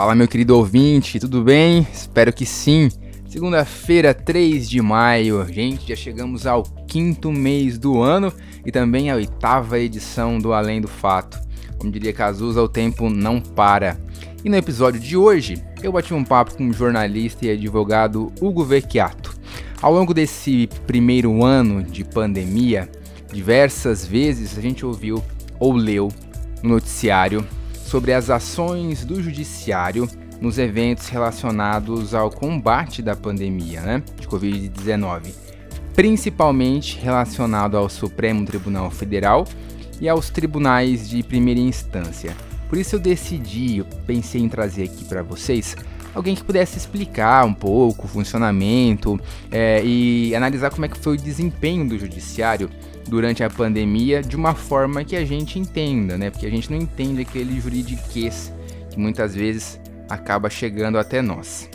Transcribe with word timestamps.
Fala, 0.00 0.14
meu 0.14 0.26
querido 0.26 0.56
ouvinte, 0.56 1.20
tudo 1.20 1.42
bem? 1.42 1.86
Espero 1.92 2.32
que 2.32 2.46
sim. 2.46 2.88
Segunda-feira, 3.28 4.14
3 4.14 4.66
de 4.66 4.80
maio, 4.80 5.46
gente, 5.52 5.90
já 5.90 5.94
chegamos 5.94 6.46
ao 6.46 6.62
quinto 6.62 7.30
mês 7.30 7.76
do 7.76 8.00
ano 8.00 8.32
e 8.64 8.72
também 8.72 9.10
a 9.10 9.16
oitava 9.16 9.78
edição 9.78 10.38
do 10.38 10.54
Além 10.54 10.80
do 10.80 10.88
Fato. 10.88 11.38
Como 11.76 11.92
diria 11.92 12.14
Cazuza, 12.14 12.62
o 12.62 12.68
tempo 12.68 13.10
não 13.10 13.42
para. 13.42 14.00
E 14.42 14.48
no 14.48 14.56
episódio 14.56 14.98
de 14.98 15.18
hoje, 15.18 15.62
eu 15.82 15.92
bati 15.92 16.14
um 16.14 16.24
papo 16.24 16.56
com 16.56 16.66
o 16.66 16.72
jornalista 16.72 17.44
e 17.44 17.50
advogado 17.50 18.32
Hugo 18.40 18.64
Vecchiato. 18.64 19.38
Ao 19.82 19.92
longo 19.92 20.14
desse 20.14 20.66
primeiro 20.86 21.44
ano 21.44 21.82
de 21.82 22.04
pandemia, 22.04 22.90
diversas 23.30 24.06
vezes 24.06 24.56
a 24.56 24.62
gente 24.62 24.86
ouviu 24.86 25.22
ou 25.58 25.74
leu 25.74 26.08
no 26.62 26.70
noticiário 26.70 27.46
sobre 27.90 28.12
as 28.12 28.30
ações 28.30 29.04
do 29.04 29.20
judiciário 29.20 30.08
nos 30.40 30.58
eventos 30.58 31.08
relacionados 31.08 32.14
ao 32.14 32.30
combate 32.30 33.02
da 33.02 33.16
pandemia 33.16 33.80
né, 33.80 34.02
de 34.16 34.28
Covid-19, 34.28 35.34
principalmente 35.92 37.00
relacionado 37.00 37.76
ao 37.76 37.88
Supremo 37.88 38.46
Tribunal 38.46 38.92
Federal 38.92 39.44
e 40.00 40.08
aos 40.08 40.30
tribunais 40.30 41.10
de 41.10 41.20
primeira 41.24 41.58
instância. 41.58 42.36
Por 42.68 42.78
isso 42.78 42.94
eu 42.94 43.00
decidi, 43.00 43.78
eu 43.78 43.86
pensei 44.06 44.40
em 44.40 44.48
trazer 44.48 44.84
aqui 44.84 45.04
para 45.04 45.24
vocês 45.24 45.76
alguém 46.14 46.36
que 46.36 46.44
pudesse 46.44 46.78
explicar 46.78 47.44
um 47.44 47.52
pouco 47.52 48.06
o 48.06 48.08
funcionamento 48.08 49.18
é, 49.50 49.82
e 49.84 50.32
analisar 50.32 50.70
como 50.70 50.84
é 50.84 50.88
que 50.88 50.96
foi 50.96 51.16
o 51.16 51.20
desempenho 51.20 51.88
do 51.88 51.98
judiciário 51.98 52.70
durante 53.10 53.42
a 53.42 53.50
pandemia 53.50 54.22
de 54.22 54.36
uma 54.36 54.54
forma 54.54 55.04
que 55.04 55.16
a 55.16 55.24
gente 55.24 55.58
entenda, 55.58 56.16
né? 56.16 56.30
Porque 56.30 56.46
a 56.46 56.50
gente 56.50 56.70
não 56.70 56.78
entende 56.78 57.20
aquele 57.20 57.60
juridiquês 57.60 58.52
que 58.88 58.98
muitas 58.98 59.34
vezes 59.34 59.80
acaba 60.08 60.48
chegando 60.48 60.96
até 60.96 61.20
nós. 61.20 61.68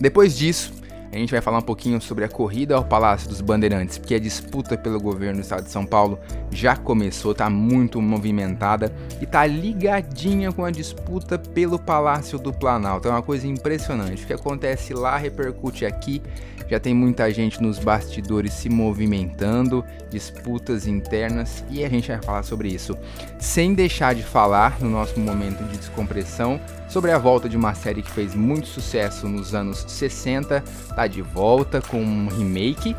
Depois 0.00 0.36
disso, 0.36 0.72
a 1.16 1.18
gente 1.18 1.30
vai 1.30 1.40
falar 1.40 1.58
um 1.58 1.62
pouquinho 1.62 2.00
sobre 2.00 2.24
a 2.24 2.28
corrida 2.28 2.76
ao 2.76 2.84
Palácio 2.84 3.28
dos 3.28 3.40
Bandeirantes, 3.40 3.96
porque 3.96 4.14
a 4.14 4.18
disputa 4.18 4.76
pelo 4.76 5.00
governo 5.00 5.40
do 5.40 5.42
estado 5.42 5.64
de 5.64 5.70
São 5.70 5.86
Paulo 5.86 6.18
já 6.50 6.76
começou, 6.76 7.32
está 7.32 7.48
muito 7.48 8.02
movimentada 8.02 8.94
e 9.18 9.24
está 9.24 9.46
ligadinha 9.46 10.52
com 10.52 10.64
a 10.64 10.70
disputa 10.70 11.38
pelo 11.38 11.78
Palácio 11.78 12.38
do 12.38 12.52
Planalto. 12.52 13.08
É 13.08 13.10
uma 13.10 13.22
coisa 13.22 13.46
impressionante. 13.46 14.24
O 14.24 14.26
que 14.26 14.32
acontece 14.34 14.92
lá 14.92 15.16
repercute 15.16 15.86
aqui 15.86 16.22
já 16.68 16.80
tem 16.80 16.92
muita 16.92 17.30
gente 17.32 17.62
nos 17.62 17.78
bastidores 17.78 18.52
se 18.52 18.68
movimentando, 18.68 19.84
disputas 20.10 20.86
internas 20.86 21.64
e 21.70 21.84
a 21.84 21.88
gente 21.88 22.08
vai 22.08 22.20
falar 22.20 22.42
sobre 22.42 22.68
isso. 22.68 22.96
Sem 23.38 23.72
deixar 23.72 24.14
de 24.14 24.22
falar, 24.22 24.80
no 24.80 24.90
nosso 24.90 25.18
momento 25.20 25.62
de 25.64 25.78
descompressão, 25.78 26.60
sobre 26.88 27.10
a 27.10 27.18
volta 27.18 27.48
de 27.48 27.56
uma 27.56 27.74
série 27.74 28.02
que 28.02 28.10
fez 28.10 28.34
muito 28.34 28.66
sucesso 28.66 29.28
nos 29.28 29.54
anos 29.54 29.84
60, 29.88 30.60
tá 30.94 31.05
de 31.08 31.22
volta 31.22 31.80
com 31.80 32.00
um 32.00 32.28
remake 32.28 32.96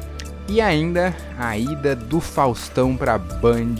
e 0.47 0.61
ainda 0.61 1.15
a 1.37 1.57
ida 1.57 1.95
do 1.95 2.19
Faustão 2.19 2.95
para 2.95 3.17
Band 3.17 3.75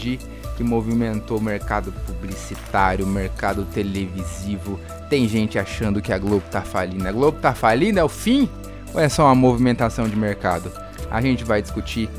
que 0.58 0.64
movimentou 0.64 1.38
o 1.38 1.42
mercado 1.42 1.94
publicitário, 2.06 3.05
o 3.05 3.08
mercado 3.08 3.64
televisivo. 3.66 4.80
Tem 5.08 5.28
gente 5.28 5.59
achando 5.59 6.02
que 6.02 6.11
a 6.11 6.17
Globo 6.17 6.44
tá 6.50 6.61
falindo. 6.61 7.08
A 7.08 7.11
Globo 7.11 7.39
tá 7.39 7.53
falindo? 7.53 8.00
É 8.00 8.03
o 8.03 8.09
fim? 8.09 8.50
ou 8.94 9.00
é 9.00 9.08
só 9.08 9.25
uma 9.25 9.36
movimentação 9.36 10.08
de 10.08 10.16
mercado? 10.16 10.72
A 11.11 11.22
gente 11.22 11.43
vai 11.43 11.61
discutir 11.61 12.10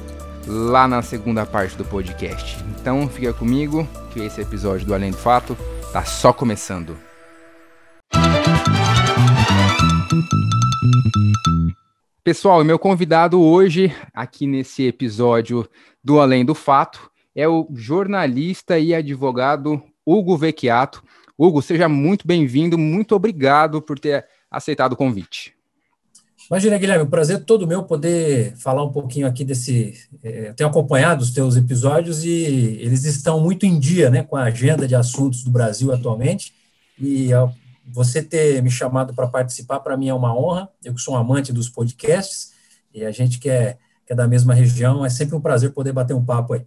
lá 0.47 0.87
na 0.87 1.03
segunda 1.03 1.45
parte 1.45 1.77
do 1.77 1.85
podcast. 1.85 2.65
Então 2.81 3.09
fica 3.09 3.33
comigo 3.33 3.87
que 4.13 4.21
esse 4.21 4.41
episódio 4.41 4.87
do 4.87 4.95
Além 4.95 5.11
do 5.11 5.17
Fato 5.17 5.57
tá 5.93 6.05
só 6.05 6.33
começando. 6.33 6.97
Pessoal, 12.28 12.62
meu 12.62 12.78
convidado 12.78 13.41
hoje 13.41 13.91
aqui 14.12 14.47
nesse 14.47 14.83
episódio 14.83 15.66
do 16.05 16.21
Além 16.21 16.44
do 16.44 16.55
Fato 16.55 17.11
é 17.34 17.49
o 17.49 17.66
jornalista 17.72 18.78
e 18.78 18.94
advogado 18.94 19.83
Hugo 20.05 20.37
Vecchiato. 20.37 21.03
Hugo, 21.38 21.62
seja 21.62 21.88
muito 21.88 22.27
bem-vindo, 22.27 22.77
muito 22.77 23.15
obrigado 23.15 23.81
por 23.81 23.99
ter 23.99 24.27
aceitado 24.50 24.93
o 24.93 24.97
convite. 24.97 25.55
Imagina, 26.50 26.77
Guilherme, 26.77 27.05
um 27.05 27.09
prazer 27.09 27.47
todo 27.47 27.67
meu 27.67 27.84
poder 27.84 28.55
falar 28.59 28.84
um 28.84 28.93
pouquinho 28.93 29.27
aqui 29.27 29.43
desse. 29.43 29.94
É, 30.22 30.53
tenho 30.53 30.69
acompanhado 30.69 31.22
os 31.22 31.31
teus 31.31 31.56
episódios 31.56 32.27
e 32.27 32.77
eles 32.78 33.05
estão 33.06 33.41
muito 33.41 33.65
em 33.65 33.81
dia 33.81 34.11
né, 34.11 34.22
com 34.22 34.37
a 34.37 34.43
agenda 34.43 34.87
de 34.87 34.94
assuntos 34.94 35.43
do 35.43 35.50
Brasil 35.50 35.91
atualmente. 35.94 36.53
E 37.00 37.33
você 37.91 38.22
ter 38.22 38.62
me 38.62 38.71
chamado 38.71 39.15
para 39.15 39.26
participar, 39.26 39.81
para 39.81 39.97
mim 39.97 40.09
é 40.09 40.15
uma 40.15 40.37
honra. 40.37 40.69
Eu 40.84 40.94
que 40.94 41.00
sou 41.00 41.15
um 41.15 41.16
amante 41.16 41.53
dos 41.53 41.69
podcasts 41.69 42.53
e 42.93 43.04
a 43.04 43.10
gente 43.10 43.38
que 43.38 43.49
é, 43.49 43.78
que 44.06 44.12
é 44.12 44.16
da 44.16 44.28
mesma 44.28 44.54
região, 44.54 45.04
é 45.04 45.10
sempre 45.10 45.34
um 45.34 45.41
prazer 45.41 45.72
poder 45.72 45.93
bater 45.93 46.15
um 46.15 46.25
papo 46.25 46.54
aí. 46.54 46.66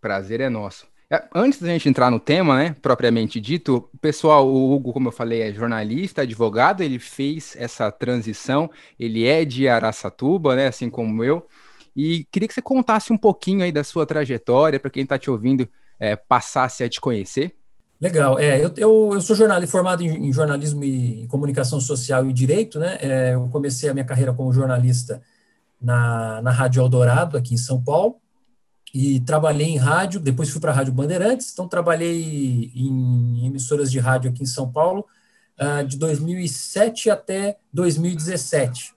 Prazer 0.00 0.40
é 0.40 0.48
nosso. 0.48 0.86
É, 1.10 1.22
antes 1.34 1.60
da 1.60 1.68
gente 1.68 1.88
entrar 1.88 2.10
no 2.10 2.18
tema, 2.18 2.56
né, 2.56 2.76
propriamente 2.80 3.40
dito, 3.40 3.88
pessoal, 4.00 4.48
o 4.48 4.74
Hugo, 4.74 4.92
como 4.92 5.08
eu 5.08 5.12
falei, 5.12 5.42
é 5.42 5.52
jornalista, 5.52 6.22
advogado, 6.22 6.82
ele 6.82 6.98
fez 6.98 7.54
essa 7.56 7.92
transição, 7.92 8.70
ele 8.98 9.26
é 9.26 9.44
de 9.44 9.68
Araçatuba, 9.68 10.56
né, 10.56 10.66
assim 10.66 10.88
como 10.88 11.22
eu, 11.22 11.46
e 11.94 12.24
queria 12.32 12.48
que 12.48 12.54
você 12.54 12.62
contasse 12.62 13.12
um 13.12 13.18
pouquinho 13.18 13.62
aí 13.62 13.70
da 13.70 13.84
sua 13.84 14.06
trajetória, 14.06 14.80
para 14.80 14.90
quem 14.90 15.02
está 15.02 15.18
te 15.18 15.30
ouvindo, 15.30 15.68
é, 16.00 16.16
passasse 16.16 16.82
a 16.82 16.88
te 16.88 17.00
conhecer. 17.00 17.54
Legal, 18.04 18.38
é, 18.38 18.62
eu, 18.62 18.70
eu, 18.76 19.10
eu 19.14 19.20
sou 19.22 19.34
jornalista, 19.34 19.72
formado 19.72 20.02
em, 20.02 20.28
em, 20.28 20.30
jornalismo 20.30 20.84
e 20.84 21.26
comunicação 21.28 21.80
social 21.80 22.28
e 22.28 22.34
direito, 22.34 22.78
né, 22.78 22.98
é, 23.00 23.32
eu 23.32 23.48
comecei 23.48 23.88
a 23.88 23.94
minha 23.94 24.04
carreira 24.04 24.30
como 24.30 24.52
jornalista 24.52 25.22
na, 25.80 26.42
na 26.42 26.50
Rádio 26.50 26.82
Eldorado, 26.82 27.34
aqui 27.34 27.54
em 27.54 27.56
São 27.56 27.82
Paulo, 27.82 28.16
e 28.92 29.20
trabalhei 29.20 29.68
em 29.68 29.78
rádio, 29.78 30.20
depois 30.20 30.50
fui 30.50 30.60
para 30.60 30.70
a 30.70 30.74
Rádio 30.74 30.92
Bandeirantes, 30.92 31.50
então 31.50 31.66
trabalhei 31.66 32.70
em 32.76 33.46
emissoras 33.46 33.90
de 33.90 33.98
rádio 33.98 34.30
aqui 34.30 34.42
em 34.42 34.46
São 34.46 34.70
Paulo 34.70 35.06
uh, 35.58 35.82
de 35.86 35.96
2007 35.96 37.08
até 37.08 37.56
2017. 37.72 38.92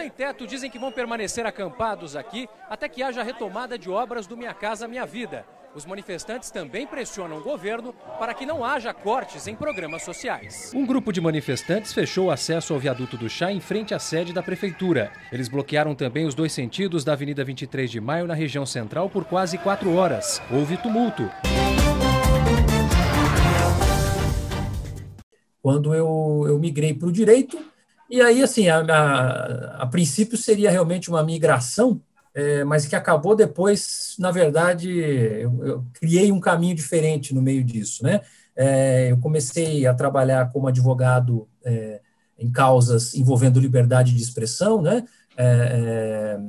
Sem 0.00 0.08
teto 0.08 0.46
dizem 0.46 0.70
que 0.70 0.78
vão 0.78 0.90
permanecer 0.90 1.44
acampados 1.44 2.16
aqui 2.16 2.48
até 2.70 2.88
que 2.88 3.02
haja 3.02 3.22
retomada 3.22 3.78
de 3.78 3.90
obras 3.90 4.26
do 4.26 4.34
Minha 4.34 4.54
Casa 4.54 4.88
Minha 4.88 5.04
Vida. 5.04 5.44
Os 5.74 5.84
manifestantes 5.84 6.50
também 6.50 6.86
pressionam 6.86 7.36
o 7.36 7.42
governo 7.42 7.92
para 8.18 8.32
que 8.32 8.46
não 8.46 8.64
haja 8.64 8.94
cortes 8.94 9.46
em 9.46 9.54
programas 9.54 10.02
sociais. 10.02 10.72
Um 10.74 10.86
grupo 10.86 11.12
de 11.12 11.20
manifestantes 11.20 11.92
fechou 11.92 12.28
o 12.28 12.30
acesso 12.30 12.72
ao 12.72 12.80
viaduto 12.80 13.18
do 13.18 13.28
Chá 13.28 13.52
em 13.52 13.60
frente 13.60 13.92
à 13.92 13.98
sede 13.98 14.32
da 14.32 14.42
prefeitura. 14.42 15.12
Eles 15.30 15.48
bloquearam 15.48 15.94
também 15.94 16.24
os 16.24 16.34
dois 16.34 16.52
sentidos 16.52 17.04
da 17.04 17.12
Avenida 17.12 17.44
23 17.44 17.90
de 17.90 18.00
Maio 18.00 18.26
na 18.26 18.32
região 18.32 18.64
central 18.64 19.10
por 19.10 19.26
quase 19.26 19.58
quatro 19.58 19.94
horas. 19.94 20.40
Houve 20.50 20.78
tumulto. 20.78 21.30
Quando 25.60 25.94
eu, 25.94 26.46
eu 26.48 26.58
migrei 26.58 26.94
para 26.94 27.06
o 27.06 27.12
direito, 27.12 27.58
e 28.10 28.20
aí, 28.20 28.42
assim, 28.42 28.68
a, 28.68 28.80
a, 28.80 29.82
a 29.82 29.86
princípio 29.86 30.36
seria 30.36 30.70
realmente 30.70 31.08
uma 31.08 31.22
migração 31.22 32.00
é, 32.32 32.62
mas 32.64 32.86
que 32.86 32.94
acabou 32.94 33.34
depois, 33.34 34.14
na 34.18 34.30
verdade, 34.30 34.88
eu, 34.88 35.64
eu, 35.64 35.86
criei 35.94 36.30
um 36.30 36.38
caminho 36.38 36.76
diferente 36.76 37.34
no 37.34 37.42
meio 37.42 37.64
disso, 37.64 38.04
né? 38.04 38.20
É, 38.54 39.10
eu 39.10 39.18
comecei 39.18 39.86
a 39.86 39.94
trabalhar 39.94 40.50
como 40.52 40.68
advogado 40.68 41.48
é, 41.64 42.00
em 42.38 42.50
causas 42.50 43.14
envolvendo 43.14 43.58
liberdade 43.58 44.14
de 44.14 44.22
expressão, 44.22 44.80
né? 44.80 45.04
É, 45.36 45.44
é, 45.44 46.40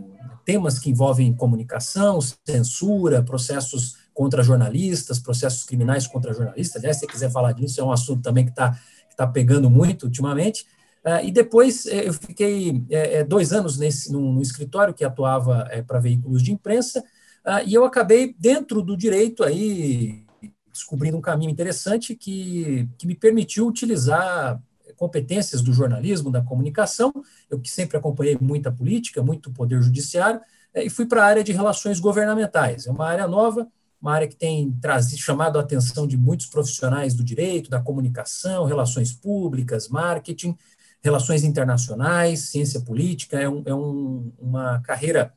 temas 0.46 0.78
que 0.78 0.90
envolvem 0.90 1.34
comunicação, 1.34 2.20
censura, 2.22 3.24
processos 3.24 3.96
contra 4.14 4.44
jornalistas, 4.44 5.20
processos 5.20 5.64
criminais 5.64 6.06
contra 6.06 6.34
jornalistas. 6.34 6.78
Aliás, 6.78 6.98
se 6.98 7.06
você 7.06 7.12
quiser 7.12 7.32
falar 7.32 7.54
disso, 7.54 7.82
é 7.82 7.84
um 7.84 7.92
assunto 7.92 8.22
também 8.22 8.46
que 8.46 8.52
está 8.52 8.72
que 9.10 9.16
tá 9.16 9.26
pegando 9.28 9.70
muito 9.70 10.04
ultimamente. 10.04 10.66
Uh, 11.04 11.26
e 11.26 11.32
depois 11.32 11.88
eh, 11.88 12.08
eu 12.08 12.14
fiquei 12.14 12.84
é, 12.92 13.24
dois 13.24 13.52
anos 13.52 13.76
nesse, 13.76 14.12
num, 14.12 14.34
num 14.34 14.42
escritório 14.42 14.94
que 14.94 15.04
atuava 15.04 15.68
é, 15.72 15.82
para 15.82 16.00
veículos 16.00 16.44
de 16.44 16.52
imprensa, 16.52 17.00
uh, 17.00 17.66
e 17.66 17.74
eu 17.74 17.84
acabei, 17.84 18.36
dentro 18.38 18.84
do 18.84 18.96
direito, 18.96 19.44
aí 19.44 20.24
descobrindo 20.72 21.18
um 21.18 21.22
caminho 21.22 21.50
interessante 21.50 22.16
que, 22.16 22.88
que 22.98 23.08
me 23.08 23.16
permitiu 23.16 23.68
utilizar 23.68 24.62
competências 24.96 25.64
do 25.64 25.74
jornalismo, 25.74 26.30
da 26.30 26.44
comunicação, 26.44 27.12
eu 27.50 27.60
que 27.60 27.72
sempre 27.72 27.98
acompanhei 27.98 28.38
muita 28.40 28.72
política, 28.72 29.24
muito 29.24 29.52
poder 29.52 29.82
judiciário, 29.82 30.40
é, 30.72 30.86
e 30.86 30.90
fui 30.92 31.08
para 31.08 31.24
a 31.24 31.26
área 31.26 31.44
de 31.44 31.52
relações 31.52 32.00
governamentais. 32.00 32.86
É 32.86 32.92
uma 32.92 33.08
área 33.08 33.28
nova, 33.28 33.68
uma 34.00 34.14
área 34.14 34.28
que 34.28 34.36
tem 34.36 34.72
trazido, 34.80 35.20
chamado 35.20 35.58
a 35.58 35.62
atenção 35.62 36.06
de 36.06 36.16
muitos 36.16 36.46
profissionais 36.46 37.16
do 37.16 37.24
direito, 37.24 37.70
da 37.70 37.82
comunicação, 37.82 38.66
relações 38.66 39.12
públicas, 39.12 39.90
marketing, 39.90 40.56
relações 41.02 41.44
internacionais, 41.44 42.50
ciência 42.50 42.80
política, 42.82 43.40
é, 43.40 43.50
um, 43.50 43.64
é 43.66 43.74
um, 43.74 44.32
uma 44.40 44.80
carreira 44.82 45.34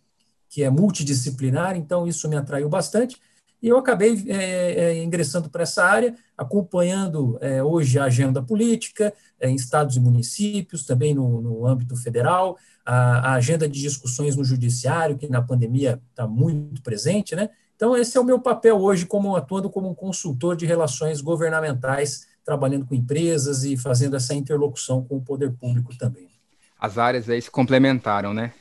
que 0.48 0.62
é 0.62 0.70
multidisciplinar, 0.70 1.76
então 1.76 2.06
isso 2.06 2.28
me 2.28 2.36
atraiu 2.36 2.68
bastante. 2.68 3.20
e 3.60 3.68
eu 3.68 3.78
acabei 3.78 4.24
é, 4.28 4.72
é, 4.72 5.02
ingressando 5.02 5.48
para 5.48 5.62
essa 5.62 5.84
área, 5.84 6.14
acompanhando 6.36 7.38
é, 7.40 7.62
hoje 7.62 7.98
a 7.98 8.04
agenda 8.04 8.42
política 8.42 9.12
é, 9.40 9.48
em 9.48 9.54
estados 9.54 9.96
e 9.96 10.00
municípios, 10.00 10.84
também 10.84 11.14
no, 11.14 11.40
no 11.40 11.66
âmbito 11.66 11.96
federal, 11.96 12.58
a, 12.84 13.30
a, 13.30 13.34
agenda 13.34 13.68
de 13.68 13.80
discussões 13.80 14.36
no 14.36 14.44
judiciário, 14.44 15.16
que 15.16 15.28
na 15.28 15.40
pandemia 15.40 16.00
está 16.10 16.26
muito 16.26 16.82
presente, 16.82 17.34
né? 17.34 17.48
Então, 17.74 17.96
esse 17.96 18.16
é 18.16 18.20
o 18.20 18.24
meu 18.24 18.38
papel 18.38 18.78
hoje, 18.78 19.04
como 19.04 19.34
atuando 19.34 19.68
como 19.68 19.88
um 19.88 19.94
consultor 19.94 20.54
de 20.54 20.64
relações 20.64 21.20
governamentais, 21.20 22.28
trabalhando 22.44 22.86
com 22.86 22.94
empresas 22.94 23.64
e 23.64 23.76
fazendo 23.76 24.16
essa 24.16 24.34
interlocução 24.34 25.02
com 25.02 25.16
o 25.16 25.22
poder 25.22 25.52
público 25.52 25.96
também. 25.96 26.28
As 26.78 26.98
áreas 26.98 27.28
aí 27.30 27.40
se 27.40 27.50
complementaram, 27.50 28.34
né? 28.34 28.52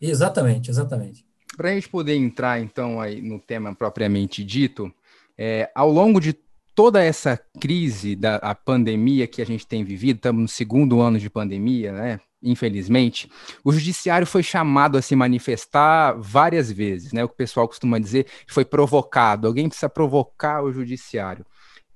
Exatamente, 0.00 0.70
exatamente. 0.70 1.24
Para 1.56 1.70
a 1.70 1.74
gente 1.74 1.88
poder 1.88 2.14
entrar, 2.14 2.60
então, 2.60 3.00
aí 3.00 3.20
no 3.20 3.38
tema 3.38 3.74
propriamente 3.74 4.44
dito, 4.44 4.92
é, 5.36 5.70
ao 5.74 5.90
longo 5.90 6.20
de 6.20 6.34
toda 6.74 7.02
essa 7.02 7.38
crise 7.60 8.16
da 8.16 8.54
pandemia 8.54 9.26
que 9.26 9.42
a 9.42 9.46
gente 9.46 9.66
tem 9.66 9.84
vivido, 9.84 10.16
estamos 10.16 10.42
no 10.42 10.48
segundo 10.48 11.00
ano 11.00 11.18
de 11.18 11.28
pandemia, 11.28 11.92
né? 11.92 12.20
Infelizmente, 12.42 13.30
o 13.62 13.72
judiciário 13.72 14.26
foi 14.26 14.42
chamado 14.42 14.98
a 14.98 15.02
se 15.02 15.14
manifestar 15.14 16.14
várias 16.18 16.72
vezes, 16.72 17.12
né? 17.12 17.22
O 17.22 17.28
que 17.28 17.34
o 17.34 17.36
pessoal 17.36 17.68
costuma 17.68 18.00
dizer 18.00 18.26
foi 18.48 18.64
provocado. 18.64 19.46
Alguém 19.46 19.68
precisa 19.68 19.88
provocar 19.88 20.62
o 20.62 20.72
judiciário. 20.72 21.46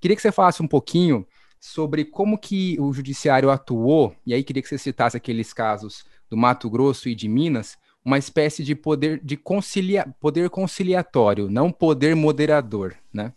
Queria 0.00 0.16
que 0.16 0.22
você 0.22 0.32
falasse 0.32 0.62
um 0.62 0.68
pouquinho 0.68 1.26
sobre 1.60 2.04
como 2.04 2.38
que 2.38 2.78
o 2.80 2.92
judiciário 2.92 3.50
atuou, 3.50 4.14
e 4.24 4.34
aí 4.34 4.44
queria 4.44 4.62
que 4.62 4.68
você 4.68 4.78
citasse 4.78 5.16
aqueles 5.16 5.52
casos 5.52 6.04
do 6.30 6.36
Mato 6.36 6.68
Grosso 6.68 7.08
e 7.08 7.14
de 7.14 7.28
Minas, 7.28 7.76
uma 8.04 8.18
espécie 8.18 8.62
de 8.62 8.74
poder 8.74 9.20
de 9.24 9.36
concilia, 9.36 10.06
poder 10.20 10.48
conciliatório, 10.48 11.50
não 11.50 11.72
poder 11.72 12.14
moderador, 12.14 12.94
né? 13.12 13.32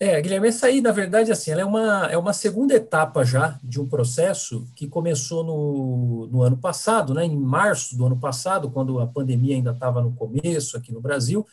É, 0.00 0.20
Guilherme, 0.20 0.46
essa 0.46 0.68
aí, 0.68 0.80
na 0.80 0.92
verdade, 0.92 1.32
assim, 1.32 1.50
é 1.50 1.64
uma, 1.64 2.06
é 2.06 2.16
uma 2.16 2.32
segunda 2.32 2.72
etapa 2.72 3.24
já 3.24 3.58
de 3.64 3.80
um 3.80 3.88
processo 3.88 4.64
que 4.76 4.86
começou 4.86 5.42
no, 5.42 6.28
no 6.30 6.42
ano 6.42 6.56
passado, 6.56 7.12
né, 7.12 7.24
em 7.24 7.36
março 7.36 7.98
do 7.98 8.06
ano 8.06 8.16
passado, 8.16 8.70
quando 8.70 9.00
a 9.00 9.08
pandemia 9.08 9.56
ainda 9.56 9.72
estava 9.72 10.00
no 10.00 10.12
começo 10.12 10.76
aqui 10.76 10.92
no 10.92 11.00
Brasil, 11.00 11.44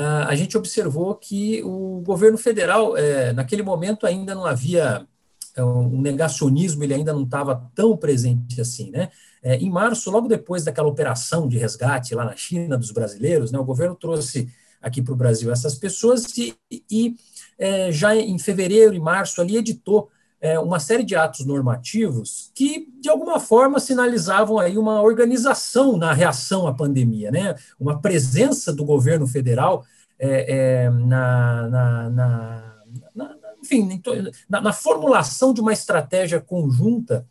a 0.00 0.34
gente 0.34 0.58
observou 0.58 1.14
que 1.14 1.62
o 1.62 2.02
governo 2.04 2.36
federal, 2.36 2.96
é, 2.96 3.32
naquele 3.32 3.62
momento 3.62 4.06
ainda 4.06 4.34
não 4.34 4.44
havia 4.44 5.06
é, 5.54 5.62
um 5.62 6.00
negacionismo, 6.00 6.82
ele 6.82 6.94
ainda 6.94 7.12
não 7.12 7.22
estava 7.22 7.70
tão 7.74 7.96
presente 7.96 8.60
assim, 8.60 8.90
né? 8.90 9.10
É, 9.40 9.56
em 9.56 9.70
março, 9.70 10.10
logo 10.10 10.26
depois 10.26 10.64
daquela 10.64 10.88
operação 10.88 11.46
de 11.46 11.58
resgate 11.58 12.14
lá 12.14 12.24
na 12.24 12.34
China 12.34 12.76
dos 12.76 12.90
brasileiros, 12.90 13.52
né, 13.52 13.58
o 13.58 13.64
governo 13.64 13.94
trouxe 13.94 14.48
aqui 14.80 15.02
para 15.02 15.12
o 15.12 15.16
Brasil 15.16 15.52
essas 15.52 15.74
pessoas 15.74 16.26
e, 16.36 16.56
e 16.90 17.14
é, 17.58 17.92
já 17.92 18.16
em 18.16 18.38
fevereiro 18.38 18.94
e 18.94 19.00
março 19.00 19.40
ali 19.40 19.56
editou 19.56 20.10
é, 20.44 20.58
uma 20.58 20.78
série 20.78 21.02
de 21.02 21.16
atos 21.16 21.46
normativos 21.46 22.50
que, 22.54 22.86
de 23.00 23.08
alguma 23.08 23.40
forma, 23.40 23.80
sinalizavam 23.80 24.58
aí 24.58 24.76
uma 24.76 25.00
organização 25.00 25.96
na 25.96 26.12
reação 26.12 26.66
à 26.66 26.74
pandemia, 26.74 27.30
né? 27.30 27.54
uma 27.80 27.98
presença 27.98 28.70
do 28.70 28.84
governo 28.84 29.26
federal 29.26 29.86
é, 30.18 30.84
é 30.84 30.90
na, 30.90 31.68
na, 31.68 32.10
na, 32.10 32.74
na, 33.14 33.36
enfim, 33.62 34.02
na, 34.46 34.70
formulação 34.70 35.54
de 35.54 35.62
uma 35.62 35.72
estratégia 35.72 36.42
conjunta 36.42 37.26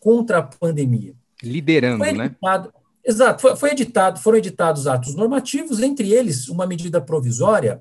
contra 0.00 0.38
a 0.38 0.42
pandemia. 0.42 1.14
Liderando, 1.40 2.02
né? 2.02 2.26
editado, 2.26 2.64
né? 2.64 2.72
Exato, 3.04 3.42
foi, 3.42 3.54
foi, 3.54 3.70
editado, 3.70 4.18
foram 4.18 4.38
editados 4.38 4.88
atos 4.88 5.14
normativos, 5.14 5.80
entre 5.80 6.12
eles 6.12 6.48
uma 6.48 6.66
medida 6.66 7.00
provisória, 7.00 7.80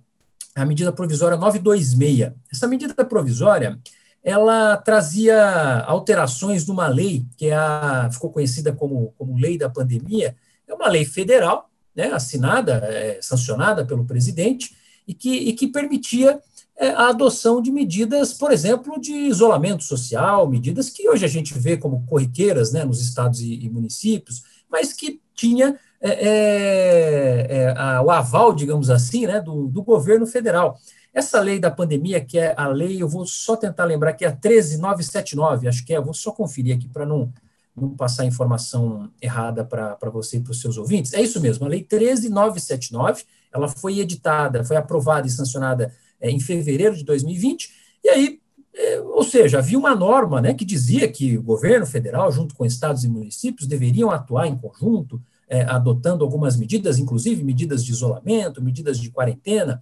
a 0.56 0.64
medida 0.64 0.92
provisória 0.92 1.36
926. 1.38 2.34
Essa 2.52 2.68
medida 2.68 3.04
provisória, 3.04 3.80
ela 4.26 4.76
trazia 4.76 5.82
alterações 5.82 6.66
numa 6.66 6.88
lei 6.88 7.24
que 7.38 7.50
é 7.50 7.56
a, 7.56 8.10
ficou 8.12 8.32
conhecida 8.32 8.74
como, 8.74 9.14
como 9.20 9.38
Lei 9.38 9.56
da 9.56 9.70
Pandemia, 9.70 10.36
é 10.68 10.74
uma 10.74 10.90
lei 10.90 11.06
federal, 11.06 11.70
né, 11.96 12.12
assinada, 12.12 12.74
é, 12.84 13.20
sancionada 13.22 13.86
pelo 13.86 14.04
presidente, 14.04 14.76
e 15.08 15.14
que, 15.14 15.30
e 15.30 15.54
que 15.54 15.68
permitia 15.68 16.40
é, 16.76 16.90
a 16.90 17.10
adoção 17.10 17.62
de 17.62 17.72
medidas, 17.72 18.34
por 18.34 18.52
exemplo, 18.52 19.00
de 19.00 19.14
isolamento 19.14 19.84
social, 19.84 20.50
medidas 20.50 20.90
que 20.90 21.08
hoje 21.08 21.24
a 21.24 21.30
gente 21.30 21.54
vê 21.54 21.78
como 21.78 22.04
corriqueiras 22.08 22.72
né, 22.74 22.84
nos 22.84 23.00
estados 23.00 23.42
e, 23.42 23.54
e 23.64 23.70
municípios, 23.70 24.42
mas 24.68 24.92
que 24.92 25.22
tinha 25.36 25.80
é, 26.02 26.10
é, 26.10 27.48
é, 27.50 27.74
a, 27.78 28.02
o 28.02 28.12
aval, 28.12 28.54
digamos 28.54 28.90
assim, 28.90 29.26
né, 29.26 29.40
do, 29.40 29.68
do, 29.68 29.84
governo 29.84 30.28
federal. 30.28 30.78
Essa 31.16 31.40
lei 31.40 31.60
da 31.60 31.72
pandemia, 31.72 32.20
que 32.20 32.38
é 32.38 32.54
a 32.58 32.68
lei, 32.68 33.02
eu 33.02 33.08
vou 33.08 33.26
só 33.26 33.56
tentar 33.56 33.86
lembrar 33.86 34.12
que 34.12 34.26
é 34.26 34.28
a 34.28 34.36
13979, 34.36 35.70
acho 35.70 35.86
que 35.86 35.94
é, 35.94 36.02
vou 36.02 36.14
só 36.14 36.30
conferir 36.30 36.76
aqui 36.76 36.90
para 36.90 37.06
não, 37.06 37.32
não 37.74 37.96
passar 37.96 38.26
informação 38.26 39.10
errada 39.22 39.64
para 39.64 40.10
você 40.12 40.36
e 40.36 40.42
para 40.42 40.52
os 40.52 40.60
seus 40.60 40.78
ouvintes. 40.78 41.14
É 41.14 41.22
isso 41.22 41.40
mesmo, 41.40 41.66
a 41.66 41.70
lei 41.70 41.82
13979, 41.84 43.24
ela 43.54 43.70
foi 43.70 44.00
editada, 44.00 44.66
foi 44.66 44.76
aprovada 44.76 45.26
e 45.26 45.30
sancionada 45.30 45.94
é, 46.20 46.30
em 46.30 46.42
fevereiro 46.42 46.98
de 46.98 47.06
2020, 47.06 47.72
e 48.04 48.10
aí, 48.10 48.40
é, 48.76 49.00
ou 49.00 49.24
seja, 49.24 49.60
havia 49.60 49.80
uma 49.80 49.96
norma 49.96 50.42
né, 50.42 50.54
que 50.54 50.66
dizia 50.66 51.08
que 51.08 51.38
o 51.38 51.42
governo 51.42 51.86
federal, 51.86 52.30
junto 52.30 52.54
com 52.56 52.66
estados 52.66 53.06
e 53.06 53.08
municípios, 53.08 53.70
deveriam 53.70 54.12
atuar 54.12 54.48
em 54.48 54.58
conjunto, 54.58 55.22
é, 55.48 55.62
adotando 55.62 56.26
algumas 56.26 56.58
medidas, 56.58 57.00
inclusive 57.00 57.42
medidas 57.42 57.86
de 57.86 57.92
isolamento, 57.92 58.62
medidas 58.62 59.00
de 59.00 59.10
quarentena. 59.10 59.82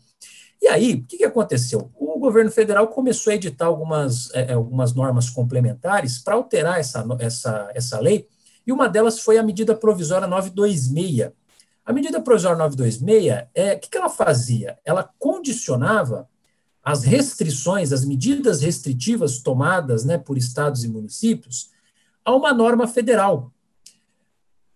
E 0.64 0.68
aí, 0.70 0.94
o 0.94 1.04
que, 1.06 1.18
que 1.18 1.26
aconteceu? 1.26 1.92
O 1.94 2.18
governo 2.18 2.50
federal 2.50 2.88
começou 2.88 3.32
a 3.32 3.36
editar 3.36 3.66
algumas, 3.66 4.34
é, 4.34 4.52
é 4.52 4.54
algumas 4.54 4.94
normas 4.94 5.30
complementares 5.30 6.20
para 6.20 6.36
alterar 6.36 6.80
essa, 6.80 7.06
essa, 7.20 7.70
essa 7.76 8.00
lei, 8.00 8.30
e 8.66 8.72
uma 8.72 8.88
delas 8.88 9.20
foi 9.20 9.38
a 9.38 9.44
medida 9.44 9.76
provisória 9.76 10.26
926, 10.26 11.34
a 11.86 11.92
medida 11.92 12.22
provisória 12.22 12.58
926, 12.60 13.50
é, 13.54 13.74
o 13.74 13.80
que, 13.82 13.90
que 13.90 13.98
ela 13.98 14.08
fazia? 14.08 14.80
Ela 14.86 15.04
condicionava 15.20 16.30
as 16.82 17.04
restrições, 17.04 17.92
as 17.92 18.06
medidas 18.06 18.62
restritivas 18.62 19.40
tomadas 19.40 20.06
né, 20.06 20.18
por 20.18 20.38
estados 20.38 20.86
e 20.86 20.88
municípios 20.88 21.72
a 22.24 22.34
uma 22.34 22.54
norma 22.54 22.88
federal. 22.88 23.52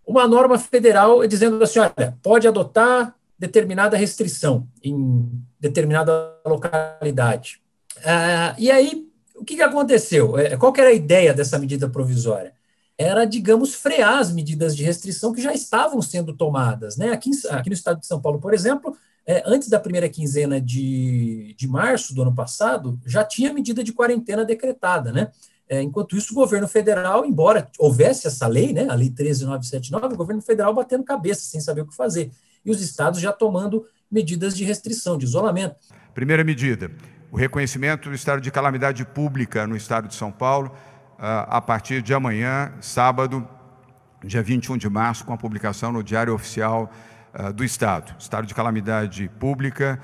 Uma 0.06 0.28
norma 0.28 0.58
federal 0.58 1.26
dizendo 1.26 1.64
assim: 1.64 1.78
olha, 1.78 2.18
pode 2.22 2.46
adotar 2.46 3.17
determinada 3.38 3.96
restrição 3.96 4.66
em 4.82 5.30
determinada 5.60 6.34
localidade. 6.44 7.60
Ah, 8.04 8.54
e 8.58 8.70
aí, 8.70 9.06
o 9.36 9.44
que, 9.44 9.56
que 9.56 9.62
aconteceu? 9.62 10.38
É, 10.38 10.56
qual 10.56 10.72
que 10.72 10.80
era 10.80 10.90
a 10.90 10.94
ideia 10.94 11.32
dessa 11.32 11.58
medida 11.58 11.88
provisória? 11.88 12.52
era, 12.98 13.24
digamos, 13.24 13.74
frear 13.74 14.18
as 14.18 14.32
medidas 14.32 14.76
de 14.76 14.82
restrição 14.82 15.32
que 15.32 15.40
já 15.40 15.52
estavam 15.52 16.02
sendo 16.02 16.32
tomadas. 16.32 16.96
Né? 16.96 17.12
Aqui, 17.12 17.30
aqui 17.48 17.70
no 17.70 17.74
estado 17.74 18.00
de 18.00 18.06
São 18.06 18.20
Paulo, 18.20 18.40
por 18.40 18.52
exemplo, 18.52 18.96
é, 19.24 19.40
antes 19.46 19.68
da 19.68 19.78
primeira 19.78 20.08
quinzena 20.08 20.60
de, 20.60 21.54
de 21.56 21.68
março 21.68 22.12
do 22.12 22.22
ano 22.22 22.34
passado, 22.34 22.98
já 23.06 23.22
tinha 23.22 23.52
medida 23.52 23.84
de 23.84 23.92
quarentena 23.92 24.44
decretada. 24.44 25.12
Né? 25.12 25.30
É, 25.68 25.80
enquanto 25.80 26.16
isso, 26.16 26.32
o 26.32 26.34
governo 26.34 26.66
federal, 26.66 27.24
embora 27.24 27.70
houvesse 27.78 28.26
essa 28.26 28.48
lei, 28.48 28.72
né, 28.72 28.88
a 28.88 28.94
Lei 28.94 29.10
13979, 29.10 30.14
o 30.14 30.16
governo 30.16 30.42
federal 30.42 30.74
batendo 30.74 31.04
cabeça, 31.04 31.42
sem 31.42 31.60
saber 31.60 31.82
o 31.82 31.86
que 31.86 31.94
fazer. 31.94 32.32
E 32.68 32.70
os 32.70 32.82
estados 32.82 33.18
já 33.18 33.32
tomando 33.32 33.86
medidas 34.10 34.54
de 34.54 34.62
restrição, 34.62 35.16
de 35.16 35.24
isolamento. 35.24 35.76
Primeira 36.12 36.44
medida, 36.44 36.90
o 37.32 37.36
reconhecimento 37.36 38.10
do 38.10 38.14
estado 38.14 38.42
de 38.42 38.50
calamidade 38.50 39.06
pública 39.06 39.66
no 39.66 39.74
estado 39.74 40.06
de 40.06 40.14
São 40.14 40.30
Paulo 40.30 40.70
a 41.16 41.62
partir 41.62 42.02
de 42.02 42.12
amanhã, 42.12 42.74
sábado, 42.82 43.48
dia 44.22 44.42
21 44.42 44.76
de 44.76 44.88
março, 44.88 45.24
com 45.24 45.32
a 45.32 45.38
publicação 45.38 45.90
no 45.90 46.02
Diário 46.02 46.34
Oficial 46.34 46.92
do 47.54 47.64
Estado. 47.64 48.14
Estado 48.18 48.46
de 48.46 48.54
calamidade 48.54 49.30
pública 49.40 49.98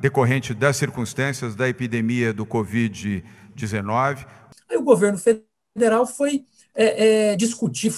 decorrente 0.00 0.54
das 0.54 0.76
circunstâncias 0.76 1.56
da 1.56 1.68
epidemia 1.68 2.32
do 2.32 2.46
Covid-19. 2.46 4.26
Aí 4.70 4.76
o 4.76 4.82
governo 4.82 5.18
federal 5.18 6.06
foi 6.06 6.44
é, 6.72 7.32
é, 7.32 7.36
discutir, 7.36 7.92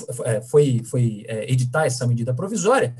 foi, 0.48 0.82
foi 0.82 1.24
é, 1.28 1.52
editar 1.52 1.84
essa 1.84 2.06
medida 2.06 2.32
provisória 2.32 2.94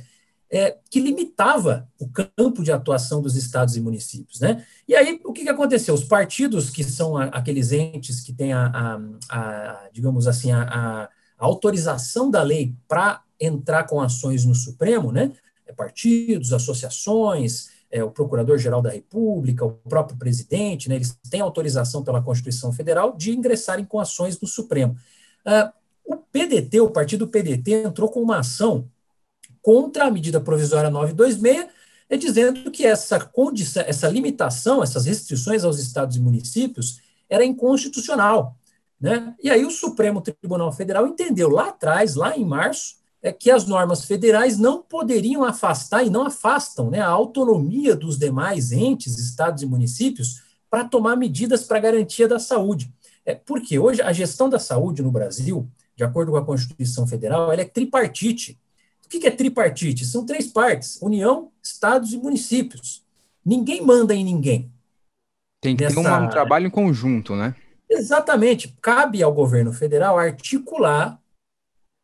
é, 0.52 0.76
que 0.90 1.00
limitava 1.00 1.88
o 1.98 2.06
campo 2.06 2.62
de 2.62 2.70
atuação 2.70 3.22
dos 3.22 3.36
estados 3.36 3.74
e 3.74 3.80
municípios. 3.80 4.38
Né? 4.38 4.62
E 4.86 4.94
aí, 4.94 5.18
o 5.24 5.32
que, 5.32 5.44
que 5.44 5.48
aconteceu? 5.48 5.94
Os 5.94 6.04
partidos, 6.04 6.68
que 6.68 6.84
são 6.84 7.16
a, 7.16 7.24
aqueles 7.24 7.72
entes 7.72 8.20
que 8.20 8.34
têm, 8.34 8.52
a, 8.52 8.66
a, 8.66 9.00
a 9.30 9.88
digamos 9.90 10.28
assim, 10.28 10.52
a, 10.52 11.08
autorização 11.38 12.30
da 12.30 12.42
lei 12.42 12.76
para 12.86 13.22
entrar 13.40 13.84
com 13.84 14.00
ações 14.00 14.44
no 14.44 14.54
Supremo, 14.54 15.10
né? 15.10 15.32
É, 15.66 15.72
partidos, 15.72 16.52
associações, 16.52 17.70
é, 17.90 18.04
o 18.04 18.10
Procurador-Geral 18.10 18.80
da 18.80 18.90
República, 18.90 19.64
o 19.64 19.72
próprio 19.72 20.16
presidente, 20.16 20.88
né? 20.88 20.96
eles 20.96 21.18
têm 21.30 21.40
autorização 21.40 22.04
pela 22.04 22.22
Constituição 22.22 22.72
Federal 22.72 23.16
de 23.16 23.32
ingressarem 23.32 23.84
com 23.84 23.98
ações 23.98 24.40
no 24.40 24.46
Supremo. 24.46 24.96
Uh, 25.46 25.72
o 26.04 26.16
PDT, 26.16 26.80
o 26.80 26.90
partido 26.90 27.26
PDT, 27.26 27.84
entrou 27.84 28.08
com 28.08 28.20
uma 28.20 28.38
ação 28.38 28.88
contra 29.62 30.04
a 30.04 30.10
medida 30.10 30.40
provisória 30.40 30.90
926, 30.90 31.68
é 32.10 32.16
dizendo 32.16 32.70
que 32.70 32.84
essa 32.84 33.18
condição, 33.18 33.84
essa 33.86 34.08
limitação, 34.08 34.82
essas 34.82 35.06
restrições 35.06 35.64
aos 35.64 35.78
estados 35.78 36.16
e 36.16 36.20
municípios 36.20 37.00
era 37.30 37.44
inconstitucional. 37.44 38.56
Né? 39.00 39.34
E 39.42 39.48
aí 39.48 39.64
o 39.64 39.70
Supremo 39.70 40.20
Tribunal 40.20 40.70
Federal 40.72 41.06
entendeu 41.06 41.48
lá 41.48 41.68
atrás, 41.68 42.14
lá 42.14 42.36
em 42.36 42.44
março, 42.44 42.96
é 43.22 43.32
que 43.32 43.50
as 43.50 43.66
normas 43.66 44.04
federais 44.04 44.58
não 44.58 44.82
poderiam 44.82 45.44
afastar 45.44 46.04
e 46.04 46.10
não 46.10 46.26
afastam 46.26 46.90
né, 46.90 47.00
a 47.00 47.08
autonomia 47.08 47.94
dos 47.94 48.18
demais 48.18 48.72
entes, 48.72 49.16
estados 49.18 49.62
e 49.62 49.66
municípios 49.66 50.42
para 50.68 50.84
tomar 50.84 51.16
medidas 51.16 51.62
para 51.64 51.78
garantia 51.78 52.26
da 52.26 52.38
saúde. 52.38 52.92
É, 53.24 53.34
porque 53.34 53.78
hoje 53.78 54.02
a 54.02 54.12
gestão 54.12 54.48
da 54.48 54.58
saúde 54.58 55.02
no 55.02 55.10
Brasil, 55.12 55.68
de 55.96 56.02
acordo 56.02 56.32
com 56.32 56.38
a 56.38 56.44
Constituição 56.44 57.06
Federal, 57.06 57.52
ela 57.52 57.62
é 57.62 57.64
tripartite. 57.64 58.58
O 59.14 59.20
que 59.20 59.26
é 59.26 59.30
tripartite? 59.30 60.06
São 60.06 60.24
três 60.24 60.46
partes: 60.46 61.00
União, 61.02 61.50
Estados 61.62 62.12
e 62.12 62.18
municípios. 62.18 63.04
Ninguém 63.44 63.82
manda 63.82 64.14
em 64.14 64.24
ninguém. 64.24 64.72
Tem 65.60 65.76
que 65.76 65.86
ter 65.86 65.98
um 65.98 66.28
trabalho 66.28 66.66
em 66.66 66.70
conjunto, 66.70 67.36
né? 67.36 67.54
Exatamente. 67.88 68.74
Cabe 68.80 69.22
ao 69.22 69.32
governo 69.32 69.72
federal 69.72 70.18
articular 70.18 71.20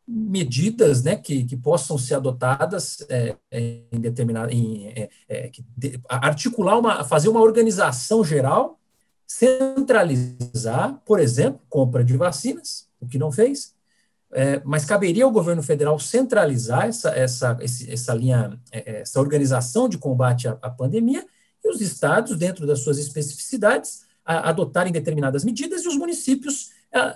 medidas 0.07 1.03
né, 1.03 1.15
que, 1.15 1.43
que 1.45 1.55
possam 1.55 1.95
ser 1.97 2.15
adotadas 2.15 3.05
é, 3.09 3.35
é 3.51 3.81
em 3.91 3.99
determinado 3.99 4.51
em, 4.51 4.87
é, 4.87 5.09
é, 5.27 5.51
de, 5.77 6.01
articular 6.09 6.79
uma 6.79 7.03
fazer 7.03 7.29
uma 7.29 7.41
organização 7.41 8.23
geral 8.23 8.79
centralizar 9.27 10.99
por 11.05 11.19
exemplo 11.19 11.61
compra 11.69 12.03
de 12.03 12.17
vacinas 12.17 12.87
o 12.99 13.07
que 13.07 13.19
não 13.19 13.31
fez 13.31 13.75
é, 14.31 14.61
mas 14.63 14.85
caberia 14.85 15.25
ao 15.25 15.31
governo 15.31 15.63
federal 15.63 15.99
centralizar 15.99 16.87
essa 16.87 17.09
essa 17.09 17.57
essa 17.61 18.13
linha 18.13 18.59
é, 18.71 19.01
essa 19.01 19.19
organização 19.19 19.89
de 19.89 19.97
combate 19.97 20.47
à, 20.47 20.57
à, 20.61 20.69
pandemia 20.69 21.25
e 21.63 21.69
os 21.69 21.81
estados 21.81 22.37
dentro 22.37 22.67
das 22.67 22.79
suas 22.79 22.99
especificidades 22.99 24.01
a, 24.23 24.49
adotarem 24.49 24.93
determinadas 24.93 25.43
medidas 25.43 25.83
e 25.83 25.87
os 25.87 25.97
municípios 25.97 26.69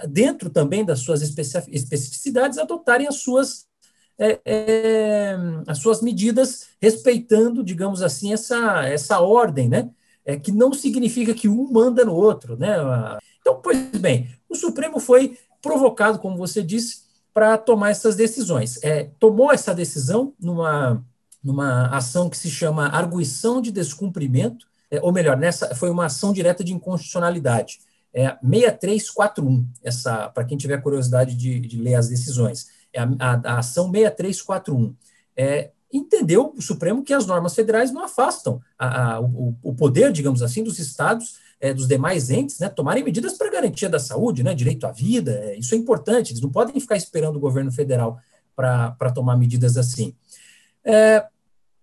dentro 0.08 0.50
também 0.50 0.86
das 0.86 1.00
suas 1.00 1.22
especificidades, 1.22 2.58
adotarem 2.58 3.08
as 3.08 3.17
suas, 3.17 3.65
é, 4.17 4.39
é, 4.46 5.36
as 5.67 5.79
suas 5.79 6.01
medidas, 6.01 6.67
respeitando, 6.82 7.63
digamos 7.63 8.01
assim, 8.01 8.34
essa, 8.34 8.86
essa 8.86 9.20
ordem, 9.20 9.67
né? 9.67 9.89
É, 10.25 10.38
que 10.38 10.51
não 10.51 10.72
significa 10.72 11.34
que 11.34 11.50
um 11.50 11.70
manda 11.70 12.05
no 12.05 12.15
outro, 12.15 12.55
né? 12.55 12.77
Então, 13.41 13.60
pois 13.62 13.77
bem, 14.00 14.29
o 14.48 14.55
Supremo 14.55 15.00
foi 15.00 15.38
provocado, 15.62 16.20
como 16.20 16.38
você 16.38 16.63
disse, 16.63 17.02
para 17.33 17.57
tomar 17.57 17.89
essas 17.91 18.15
decisões. 18.15 18.81
É, 18.83 19.09
tomou 19.19 19.51
essa 19.51 19.73
decisão 19.73 20.33
numa, 20.39 21.03
numa 21.43 21.87
ação 21.87 22.29
que 22.29 22.37
se 22.37 22.49
chama 22.49 22.87
arguição 22.87 23.61
de 23.61 23.71
descumprimento, 23.71 24.67
é, 24.91 24.99
ou 25.01 25.11
melhor, 25.11 25.37
nessa 25.37 25.73
foi 25.75 25.89
uma 25.89 26.05
ação 26.05 26.31
direta 26.31 26.63
de 26.63 26.73
inconstitucionalidade 26.73 27.79
é 28.13 28.37
6341, 28.43 29.67
essa, 29.83 30.29
para 30.29 30.45
quem 30.45 30.55
tiver 30.55 30.81
curiosidade 30.81 31.35
de, 31.35 31.59
de, 31.59 31.81
ler 31.81 31.95
as 31.95 32.07
decisões, 32.07 32.67
é 32.93 33.01
a, 33.01 33.05
a, 33.19 33.55
a 33.55 33.59
ação 33.59 33.91
6341. 33.91 34.95
É, 35.35 35.71
entendeu 35.91 36.53
o 36.55 36.61
Supremo 36.61 37.03
que 37.03 37.13
as 37.13 37.25
normas 37.25 37.55
federais 37.55 37.91
não 37.91 38.03
afastam 38.03 38.61
a, 38.77 39.19
o, 39.19 39.55
o, 39.63 39.73
poder, 39.73 40.11
digamos 40.11 40.43
assim, 40.43 40.63
dos 40.63 40.77
estados, 40.77 41.39
é, 41.63 41.74
dos 41.74 41.88
demais 41.88 42.29
entes, 42.29 42.60
né, 42.60 42.67
tomarem 42.67 43.05
medidas 43.05 43.38
para 43.38 43.50
garantia 43.50 43.88
da 43.88 43.98
saúde, 43.98 44.43
né, 44.43 44.53
direito 44.53 44.86
à 44.86 44.91
vida, 44.91 45.32
é, 45.32 45.58
isso 45.58 45.74
é 45.74 45.77
importante, 45.77 46.34
eles 46.34 46.41
não 46.41 46.50
podem 46.50 46.77
ficar 46.77 46.98
esperando 46.98 47.38
o 47.38 47.39
governo 47.39 47.72
federal 47.72 48.20
para 48.53 49.12
tomar 49.15 49.38
medidas 49.38 49.77
assim. 49.77 50.13
É, 50.84 51.25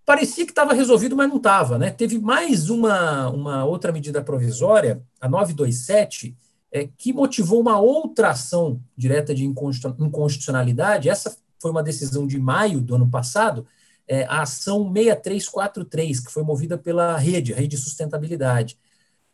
parecia 0.05 0.45
que 0.45 0.53
estava 0.53 0.75
resolvido, 0.75 1.17
mas 1.17 1.31
não 1.31 1.39
estava. 1.39 1.79
Né? 1.79 1.91
Teve 1.91 2.19
mais 2.19 2.69
uma, 2.69 3.31
uma 3.31 3.65
outra 3.65 3.91
medida 3.91 4.23
provisória, 4.23 5.03
a 5.19 5.27
927, 5.27 6.37
é, 6.71 6.87
que 6.99 7.11
motivou 7.11 7.59
uma 7.59 7.81
outra 7.81 8.33
ação 8.33 8.83
direta 8.95 9.35
de 9.35 9.47
inconstitucionalidade. 9.47 11.09
Essa 11.09 11.35
foi 11.59 11.71
uma 11.71 11.83
decisão 11.83 12.27
de 12.27 12.39
maio 12.39 12.83
do 12.83 12.97
ano 12.97 13.09
passado, 13.09 13.67
é, 14.07 14.25
a 14.25 14.43
ação 14.43 14.93
6343, 14.93 16.21
que 16.21 16.31
foi 16.31 16.43
movida 16.43 16.77
pela 16.77 17.17
rede, 17.17 17.55
a 17.55 17.57
Rede 17.57 17.77
de 17.77 17.83
Sustentabilidade. 17.83 18.79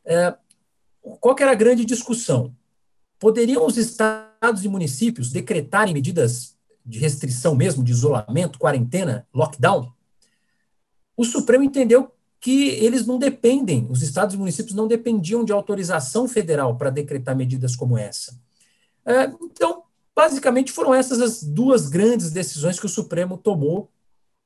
É, 0.06 0.34
qual 1.20 1.34
que 1.34 1.42
era 1.42 1.52
a 1.52 1.56
grande 1.56 1.84
discussão? 1.84 2.54
Poderiam 3.18 3.66
os 3.66 3.76
estados 3.76 4.64
e 4.64 4.68
municípios 4.68 5.32
decretarem 5.32 5.94
medidas 5.94 6.56
de 6.84 6.98
restrição 6.98 7.54
mesmo, 7.54 7.82
de 7.82 7.92
isolamento, 7.92 8.58
quarentena, 8.58 9.26
lockdown? 9.34 9.96
o 11.16 11.24
Supremo 11.24 11.64
entendeu 11.64 12.12
que 12.38 12.68
eles 12.68 13.06
não 13.06 13.18
dependem, 13.18 13.86
os 13.90 14.02
estados 14.02 14.34
e 14.34 14.38
municípios 14.38 14.74
não 14.74 14.86
dependiam 14.86 15.44
de 15.44 15.52
autorização 15.52 16.28
federal 16.28 16.76
para 16.76 16.90
decretar 16.90 17.34
medidas 17.34 17.74
como 17.74 17.96
essa. 17.96 18.38
É, 19.04 19.24
então, 19.42 19.82
basicamente, 20.14 20.70
foram 20.70 20.94
essas 20.94 21.20
as 21.20 21.42
duas 21.42 21.88
grandes 21.88 22.30
decisões 22.30 22.78
que 22.78 22.86
o 22.86 22.90
Supremo 22.90 23.38
tomou, 23.38 23.90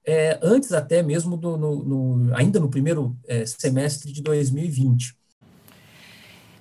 é, 0.06 0.38
antes 0.40 0.72
até 0.72 1.02
mesmo, 1.02 1.36
do, 1.36 1.56
no, 1.58 1.84
no, 1.84 2.34
ainda 2.36 2.60
no 2.60 2.70
primeiro 2.70 3.16
semestre 3.58 4.12
de 4.12 4.22
2020. 4.22 5.18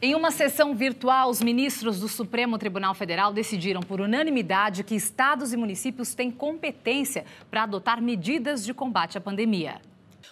Em 0.01 0.15
uma 0.15 0.31
sessão 0.31 0.73
virtual, 0.73 1.29
os 1.29 1.41
ministros 1.41 1.99
do 1.99 2.07
Supremo 2.07 2.57
Tribunal 2.57 2.95
Federal 2.95 3.33
decidiram 3.33 3.81
por 3.81 3.99
unanimidade 3.99 4.81
que 4.81 4.95
estados 4.95 5.51
e 5.51 5.57
municípios 5.57 6.15
têm 6.15 6.31
competência 6.31 7.25
para 7.51 7.63
adotar 7.63 8.01
medidas 8.01 8.63
de 8.63 8.73
combate 8.73 9.17
à 9.17 9.21
pandemia. 9.21 9.81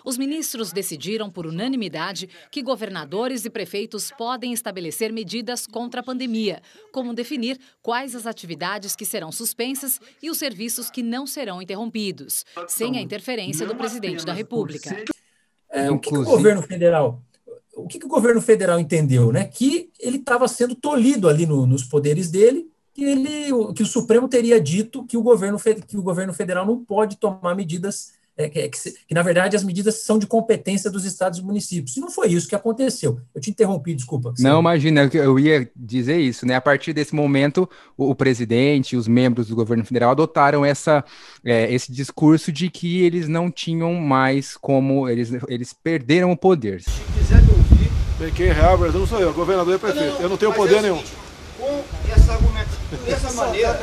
Os 0.06 0.18
ministros 0.18 0.72
decidiram 0.72 1.30
por 1.30 1.46
unanimidade 1.46 2.30
que 2.50 2.64
governadores 2.64 3.44
e 3.44 3.50
prefeitos 3.50 4.10
podem 4.10 4.54
estabelecer 4.54 5.12
medidas 5.12 5.68
contra 5.68 6.00
a 6.00 6.04
pandemia, 6.04 6.62
como 6.94 7.14
definir 7.14 7.60
quais 7.82 8.16
as 8.16 8.26
atividades 8.26 8.96
que 8.96 9.06
serão 9.06 9.34
suspensas 9.34 10.00
e 10.24 10.30
os 10.30 10.38
serviços 10.38 10.90
que 10.90 11.04
não 11.04 11.28
serão 11.28 11.62
interrompidos, 11.62 12.46
sem 12.70 12.98
a 12.98 13.02
interferência 13.02 13.68
do 13.68 13.76
presidente 13.76 14.26
da 14.26 14.32
República. 14.32 14.96
É, 15.70 15.92
o 15.92 16.00
que, 16.00 16.10
que, 16.10 16.18
o 16.18 16.24
governo 16.24 16.62
federal 16.62 17.22
o 17.78 17.88
que, 17.88 18.00
que, 18.00 18.06
o 18.06 18.10
governo 18.10 18.42
federal 18.42 18.80
entendeu, 18.80 19.32
né? 19.32 19.46
Que 19.46 19.90
ele 20.00 20.18
estava 20.18 20.48
sendo 20.48 20.76
tolhido 20.76 21.30
ali 21.30 21.46
no, 21.46 21.66
nos 21.66 21.84
poderes 21.84 22.30
dele, 22.30 22.68
que 22.94 23.04
ele, 23.04 23.74
que 23.76 23.84
o 23.84 23.86
Supremo 23.86 24.28
teria 24.28 24.60
dito 24.60 25.06
que 25.06 25.16
o 25.16 25.22
governo, 25.22 25.60
que 25.88 25.98
o 25.98 26.02
governo 26.02 26.34
federal 26.34 26.66
não 26.66 26.84
pode 26.84 27.18
tomar 27.18 27.56
medidas 27.56 28.17
é, 28.38 28.48
que, 28.48 28.70
que, 28.70 28.92
que, 29.08 29.14
na 29.14 29.24
verdade 29.24 29.56
as 29.56 29.64
medidas 29.64 30.04
são 30.04 30.20
de 30.20 30.28
competência 30.28 30.92
dos 30.92 31.04
estados 31.04 31.40
e 31.40 31.44
municípios. 31.44 31.98
E 31.98 32.00
não 32.00 32.12
foi 32.12 32.28
isso 32.28 32.48
que 32.48 32.56
aconteceu. 32.56 33.20
Eu 33.34 33.42
te 33.42 33.50
interrompi, 33.50 33.96
desculpa. 33.96 34.34
Não, 34.40 34.60
imagina, 34.60 35.10
eu 35.12 35.40
ia 35.40 35.70
dizer 35.76 36.20
isso, 36.20 36.46
né? 36.46 36.56
A 36.56 36.62
partir 36.62 36.94
desse 36.94 37.16
momento, 37.16 37.68
o, 37.98 38.12
o 38.12 38.16
presidente 38.16 38.94
e 38.94 38.98
os 38.98 39.08
membros 39.08 39.48
do 39.48 39.56
governo 39.56 39.84
federal 39.84 40.12
adotaram 40.12 40.64
essa, 40.64 41.04
é, 41.44 41.74
esse 41.74 41.92
discurso 41.92 42.52
de 42.52 42.70
que 42.70 43.02
eles 43.02 43.28
não 43.28 43.50
tinham 43.50 43.94
mais 43.96 44.56
como, 44.56 45.10
eles, 45.10 45.32
eles 45.48 45.74
perderam 45.74 46.32
o 46.32 46.38
poder. 46.38 46.82
Se 46.82 46.90
quiser 47.18 47.42
me 47.42 47.50
ouvir... 47.50 47.92
Bem, 48.20 48.32
quem 48.32 48.52
real, 48.52 48.78
não 48.78 49.08
sou 49.08 49.20
eu, 49.20 49.34
governador 49.34 49.76
e 49.76 49.80
prefeito. 49.80 50.06
Não, 50.06 50.14
não, 50.14 50.22
eu 50.22 50.30
não 50.30 50.38
tenho 50.38 50.54
poder 50.54 50.78
é 50.78 50.82
nenhum. 50.82 51.02
Com 51.58 51.84
essa 52.12 52.34
argumentação, 52.34 52.98
dessa 53.06 53.32
maneira... 53.34 53.80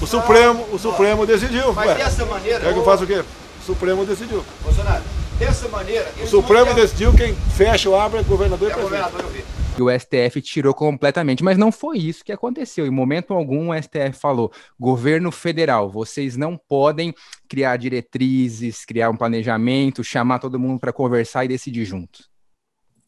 O 0.00 0.06
Supremo, 0.06 0.66
o 0.72 0.78
Supremo 0.78 1.26
decidiu. 1.26 1.72
Mas 1.72 1.96
dessa 1.96 2.26
maneira... 2.26 2.60
Quer 2.60 2.72
que 2.72 2.78
eu 2.78 2.84
faça 2.84 3.04
o 3.04 3.06
quê? 3.06 3.22
O 3.70 3.72
Supremo 3.72 4.04
decidiu. 4.04 4.44
Bolsonaro, 4.64 5.04
dessa 5.38 5.68
maneira. 5.68 6.12
O 6.20 6.26
Supremo 6.26 6.74
decidiu 6.74 7.14
quem 7.14 7.36
fecha 7.56 7.88
ou 7.88 7.94
abre 7.94 8.18
é 8.18 8.22
governador 8.24 8.68
e 8.68 8.72
prefeito. 8.72 8.90
Governador, 8.90 9.20
eu 9.20 9.28
vi. 9.28 9.44
E 9.78 9.80
o 9.80 9.88
STF 9.88 10.42
tirou 10.42 10.74
completamente, 10.74 11.44
mas 11.44 11.56
não 11.56 11.70
foi 11.70 11.98
isso 11.98 12.24
que 12.24 12.32
aconteceu. 12.32 12.84
Em 12.84 12.90
momento 12.90 13.32
algum, 13.32 13.70
o 13.70 13.80
STF 13.80 14.14
falou: 14.14 14.50
governo 14.78 15.30
federal, 15.30 15.88
vocês 15.88 16.36
não 16.36 16.56
podem 16.56 17.14
criar 17.48 17.76
diretrizes, 17.76 18.84
criar 18.84 19.08
um 19.08 19.16
planejamento, 19.16 20.02
chamar 20.02 20.40
todo 20.40 20.58
mundo 20.58 20.80
para 20.80 20.92
conversar 20.92 21.44
e 21.44 21.48
decidir 21.48 21.84
juntos. 21.84 22.28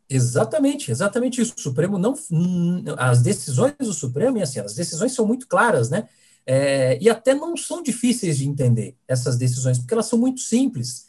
Exatamente, 0.09 0.93
exatamente 0.93 1.41
isso. 1.41 1.55
O 1.57 1.61
Supremo 1.61 1.99
não. 1.99 2.15
As 2.97 3.21
decisões 3.21 3.75
do 3.81 3.93
Supremo, 3.93 4.39
e 4.39 4.43
assim, 4.43 4.61
as 4.61 4.77
decisões 4.77 5.13
são 5.13 5.27
muito 5.27 5.49
claras, 5.49 5.91
né? 5.91 6.09
É, 6.47 6.99
e 7.01 7.09
até 7.09 7.35
não 7.35 7.57
são 7.57 7.83
difíceis 7.83 8.39
de 8.39 8.49
entender 8.49 8.97
essas 9.07 9.37
decisões, 9.37 9.79
porque 9.79 9.95
elas 9.95 10.07
são 10.07 10.19
muito 10.19 10.41
simples. 10.41 11.07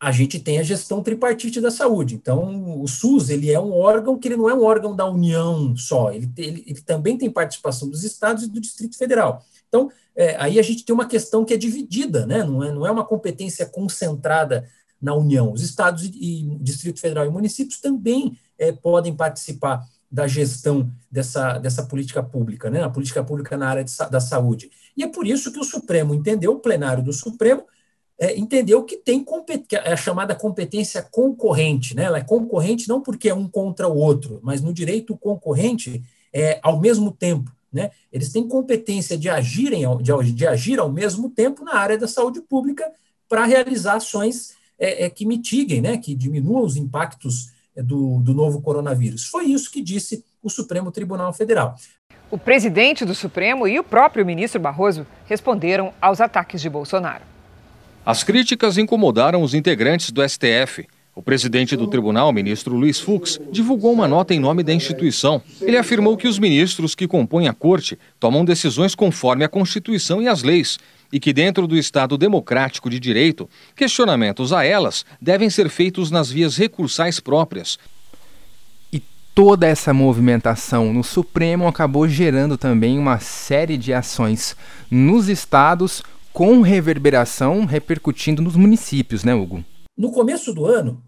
A 0.00 0.10
gente 0.12 0.38
tem 0.38 0.58
a 0.58 0.62
gestão 0.62 1.02
tripartite 1.02 1.60
da 1.60 1.70
saúde. 1.70 2.14
Então, 2.14 2.80
o 2.82 2.86
SUS 2.86 3.30
ele 3.30 3.50
é 3.50 3.58
um 3.58 3.72
órgão 3.72 4.18
que 4.18 4.28
ele 4.28 4.36
não 4.36 4.50
é 4.50 4.54
um 4.54 4.64
órgão 4.64 4.94
da 4.94 5.08
União 5.08 5.76
só, 5.76 6.12
ele, 6.12 6.30
ele, 6.36 6.64
ele 6.66 6.80
também 6.82 7.16
tem 7.16 7.30
participação 7.30 7.88
dos 7.88 8.04
estados 8.04 8.44
e 8.44 8.50
do 8.50 8.60
Distrito 8.60 8.98
Federal. 8.98 9.44
Então, 9.68 9.90
é, 10.14 10.36
aí 10.36 10.58
a 10.58 10.62
gente 10.62 10.84
tem 10.84 10.94
uma 10.94 11.08
questão 11.08 11.44
que 11.44 11.54
é 11.54 11.56
dividida, 11.56 12.26
né? 12.26 12.44
não, 12.44 12.62
é, 12.62 12.72
não 12.72 12.86
é 12.86 12.90
uma 12.90 13.04
competência 13.04 13.66
concentrada 13.66 14.68
na 15.00 15.14
União. 15.14 15.52
Os 15.52 15.62
estados 15.62 16.04
e, 16.04 16.10
e 16.14 16.58
Distrito 16.60 17.00
Federal 17.00 17.26
e 17.26 17.30
municípios 17.30 17.80
também 17.80 18.38
é, 18.58 18.72
podem 18.72 19.14
participar 19.14 19.84
da 20.14 20.28
gestão 20.28 20.88
dessa, 21.10 21.58
dessa 21.58 21.82
política 21.82 22.22
pública, 22.22 22.70
né, 22.70 22.84
a 22.84 22.88
política 22.88 23.24
pública 23.24 23.56
na 23.56 23.68
área 23.68 23.82
de, 23.82 23.92
da 24.12 24.20
saúde. 24.20 24.70
E 24.96 25.02
é 25.02 25.08
por 25.08 25.26
isso 25.26 25.50
que 25.52 25.58
o 25.58 25.64
Supremo 25.64 26.14
entendeu, 26.14 26.52
o 26.52 26.60
plenário 26.60 27.02
do 27.02 27.12
Supremo 27.12 27.64
é, 28.16 28.38
entendeu 28.38 28.84
que 28.84 28.96
tem 28.96 29.24
que 29.68 29.74
é 29.74 29.92
a 29.92 29.96
chamada 29.96 30.32
competência 30.32 31.02
concorrente, 31.02 31.96
né? 31.96 32.04
Ela 32.04 32.18
é 32.18 32.22
concorrente 32.22 32.88
não 32.88 33.00
porque 33.00 33.28
é 33.28 33.34
um 33.34 33.48
contra 33.48 33.88
o 33.88 33.96
outro, 33.96 34.38
mas 34.40 34.62
no 34.62 34.72
direito 34.72 35.16
concorrente 35.16 36.00
é 36.32 36.60
ao 36.62 36.80
mesmo 36.80 37.10
tempo, 37.10 37.50
né? 37.72 37.90
Eles 38.12 38.30
têm 38.30 38.46
competência 38.46 39.18
de 39.18 39.28
agirem 39.28 39.82
de, 40.00 40.32
de 40.32 40.46
agir 40.46 40.78
ao 40.78 40.92
mesmo 40.92 41.28
tempo 41.28 41.64
na 41.64 41.74
área 41.74 41.98
da 41.98 42.06
saúde 42.06 42.40
pública 42.40 42.88
para 43.28 43.44
realizar 43.46 43.96
ações 43.96 44.54
é, 44.78 45.06
é, 45.06 45.10
que 45.10 45.26
mitiguem, 45.26 45.80
né? 45.80 45.96
Que 45.96 46.14
diminuam 46.14 46.64
os 46.64 46.76
impactos 46.76 47.52
do, 47.82 48.20
do 48.20 48.34
novo 48.34 48.60
coronavírus. 48.60 49.26
Foi 49.26 49.46
isso 49.46 49.70
que 49.70 49.82
disse 49.82 50.24
o 50.42 50.50
Supremo 50.50 50.90
Tribunal 50.92 51.32
Federal. 51.32 51.74
O 52.30 52.38
presidente 52.38 53.04
do 53.04 53.14
Supremo 53.14 53.66
e 53.68 53.78
o 53.78 53.84
próprio 53.84 54.24
ministro 54.24 54.60
Barroso 54.60 55.06
responderam 55.26 55.92
aos 56.00 56.20
ataques 56.20 56.60
de 56.60 56.68
Bolsonaro. 56.68 57.22
As 58.04 58.22
críticas 58.22 58.76
incomodaram 58.76 59.42
os 59.42 59.54
integrantes 59.54 60.10
do 60.10 60.26
STF. 60.26 60.86
O 61.14 61.22
presidente 61.22 61.76
do 61.76 61.86
tribunal, 61.86 62.32
ministro 62.32 62.74
Luiz 62.74 62.98
Fux, 62.98 63.40
divulgou 63.52 63.92
uma 63.92 64.08
nota 64.08 64.34
em 64.34 64.40
nome 64.40 64.64
da 64.64 64.74
instituição. 64.74 65.40
Ele 65.60 65.76
afirmou 65.76 66.16
que 66.16 66.26
os 66.26 66.38
ministros 66.38 66.94
que 66.94 67.06
compõem 67.06 67.46
a 67.46 67.54
corte 67.54 67.96
tomam 68.18 68.44
decisões 68.44 68.96
conforme 68.96 69.44
a 69.44 69.48
Constituição 69.48 70.20
e 70.20 70.26
as 70.26 70.42
leis 70.42 70.76
e 71.14 71.20
que, 71.20 71.32
dentro 71.32 71.68
do 71.68 71.76
Estado 71.76 72.18
democrático 72.18 72.90
de 72.90 72.98
direito, 72.98 73.48
questionamentos 73.76 74.52
a 74.52 74.64
elas 74.64 75.06
devem 75.22 75.48
ser 75.48 75.68
feitos 75.68 76.10
nas 76.10 76.28
vias 76.28 76.56
recursais 76.56 77.20
próprias. 77.20 77.78
E 78.92 79.00
toda 79.32 79.64
essa 79.64 79.94
movimentação 79.94 80.92
no 80.92 81.04
Supremo 81.04 81.68
acabou 81.68 82.08
gerando 82.08 82.58
também 82.58 82.98
uma 82.98 83.20
série 83.20 83.76
de 83.76 83.94
ações 83.94 84.56
nos 84.90 85.28
estados 85.28 86.02
com 86.32 86.60
reverberação 86.62 87.64
repercutindo 87.64 88.42
nos 88.42 88.56
municípios, 88.56 89.22
né, 89.22 89.32
Hugo? 89.32 89.64
No 89.96 90.10
começo 90.10 90.52
do 90.52 90.66
ano, 90.66 91.00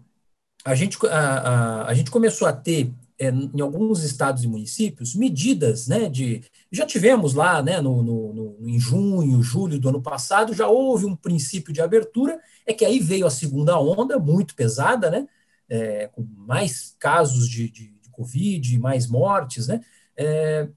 a 0.63 0.73
gente, 0.73 0.97
a, 1.05 1.09
a, 1.09 1.87
a 1.89 1.93
gente 1.93 2.09
começou 2.09 2.47
a 2.47 2.53
ter, 2.53 2.89
é, 3.19 3.29
em 3.29 3.61
alguns 3.61 4.03
estados 4.03 4.43
e 4.43 4.47
municípios, 4.47 5.15
medidas 5.15 5.87
né, 5.87 6.07
de. 6.07 6.43
Já 6.71 6.85
tivemos 6.85 7.33
lá, 7.33 7.61
né, 7.61 7.81
no, 7.81 8.03
no, 8.03 8.33
no, 8.33 8.69
em 8.69 8.79
junho, 8.79 9.41
julho 9.41 9.79
do 9.79 9.89
ano 9.89 10.01
passado, 10.01 10.53
já 10.53 10.67
houve 10.67 11.05
um 11.05 11.15
princípio 11.15 11.73
de 11.73 11.81
abertura, 11.81 12.39
é 12.65 12.73
que 12.73 12.85
aí 12.85 12.99
veio 12.99 13.25
a 13.25 13.31
segunda 13.31 13.79
onda, 13.79 14.19
muito 14.19 14.55
pesada, 14.55 15.09
né, 15.09 15.27
é, 15.69 16.07
com 16.07 16.27
mais 16.37 16.95
casos 16.99 17.49
de, 17.49 17.69
de, 17.69 17.87
de 18.01 18.09
Covid, 18.11 18.77
mais 18.79 19.07
mortes, 19.07 19.67
né, 19.67 19.81
é, 20.15 20.67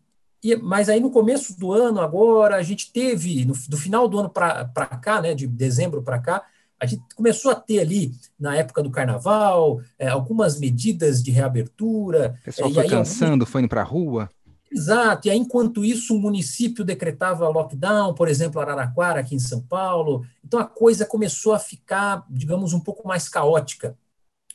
e, 0.43 0.57
mas 0.57 0.89
aí 0.89 1.01
no 1.01 1.11
começo 1.11 1.59
do 1.59 1.73
ano, 1.73 2.01
agora, 2.01 2.57
a 2.57 2.63
gente 2.63 2.91
teve, 2.91 3.45
no, 3.45 3.55
do 3.69 3.77
final 3.77 4.09
do 4.09 4.19
ano 4.19 4.31
para 4.31 4.87
cá, 5.03 5.21
né, 5.21 5.35
de 5.35 5.47
dezembro 5.47 6.03
para 6.03 6.19
cá, 6.19 6.43
a 6.81 6.87
gente 6.87 7.03
começou 7.15 7.51
a 7.51 7.55
ter 7.55 7.81
ali, 7.81 8.13
na 8.39 8.57
época 8.57 8.83
do 8.83 8.91
carnaval, 8.91 9.81
é, 9.99 10.09
algumas 10.09 10.59
medidas 10.59 11.23
de 11.23 11.31
reabertura. 11.31 12.37
O 12.41 12.45
pessoal 12.45 12.71
é, 12.71 12.75
foi 12.75 12.89
cansando, 12.89 13.33
alguns... 13.33 13.49
foi 13.51 13.61
indo 13.61 13.69
para 13.69 13.83
a 13.83 13.85
rua. 13.85 14.31
Exato, 14.73 15.27
e 15.27 15.31
aí, 15.31 15.37
enquanto 15.37 15.85
isso, 15.85 16.17
o 16.17 16.21
município 16.21 16.85
decretava 16.85 17.49
lockdown, 17.49 18.15
por 18.15 18.29
exemplo, 18.29 18.61
Araraquara, 18.61 19.21
aqui 19.21 19.35
em 19.35 19.41
São 19.41 19.61
Paulo. 19.61 20.25
Então, 20.45 20.61
a 20.61 20.65
coisa 20.65 21.05
começou 21.05 21.53
a 21.53 21.59
ficar, 21.59 22.25
digamos, 22.31 22.73
um 22.73 22.81
pouco 22.81 23.07
mais 23.07 23.29
caótica. 23.29 23.97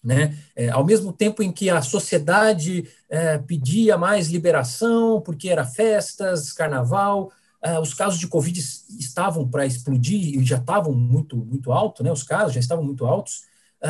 Né? 0.02 0.38
É, 0.56 0.70
ao 0.70 0.86
mesmo 0.86 1.12
tempo 1.12 1.42
em 1.44 1.52
que 1.52 1.70
a 1.70 1.82
sociedade 1.82 2.88
é, 3.10 3.40
pedia 3.40 3.98
mais 3.98 4.30
liberação, 4.30 5.20
porque 5.20 5.50
era 5.50 5.66
festas, 5.66 6.54
carnaval, 6.54 7.32
é, 7.66 7.80
os 7.80 7.96
casos 7.96 8.20
de 8.20 8.28
Covid 8.28 8.60
estavam 9.00 9.50
para 9.50 9.66
explodir 9.66 10.40
e 10.40 10.46
já 10.46 10.58
estavam 10.58 10.94
muito, 10.94 11.36
muito 11.36 11.72
altos, 11.72 12.06
né? 12.06 12.12
os 12.12 12.22
casos 12.22 12.54
já 12.54 12.60
estavam 12.60 12.84
muito 12.84 13.08
altos. 13.08 13.46
É, 13.82 13.90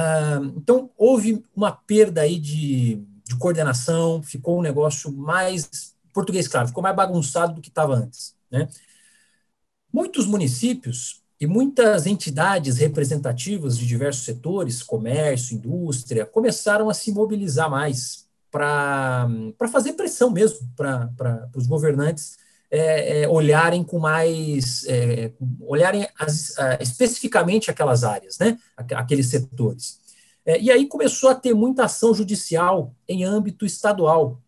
então, 0.55 0.89
houve 0.97 1.43
uma 1.53 1.73
perda 1.73 2.21
aí 2.21 2.39
de, 2.39 3.05
de 3.25 3.35
coordenação, 3.37 4.23
ficou 4.23 4.59
um 4.59 4.61
negócio 4.61 5.11
mais, 5.11 5.93
português 6.13 6.47
claro, 6.47 6.69
ficou 6.69 6.81
mais 6.81 6.95
bagunçado 6.95 7.55
do 7.55 7.61
que 7.61 7.67
estava 7.67 7.95
antes. 7.95 8.33
Né? 8.49 8.69
Muitos 9.91 10.25
municípios 10.25 11.21
e 11.37 11.45
muitas 11.45 12.05
entidades 12.05 12.77
representativas 12.77 13.77
de 13.77 13.85
diversos 13.85 14.23
setores, 14.23 14.81
comércio, 14.81 15.53
indústria, 15.53 16.25
começaram 16.25 16.89
a 16.89 16.93
se 16.93 17.11
mobilizar 17.11 17.69
mais 17.69 18.25
para 18.49 19.27
fazer 19.69 19.93
pressão 19.93 20.31
mesmo 20.31 20.65
para 20.77 21.49
os 21.53 21.67
governantes 21.67 22.37
é, 22.75 23.21
é, 23.21 23.29
olharem 23.29 23.83
com 23.83 23.99
mais. 23.99 24.85
É, 24.87 25.31
olharem 25.61 26.07
as, 26.19 26.55
especificamente 26.79 27.71
aquelas 27.71 28.03
áreas, 28.03 28.37
né, 28.37 28.57
aqueles 28.75 29.27
setores. 29.27 29.99
É, 30.45 30.59
e 30.59 30.69
aí 30.69 30.87
começou 30.87 31.29
a 31.29 31.35
ter 31.35 31.53
muita 31.53 31.85
ação 31.85 32.13
judicial 32.13 32.93
em 33.07 33.23
âmbito 33.23 33.65
estadual, 33.65 34.39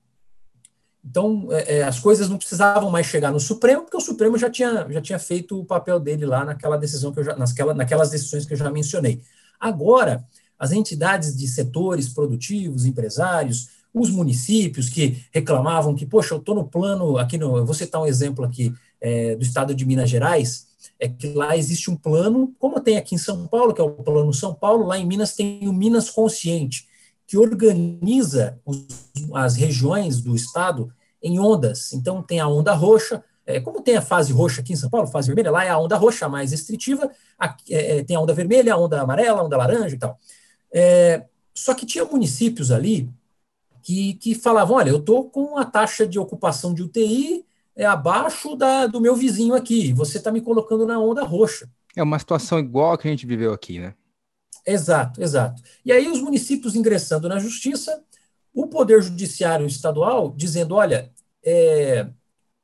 então, 1.09 1.47
é, 1.51 1.77
é, 1.77 1.83
as 1.83 1.99
coisas 1.99 2.27
não 2.27 2.37
precisavam 2.37 2.89
mais 2.89 3.05
chegar 3.05 3.31
no 3.31 3.39
Supremo, 3.39 3.83
porque 3.83 3.95
o 3.95 4.01
Supremo 4.01 4.37
já 4.37 4.49
tinha, 4.49 4.85
já 4.89 5.01
tinha 5.01 5.17
feito 5.17 5.57
o 5.57 5.65
papel 5.65 6.01
dele 6.01 6.25
lá 6.25 6.43
naquela 6.43 6.77
decisão 6.77 7.13
que 7.13 7.19
eu 7.19 7.23
já, 7.23 7.35
naquela, 7.35 7.73
naquelas 7.73 8.09
decisões 8.09 8.45
que 8.45 8.53
eu 8.53 8.57
já 8.57 8.69
mencionei. 8.69 9.21
Agora, 9.57 10.25
as 10.59 10.73
entidades 10.73 11.37
de 11.37 11.47
setores 11.47 12.09
produtivos, 12.09 12.85
empresários, 12.85 13.69
os 13.99 14.09
municípios 14.09 14.89
que 14.89 15.23
reclamavam 15.31 15.95
que, 15.95 16.05
poxa, 16.05 16.33
eu 16.33 16.39
estou 16.39 16.55
no 16.55 16.67
plano, 16.67 17.17
aqui 17.17 17.37
no, 17.37 17.57
eu 17.57 17.65
vou 17.65 17.73
citar 17.73 18.01
um 18.01 18.05
exemplo 18.05 18.45
aqui 18.45 18.73
é, 18.99 19.35
do 19.35 19.43
estado 19.43 19.73
de 19.73 19.85
Minas 19.85 20.09
Gerais, 20.09 20.67
é 20.99 21.07
que 21.07 21.27
lá 21.33 21.55
existe 21.55 21.91
um 21.91 21.95
plano, 21.95 22.53
como 22.57 22.79
tem 22.79 22.97
aqui 22.97 23.15
em 23.15 23.17
São 23.17 23.47
Paulo, 23.47 23.73
que 23.73 23.81
é 23.81 23.83
o 23.83 23.91
Plano 23.91 24.33
São 24.33 24.53
Paulo, 24.53 24.85
lá 24.85 24.97
em 24.97 25.05
Minas 25.05 25.35
tem 25.35 25.67
o 25.67 25.73
Minas 25.73 26.09
Consciente, 26.09 26.87
que 27.25 27.37
organiza 27.37 28.59
os, 28.65 28.85
as 29.33 29.55
regiões 29.55 30.21
do 30.21 30.35
estado 30.35 30.91
em 31.21 31.39
ondas. 31.39 31.93
Então, 31.93 32.23
tem 32.23 32.39
a 32.39 32.47
onda 32.47 32.73
roxa, 32.73 33.23
é, 33.45 33.59
como 33.59 33.81
tem 33.81 33.95
a 33.97 34.01
fase 34.01 34.33
roxa 34.33 34.61
aqui 34.61 34.73
em 34.73 34.75
São 34.77 34.89
Paulo, 34.89 35.07
fase 35.07 35.27
vermelha, 35.27 35.51
lá 35.51 35.65
é 35.65 35.69
a 35.69 35.77
onda 35.77 35.97
roxa 35.97 36.27
mais 36.27 36.51
restritiva, 36.51 37.11
aqui, 37.37 37.73
é, 37.73 37.97
é, 37.97 38.03
tem 38.03 38.15
a 38.15 38.19
onda 38.19 38.33
vermelha, 38.33 38.73
a 38.73 38.77
onda 38.77 39.01
amarela, 39.01 39.41
a 39.41 39.43
onda 39.43 39.57
laranja 39.57 39.95
e 39.95 39.99
tal. 39.99 40.17
É, 40.73 41.25
só 41.53 41.73
que 41.73 41.85
tinha 41.85 42.05
municípios 42.05 42.71
ali 42.71 43.09
que, 43.87 44.15
que 44.15 44.35
falavam: 44.35 44.75
olha, 44.75 44.89
eu 44.89 44.97
estou 44.97 45.29
com 45.29 45.57
a 45.57 45.63
taxa 45.63 46.05
de 46.05 46.19
ocupação 46.19 46.73
de 46.73 46.83
UTI 46.83 47.45
é 47.73 47.85
abaixo 47.85 48.55
da, 48.55 48.85
do 48.85 48.99
meu 48.99 49.15
vizinho 49.15 49.53
aqui, 49.53 49.93
você 49.93 50.17
está 50.17 50.29
me 50.29 50.41
colocando 50.41 50.85
na 50.85 50.99
onda 50.99 51.23
roxa. 51.23 51.69
É 51.95 52.03
uma 52.03 52.19
situação 52.19 52.59
igual 52.59 52.93
a 52.93 52.97
que 52.97 53.07
a 53.07 53.11
gente 53.11 53.25
viveu 53.25 53.53
aqui, 53.53 53.79
né? 53.79 53.93
Exato, 54.65 55.21
exato. 55.21 55.61
E 55.85 55.91
aí 55.91 56.09
os 56.09 56.19
municípios 56.19 56.75
ingressando 56.75 57.29
na 57.29 57.39
justiça, 57.39 58.03
o 58.53 58.67
Poder 58.67 59.01
Judiciário 59.01 59.65
Estadual 59.65 60.33
dizendo: 60.35 60.75
olha, 60.75 61.09
é, 61.41 62.09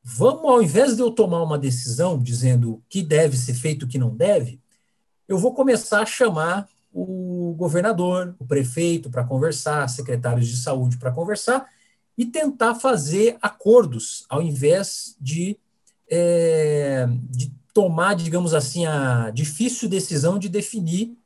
vamos, 0.04 0.44
ao 0.44 0.62
invés 0.62 0.96
de 0.96 1.04
eu 1.04 1.12
tomar 1.12 1.42
uma 1.42 1.58
decisão 1.58 2.22
dizendo 2.22 2.74
o 2.74 2.84
que 2.90 3.02
deve 3.02 3.38
ser 3.38 3.54
feito 3.54 3.84
e 3.84 3.88
o 3.88 3.90
que 3.90 4.00
não 4.00 4.14
deve, 4.14 4.60
eu 5.28 5.38
vou 5.38 5.54
começar 5.54 6.02
a 6.02 6.06
chamar 6.06 6.68
o 6.94 7.56
governador, 7.58 8.36
o 8.40 8.46
prefeito 8.46 9.10
para 9.10 9.24
conversar, 9.24 9.88
secretários 9.90 10.48
de 10.48 10.58
saúde 10.58 10.98
para 10.98 11.12
conversar 11.12 11.68
e 12.18 12.26
tentar 12.26 12.76
fazer 12.76 13.38
acordos, 13.42 14.26
ao 14.30 14.42
invés 14.42 15.18
de, 15.20 15.58
é, 16.10 17.08
de 17.30 17.52
tomar, 17.74 18.16
digamos 18.16 18.54
assim, 18.54 18.86
a 18.86 19.32
difícil 19.32 19.90
decisão 19.90 20.38
de 20.38 20.48
definir 20.48 21.18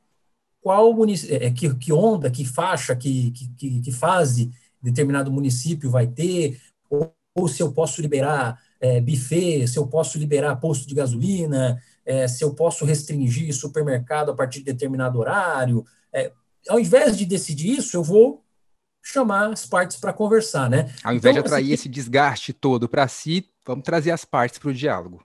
qual 0.62 0.94
é, 1.28 1.50
que, 1.50 1.74
que, 1.74 1.92
onda, 1.92 2.30
que 2.30 2.44
faixa, 2.44 2.96
que, 2.96 3.30
que, 3.30 3.80
que, 3.80 3.92
fase 3.92 4.50
determinado 4.82 5.30
município 5.30 5.90
vai 5.90 6.06
ter, 6.06 6.58
ou, 6.88 7.14
ou 7.34 7.48
se 7.48 7.62
eu 7.62 7.70
posso 7.72 8.00
liberar 8.00 8.58
é, 8.80 9.00
buffet, 9.00 9.66
se 9.68 9.78
eu 9.78 9.86
posso 9.86 10.18
liberar 10.18 10.56
posto 10.56 10.86
de 10.86 10.94
gasolina, 10.94 11.80
é, 12.08 12.26
se 12.26 12.42
eu 12.42 12.54
posso 12.54 12.86
restringir 12.86 13.54
supermercado 13.54 14.30
a 14.30 14.34
partir 14.34 14.60
de 14.60 14.72
determinado 14.72 15.18
horário. 15.18 15.84
É, 16.10 16.32
ao 16.66 16.80
invés 16.80 17.18
de 17.18 17.26
decidir 17.26 17.78
isso, 17.78 17.94
eu 17.94 18.02
vou 18.02 18.42
chamar 19.04 19.52
as 19.52 19.66
partes 19.66 19.98
para 19.98 20.14
conversar, 20.14 20.70
né? 20.70 20.90
Ao 21.04 21.12
invés 21.14 21.36
então, 21.36 21.42
de 21.42 21.46
atrair 21.46 21.64
assim, 21.66 21.74
esse 21.74 21.88
desgaste 21.88 22.54
todo 22.54 22.88
para 22.88 23.06
si, 23.06 23.46
vamos 23.66 23.84
trazer 23.84 24.10
as 24.10 24.24
partes 24.24 24.58
para 24.58 24.70
o 24.70 24.74
diálogo. 24.74 25.22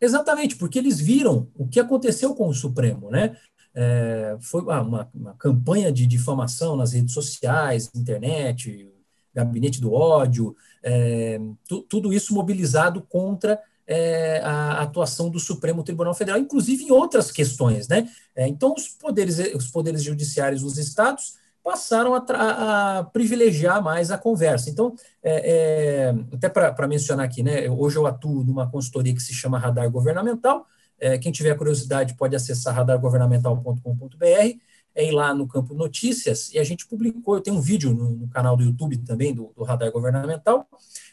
Exatamente, 0.00 0.54
porque 0.54 0.78
eles 0.78 1.00
viram 1.00 1.48
o 1.52 1.66
que 1.66 1.80
aconteceu 1.80 2.32
com 2.32 2.46
o 2.48 2.54
Supremo, 2.54 3.10
né? 3.10 3.36
É, 3.74 4.36
foi 4.40 4.62
uma, 4.62 5.10
uma, 5.12 5.34
campanha 5.34 5.90
de 5.90 6.06
difamação 6.06 6.76
nas 6.76 6.92
redes 6.92 7.12
sociais, 7.12 7.90
internet, 7.94 8.88
gabinete 9.34 9.80
do 9.80 9.92
ódio, 9.92 10.56
é, 10.82 11.40
tu, 11.68 11.82
tudo 11.82 12.12
isso 12.12 12.34
mobilizado 12.34 13.02
contra 13.02 13.60
é, 13.90 14.40
a 14.44 14.82
atuação 14.82 15.28
do 15.28 15.40
Supremo 15.40 15.82
Tribunal 15.82 16.14
Federal, 16.14 16.38
inclusive 16.38 16.84
em 16.84 16.92
outras 16.92 17.32
questões. 17.32 17.88
Né? 17.88 18.08
É, 18.36 18.46
então, 18.46 18.72
os 18.72 18.86
poderes, 18.86 19.38
os 19.52 19.66
poderes 19.66 20.04
judiciários 20.04 20.62
dos 20.62 20.78
estados 20.78 21.34
passaram 21.62 22.14
a, 22.14 22.98
a 22.98 23.04
privilegiar 23.04 23.82
mais 23.82 24.12
a 24.12 24.16
conversa. 24.16 24.70
Então, 24.70 24.94
é, 25.22 26.12
é, 26.12 26.14
até 26.32 26.48
para 26.48 26.86
mencionar 26.86 27.26
aqui, 27.26 27.42
né, 27.42 27.68
hoje 27.68 27.96
eu 27.96 28.06
atuo 28.06 28.44
numa 28.44 28.70
consultoria 28.70 29.12
que 29.12 29.20
se 29.22 29.34
chama 29.34 29.58
Radar 29.58 29.90
Governamental, 29.90 30.66
É, 31.02 31.16
quem 31.16 31.32
tiver 31.32 31.56
curiosidade 31.56 32.14
pode 32.14 32.36
acessar 32.36 32.74
radargovernamental.com.br, 32.74 34.58
é 34.94 35.04
ir 35.08 35.12
lá 35.12 35.34
no 35.34 35.48
campo 35.48 35.72
notícias, 35.74 36.52
e 36.52 36.58
a 36.58 36.64
gente 36.64 36.86
publicou, 36.86 37.36
eu 37.36 37.40
tenho 37.40 37.56
um 37.56 37.60
vídeo 37.60 37.94
no, 37.94 38.10
no 38.10 38.28
canal 38.28 38.54
do 38.54 38.62
YouTube 38.62 38.98
também, 38.98 39.32
do, 39.32 39.50
do 39.56 39.64
Radar 39.64 39.90
Governamental, 39.90 40.66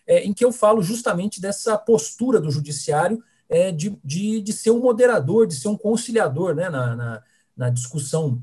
é, 0.07 0.23
em 0.23 0.33
que 0.33 0.43
eu 0.43 0.51
falo 0.51 0.81
justamente 0.81 1.41
dessa 1.41 1.77
postura 1.77 2.39
do 2.39 2.49
judiciário 2.49 3.21
é, 3.49 3.71
de, 3.71 3.97
de, 4.03 4.41
de, 4.41 4.53
ser 4.53 4.71
um 4.71 4.79
moderador, 4.79 5.45
de 5.45 5.55
ser 5.55 5.67
um 5.67 5.77
conciliador 5.77 6.55
né, 6.55 6.69
na, 6.69 6.95
na, 6.95 7.23
na 7.55 7.69
discussão 7.69 8.41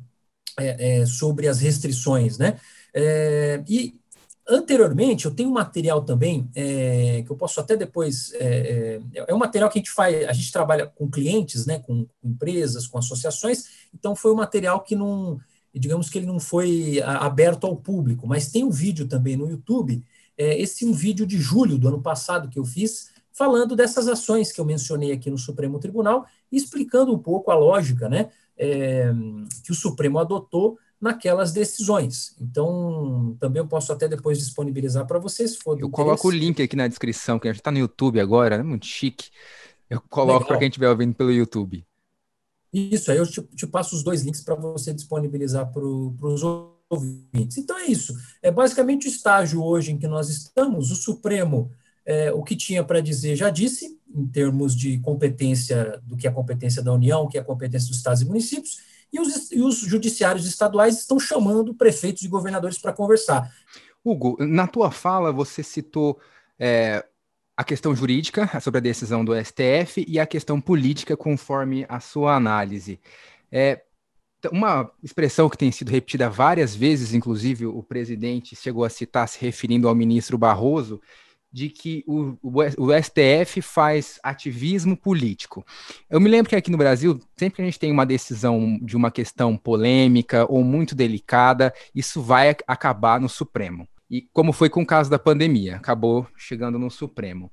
é, 0.59 1.01
é 1.01 1.07
sobre 1.07 1.49
as 1.49 1.59
restrições. 1.61 2.39
Né? 2.39 2.59
É, 2.93 3.63
e 3.67 3.99
Anteriormente, 4.47 5.25
eu 5.25 5.31
tenho 5.31 5.49
um 5.49 5.55
material 5.55 6.03
também, 6.03 6.51
é, 6.55 7.23
que 7.25 7.33
eu 7.33 7.37
posso 7.37 7.59
até 7.61 7.79
depois. 7.79 8.31
É, 8.35 9.01
um 9.31 9.39
material 9.39 9.71
que 9.71 9.79
a 9.79 9.81
gente 9.81 9.91
faz, 9.91 10.29
a 10.29 10.35
gente 10.35 10.53
trabalha 10.53 10.87
com 10.87 11.11
clientes, 11.11 11.65
né, 11.65 11.79
com, 11.79 12.05
com, 12.05 12.29
empresas, 12.29 12.87
com 12.87 12.99
associações, 12.99 13.65
então 13.95 14.15
foi 14.15 14.31
um 14.33 14.37
material 14.37 14.83
que 14.83 14.95
não, 14.95 15.41
digamos 15.73 16.11
que 16.11 16.19
ele 16.19 16.27
não 16.27 16.39
foi 16.39 17.01
aberto 17.03 17.67
ao 17.67 17.75
público, 17.75 18.27
mas 18.27 18.51
tem 18.51 18.65
um 18.65 18.71
vídeo 18.71 19.09
também 19.09 19.35
no 19.35 19.49
YouTube, 19.49 20.05
é, 20.37 20.61
esse 20.61 20.85
um 20.85 20.93
vídeo 20.93 21.27
de 21.27 21.39
julho 21.39 21.79
do 21.79 21.89
ano 21.89 22.03
passado 22.03 22.49
que 22.49 22.59
eu 22.59 22.65
fiz, 22.65 23.11
falando 23.33 23.75
dessas 23.75 24.09
ações 24.09 24.53
que 24.53 24.61
eu 24.61 24.65
mencionei 24.65 25.13
aqui 25.13 25.31
no 25.31 25.39
Supremo 25.39 25.79
Tribunal, 25.79 26.27
explicando 26.51 27.13
um 27.13 27.19
pouco 27.19 27.51
a 27.51 27.55
lógica 27.55 28.09
né, 28.09 28.31
é, 28.57 29.13
que 29.65 29.73
o 29.73 29.75
Supremo 29.75 30.19
adotou 30.19 30.79
naquelas 31.01 31.53
decisões. 31.53 32.35
Então, 32.41 33.37
também 33.39 33.61
eu 33.61 33.67
posso 33.67 33.93
até 33.93 34.09
depois 34.09 34.39
disponibilizar 34.39 35.07
para 35.07 35.19
vocês, 35.19 35.53
se 35.53 35.59
for 35.59 35.79
Eu 35.79 35.91
coloco 35.91 36.29
o 36.29 36.31
link 36.31 36.63
aqui 36.63 36.77
na 36.77 36.89
descrição, 36.89 37.39
que 37.39 37.49
a 37.49 37.53
gente 37.53 37.61
está 37.61 37.71
no 37.71 37.79
YouTube 37.79 38.21
agora, 38.21 38.57
é 38.57 38.63
muito 38.63 38.87
chique. 38.87 39.29
Eu 39.91 40.01
coloco 40.01 40.47
para 40.47 40.59
quem 40.59 40.69
estiver 40.69 40.89
ouvindo 40.89 41.15
pelo 41.15 41.31
YouTube. 41.31 41.85
Isso, 42.73 43.11
aí 43.11 43.19
eu 43.19 43.27
te, 43.27 43.43
te 43.43 43.67
passo 43.67 43.95
os 43.95 44.03
dois 44.03 44.23
links 44.23 44.41
para 44.41 44.55
você 44.55 44.93
disponibilizar 44.93 45.71
para 45.71 45.85
os 45.85 46.43
ouvintes. 46.89 47.59
Então 47.59 47.79
é 47.79 47.87
isso. 47.87 48.15
É 48.43 48.51
basicamente 48.51 49.07
o 49.07 49.11
estágio 49.11 49.63
hoje 49.63 49.93
em 49.93 49.99
que 49.99 50.07
nós 50.07 50.29
estamos. 50.29 50.91
O 50.91 50.97
Supremo, 50.97 51.71
é, 52.05 52.33
o 52.33 52.43
que 52.43 52.57
tinha 52.57 52.85
para 52.85 53.01
dizer, 53.01 53.37
já 53.37 53.51
disse, 53.51 53.99
em 54.15 54.27
termos 54.27 54.77
de 54.77 54.99
competência, 55.01 56.01
do 56.05 56.17
que 56.17 56.27
é 56.27 56.31
competência 56.31 56.83
da 56.83 56.93
União, 56.93 57.23
o 57.23 57.29
que 57.29 57.39
é 57.39 57.43
competência 57.43 57.89
dos 57.89 57.99
estados 57.99 58.23
e 58.23 58.25
municípios, 58.25 58.79
e 59.13 59.21
os, 59.21 59.53
e 59.53 59.61
os 59.61 59.79
judiciários 59.79 60.47
estaduais 60.47 60.99
estão 60.99 61.19
chamando 61.19 61.75
prefeitos 61.75 62.23
e 62.23 62.29
governadores 62.29 62.79
para 62.79 62.93
conversar. 62.93 63.53
Hugo, 64.05 64.37
na 64.41 64.67
tua 64.67 64.91
fala 64.91 65.33
você 65.33 65.63
citou 65.63 66.19
é, 66.59 67.05
a 67.57 67.65
questão 67.65 67.95
jurídica 67.95 68.61
sobre 68.61 68.79
a 68.79 68.83
decisão 68.83 69.25
do 69.25 69.33
STF 69.35 70.05
e 70.07 70.19
a 70.19 70.27
questão 70.27 70.61
política 70.61 71.17
conforme 71.17 71.87
a 71.89 72.01
sua 72.01 72.35
análise. 72.35 73.01
É, 73.51 73.83
uma 74.51 74.91
expressão 75.03 75.49
que 75.49 75.59
tem 75.59 75.71
sido 75.71 75.91
repetida 75.91 76.29
várias 76.29 76.75
vezes, 76.75 77.15
inclusive 77.15 77.67
o 77.67 77.83
presidente 77.83 78.57
chegou 78.57 78.85
a 78.85 78.91
citar 78.91 79.29
se 79.29 79.41
referindo 79.41 79.89
ao 79.89 79.95
ministro 79.95 80.39
Barroso, 80.39 81.01
de 81.55 81.69
que 81.69 82.03
o, 82.05 82.37
o, 82.43 82.51
o, 82.79 83.03
STF 83.03 83.63
faz 83.63 84.19
ativismo 84.25 84.97
político. 84.97 85.65
Eu 86.11 86.21
me 86.21 86.29
lembro 86.29 86.51
que 86.51 86.57
aqui 86.57 86.69
no 86.69 86.77
Brasil, 86.77 87.21
sempre 87.37 87.57
que 87.57 87.63
a 87.63 87.65
gente 87.65 87.79
tem 87.79 87.93
uma 87.93 88.05
decisão 88.05 88.77
de 88.83 88.97
uma 88.97 89.09
questão 89.09 89.57
polêmica 89.57 90.51
ou 90.51 90.65
muito 90.65 90.97
delicada, 90.97 91.73
isso 91.95 92.21
vai 92.21 92.57
acabar 92.67 93.21
no 93.21 93.29
Supremo. 93.29 93.87
E 94.11 94.23
como 94.33 94.53
foi 94.53 94.69
com 94.69 94.83
o 94.83 94.87
caso 94.87 95.09
da 95.09 95.19
pandemia, 95.19 95.77
acabou 95.77 96.27
chegando 96.37 96.77
no 96.77 96.91
Supremo. 96.91 97.53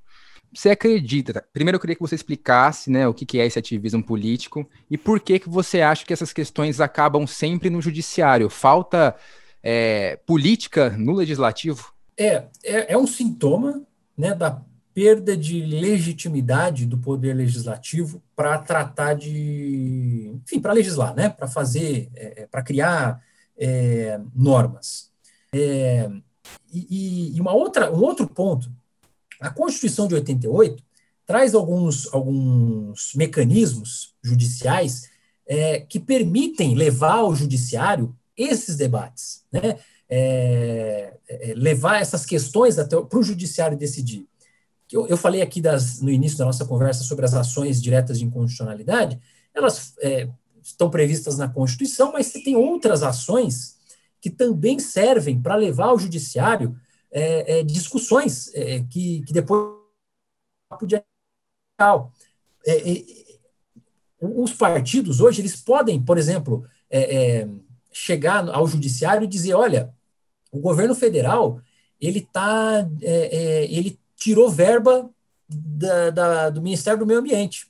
Você 0.54 0.70
acredita? 0.70 1.46
Primeiro 1.54 1.78
eu 1.78 1.80
queria 1.80 1.96
que 1.96 2.02
você 2.02 2.16
explicasse 2.16 2.90
né, 2.90 3.08
o 3.08 3.14
que 3.14 3.40
é 3.40 3.46
esse 3.46 3.58
ativismo 3.58 4.04
político 4.04 4.68
e 4.90 4.98
por 4.98 5.20
que, 5.20 5.40
que 5.40 5.50
você 5.50 5.82
acha 5.82 6.06
que 6.06 6.12
essas 6.12 6.34
questões 6.34 6.82
acabam 6.82 7.26
sempre 7.26 7.70
no 7.70 7.82
judiciário. 7.82 8.50
Falta 8.50 9.16
é, 9.64 10.18
política 10.26 10.90
no 10.90 11.14
legislativo? 11.14 11.94
É, 12.18 12.44
é, 12.64 12.94
é 12.94 12.98
um 12.98 13.08
sintoma 13.08 13.82
né, 14.18 14.36
da 14.36 14.62
perda 14.94 15.38
de 15.38 15.62
legitimidade 15.62 16.86
do 16.86 16.98
poder 16.98 17.34
legislativo 17.34 18.22
para 18.36 18.58
tratar 18.58 19.14
de, 19.14 20.34
enfim, 20.44 20.60
para 20.60 20.74
legislar, 20.74 21.16
né, 21.16 21.30
para 21.30 21.48
fazer, 21.48 22.10
é, 22.14 22.44
é 22.44 22.48
para 22.48 22.62
criar 22.62 23.24
é, 23.58 24.20
normas. 24.36 25.10
É, 25.54 26.10
e, 26.74 27.36
e 27.36 27.42
uma 27.42 27.54
outra, 27.54 27.92
um 27.92 28.02
outro 28.02 28.28
ponto, 28.28 28.70
a 29.41 29.49
Constituição 29.49 30.08
de 30.08 30.15
88 30.15 30.84
traz 31.25 31.56
alguns, 31.56 32.13
alguns 32.13 33.13
mecanismos 33.15 34.13
judiciais 34.23 35.10
é, 35.47 35.80
que 35.80 35.99
permitem 35.99 36.75
levar 36.75 37.15
ao 37.15 37.36
judiciário 37.36 38.15
esses 38.38 38.77
debates, 38.77 39.43
né? 39.51 39.80
É, 40.13 41.13
é, 41.30 41.54
levar 41.56 42.01
essas 42.01 42.25
questões 42.25 42.75
para 42.75 43.19
o 43.19 43.23
judiciário 43.23 43.77
decidir. 43.77 44.27
Eu, 44.91 45.08
eu 45.08 45.15
falei 45.15 45.41
aqui 45.41 45.62
das, 45.62 46.01
no 46.01 46.10
início 46.10 46.38
da 46.38 46.43
nossa 46.43 46.65
conversa 46.65 47.04
sobre 47.04 47.23
as 47.23 47.34
ações 47.34 47.82
diretas 47.82 48.19
de 48.19 48.25
inconstitucionalidade, 48.25 49.17
elas 49.54 49.93
é, 50.01 50.27
estão 50.62 50.89
previstas 50.89 51.38
na 51.38 51.47
Constituição, 51.47 52.12
mas 52.12 52.27
você 52.27 52.43
tem 52.43 52.58
outras 52.58 53.04
ações 53.04 53.77
que 54.19 54.30
também 54.30 54.80
servem 54.80 55.41
para 55.41 55.56
levar 55.56 55.86
ao 55.86 55.99
judiciário 55.99 56.75
é, 57.12 57.60
é, 57.60 57.63
discussões 57.63 58.54
é, 58.56 58.84
que, 58.89 59.21
que 59.24 59.34
depois 59.34 59.78
podia 60.80 61.04
os 64.21 64.54
partidos 64.54 65.19
hoje 65.19 65.41
eles 65.41 65.56
podem, 65.56 66.02
por 66.02 66.17
exemplo, 66.17 66.65
chegar 67.91 68.47
ao 68.50 68.67
judiciário 68.67 69.26
e 69.26 69.28
dizer, 69.28 69.56
olha, 69.56 69.91
o 70.52 70.60
governo 70.60 70.93
federal 70.93 71.60
ele 72.00 72.21
tá, 72.21 72.88
é, 73.02 73.38
é, 73.38 73.63
ele 73.71 74.00
tirou 74.15 74.50
verba 74.50 75.10
da, 75.47 76.10
da, 76.10 76.50
do 76.50 76.62
Ministério 76.62 77.00
do 77.00 77.06
Meio 77.06 77.19
Ambiente, 77.19 77.67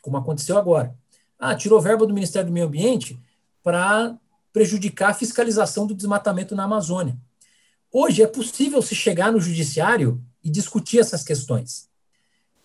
como 0.00 0.16
aconteceu 0.16 0.56
agora. 0.56 0.96
Ah, 1.38 1.54
tirou 1.54 1.80
verba 1.80 2.06
do 2.06 2.14
Ministério 2.14 2.48
do 2.48 2.52
Meio 2.52 2.66
Ambiente 2.66 3.20
para 3.62 4.16
prejudicar 4.52 5.10
a 5.10 5.14
fiscalização 5.14 5.86
do 5.86 5.94
desmatamento 5.94 6.54
na 6.54 6.64
Amazônia. 6.64 7.16
Hoje 7.92 8.22
é 8.22 8.26
possível 8.26 8.82
se 8.82 8.94
chegar 8.94 9.32
no 9.32 9.40
judiciário 9.40 10.22
e 10.42 10.50
discutir 10.50 10.98
essas 10.98 11.22
questões, 11.22 11.88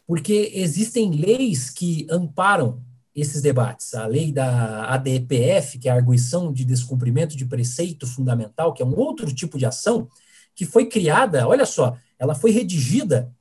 porque 0.06 0.52
existem 0.54 1.12
leis 1.12 1.70
que 1.70 2.06
amparam 2.10 2.82
esses 3.16 3.42
debates. 3.42 3.94
A 3.94 4.06
lei 4.06 4.32
da 4.32 4.86
ADPF, 4.86 5.78
que 5.80 5.90
é 5.90 5.92
a 5.92 5.96
arguição 5.96 6.52
de 6.52 6.66
descumprimento 6.66 7.36
de 7.36 7.46
preceito 7.46 8.08
fundamental, 8.08 8.74
que 8.74 8.82
é 8.82 8.86
um 8.86 8.98
outro 8.98 9.34
tipo 9.34 9.58
de 9.58 9.66
ação, 9.66 10.08
que 10.56 10.66
foi 10.66 10.86
criada, 10.86 11.48
olha 11.48 11.66
só, 11.66 11.98
ela 12.18 12.36
foi 12.36 12.52
redigida 12.52 13.34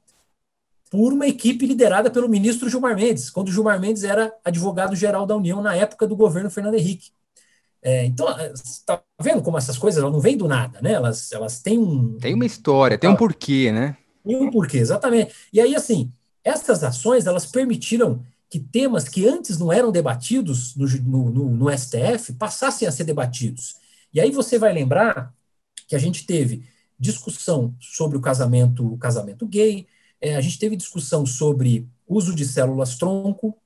por 0.90 1.12
uma 1.12 1.26
equipe 1.26 1.66
liderada 1.66 2.10
pelo 2.10 2.28
ministro 2.28 2.68
Gilmar 2.68 2.96
Mendes, 2.96 3.30
quando 3.30 3.52
Gilmar 3.52 3.80
Mendes 3.80 4.02
era 4.02 4.32
advogado-geral 4.44 5.24
da 5.24 5.36
União 5.36 5.62
na 5.62 5.74
época 5.74 6.06
do 6.06 6.16
governo 6.16 6.50
Fernando 6.50 6.74
Henrique. 6.74 7.12
É, 7.82 8.04
então, 8.04 8.28
está 8.52 9.02
vendo 9.20 9.42
como 9.42 9.56
essas 9.56 9.78
coisas 9.78 10.02
não 10.02 10.20
vêm 10.20 10.36
do 10.36 10.46
nada, 10.46 10.80
né? 10.82 10.92
Elas, 10.92 11.32
elas 11.32 11.60
têm 11.60 11.78
um. 11.78 12.18
Tem 12.18 12.34
uma 12.34 12.44
história, 12.44 12.98
tem 12.98 13.08
um 13.08 13.16
porquê, 13.16 13.72
né? 13.72 13.96
Tem 14.24 14.36
um 14.36 14.50
porquê, 14.50 14.78
exatamente. 14.78 15.34
E 15.52 15.60
aí, 15.60 15.74
assim, 15.74 16.12
essas 16.44 16.84
ações 16.84 17.26
elas 17.26 17.46
permitiram 17.46 18.22
que 18.50 18.58
temas 18.58 19.08
que 19.08 19.26
antes 19.26 19.58
não 19.58 19.72
eram 19.72 19.92
debatidos 19.92 20.74
no, 20.76 20.86
no, 21.30 21.50
no, 21.50 21.78
STF 21.78 22.32
passassem 22.34 22.86
a 22.86 22.92
ser 22.92 23.04
debatidos. 23.04 23.76
E 24.12 24.20
aí 24.20 24.30
você 24.30 24.58
vai 24.58 24.72
lembrar 24.72 25.32
que 25.86 25.94
a 25.94 25.98
gente 25.98 26.26
teve 26.26 26.64
discussão 26.98 27.74
sobre 27.80 28.18
o 28.18 28.20
casamento, 28.20 28.92
o 28.92 28.98
casamento 28.98 29.46
gay, 29.46 29.86
é, 30.20 30.36
a 30.36 30.40
gente 30.40 30.58
teve 30.58 30.76
discussão 30.76 31.24
sobre 31.24 31.88
uso 32.06 32.34
de 32.34 32.44
células 32.44 32.98
tronco, 32.98 33.56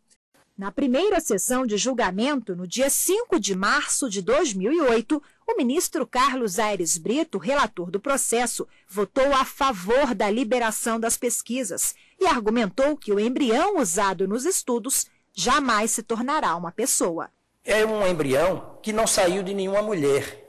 na 0.56 0.70
primeira 0.70 1.18
sessão 1.18 1.66
de 1.66 1.76
julgamento, 1.76 2.54
no 2.54 2.66
dia 2.66 2.88
5 2.88 3.40
de 3.40 3.56
março 3.56 4.08
de 4.08 4.22
2008, 4.22 5.20
o 5.46 5.56
ministro 5.56 6.06
Carlos 6.06 6.60
Aires 6.60 6.96
Brito, 6.96 7.38
relator 7.38 7.90
do 7.90 7.98
processo, 7.98 8.66
votou 8.88 9.32
a 9.34 9.44
favor 9.44 10.14
da 10.14 10.30
liberação 10.30 10.98
das 11.00 11.16
pesquisas 11.16 11.94
e 12.20 12.26
argumentou 12.26 12.96
que 12.96 13.12
o 13.12 13.18
embrião 13.18 13.78
usado 13.78 14.28
nos 14.28 14.44
estudos 14.44 15.06
jamais 15.32 15.90
se 15.90 16.04
tornará 16.04 16.54
uma 16.54 16.70
pessoa. 16.70 17.30
É 17.64 17.84
um 17.84 18.06
embrião 18.06 18.78
que 18.80 18.92
não 18.92 19.08
saiu 19.08 19.42
de 19.42 19.52
nenhuma 19.52 19.82
mulher. 19.82 20.40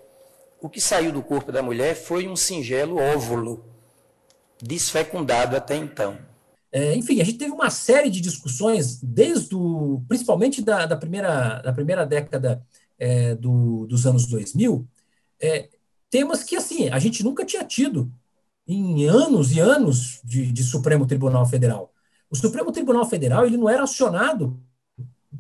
O 0.62 0.70
que 0.70 0.80
saiu 0.80 1.12
do 1.12 1.24
corpo 1.24 1.52
da 1.52 1.64
mulher 1.64 1.96
foi 1.96 2.28
um 2.28 2.36
singelo 2.36 2.98
óvulo, 2.98 3.66
desfecundado 4.62 5.56
até 5.56 5.76
então. 5.76 6.35
É, 6.76 6.94
enfim, 6.94 7.22
a 7.22 7.24
gente 7.24 7.38
teve 7.38 7.54
uma 7.54 7.70
série 7.70 8.10
de 8.10 8.20
discussões, 8.20 9.00
desde 9.02 9.56
o, 9.56 10.04
principalmente 10.10 10.62
da, 10.62 10.86
da, 10.86 10.98
primeira, 10.98 11.62
da 11.62 11.72
primeira 11.72 12.06
década 12.06 12.62
é, 13.00 13.34
do, 13.34 13.88
dos 13.88 14.06
anos 14.06 14.26
2000, 14.26 14.86
é, 15.42 15.70
temas 16.10 16.44
que, 16.44 16.54
assim, 16.54 16.90
a 16.90 17.00
gente 17.00 17.24
nunca 17.24 17.46
tinha 17.46 17.64
tido 17.64 18.12
em 18.68 19.08
anos 19.08 19.54
e 19.56 19.60
anos 19.62 20.20
de, 20.22 20.52
de, 20.52 20.64
Supremo 20.66 21.08
Tribunal 21.08 21.46
Federal. 21.46 21.94
O 22.30 22.36
Supremo 22.36 22.74
Tribunal 22.74 23.06
Federal 23.10 23.46
ele 23.46 23.56
não 23.56 23.70
era 23.70 23.84
acionado 23.84 24.62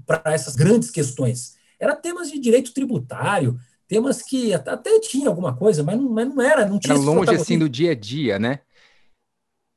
para 0.05 0.33
essas 0.33 0.55
grandes 0.55 0.89
questões. 0.89 1.57
Era 1.77 1.97
temas 1.97 2.31
de 2.31 2.39
direito 2.39 2.73
tributário, 2.73 3.59
temas 3.89 4.21
que 4.21 4.53
até 4.53 5.01
tinha 5.01 5.27
alguma 5.27 5.53
coisa, 5.53 5.83
mas 5.83 5.97
não, 5.99 6.09
mas 6.09 6.33
não 6.33 6.41
era, 6.41 6.65
não 6.65 6.79
tinha 6.79 6.93
Era 6.93 7.03
longe 7.03 7.35
assim 7.35 7.59
do 7.59 7.67
dia 7.67 7.91
a 7.91 7.95
dia, 7.95 8.39
né? 8.39 8.61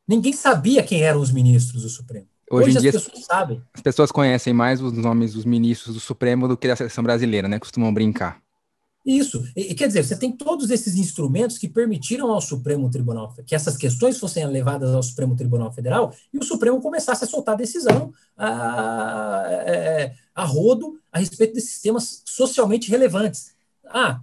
Ninguém 0.09 0.33
sabia 0.33 0.83
quem 0.83 1.03
eram 1.03 1.21
os 1.21 1.31
ministros 1.31 1.83
do 1.83 1.89
Supremo. 1.91 2.27
Hoje, 2.51 2.71
Hoje 2.71 2.79
em 2.79 2.81
dia, 2.81 2.91
as 2.91 3.05
pessoas 3.05 3.25
sabem. 3.27 3.63
As 3.75 3.83
pessoas 3.83 4.11
conhecem 4.11 4.55
mais 4.55 4.81
os 4.81 4.95
nomes 4.95 5.35
dos 5.35 5.45
ministros 5.45 5.95
do 5.95 6.01
Supremo 6.01 6.49
do 6.49 6.57
que 6.57 6.67
da 6.67 6.75
seleção 6.75 7.05
brasileira, 7.05 7.47
né? 7.47 7.59
Costumam 7.59 7.93
brincar. 7.93 8.41
Isso. 9.05 9.47
E, 9.55 9.75
quer 9.75 9.87
dizer, 9.87 10.03
você 10.03 10.17
tem 10.17 10.33
todos 10.33 10.71
esses 10.71 10.97
instrumentos 10.97 11.57
que 11.59 11.69
permitiram 11.69 12.31
ao 12.31 12.41
Supremo 12.41 12.91
Tribunal 12.91 13.35
que 13.47 13.55
essas 13.55 13.77
questões 13.77 14.19
fossem 14.19 14.47
levadas 14.47 14.95
ao 14.95 15.03
Supremo 15.03 15.37
Tribunal 15.37 15.73
Federal 15.73 16.15
e 16.33 16.39
o 16.39 16.45
Supremo 16.45 16.81
começasse 16.81 17.25
a 17.25 17.27
soltar 17.27 17.57
decisão 17.57 18.13
a, 18.37 18.49
a, 18.49 20.11
a 20.35 20.45
rodo 20.45 20.99
a 21.13 21.19
respeito 21.19 21.55
desses 21.55 21.81
temas 21.81 22.23
socialmente 22.25 22.91
relevantes. 22.91 23.55
Ah, 23.87 24.21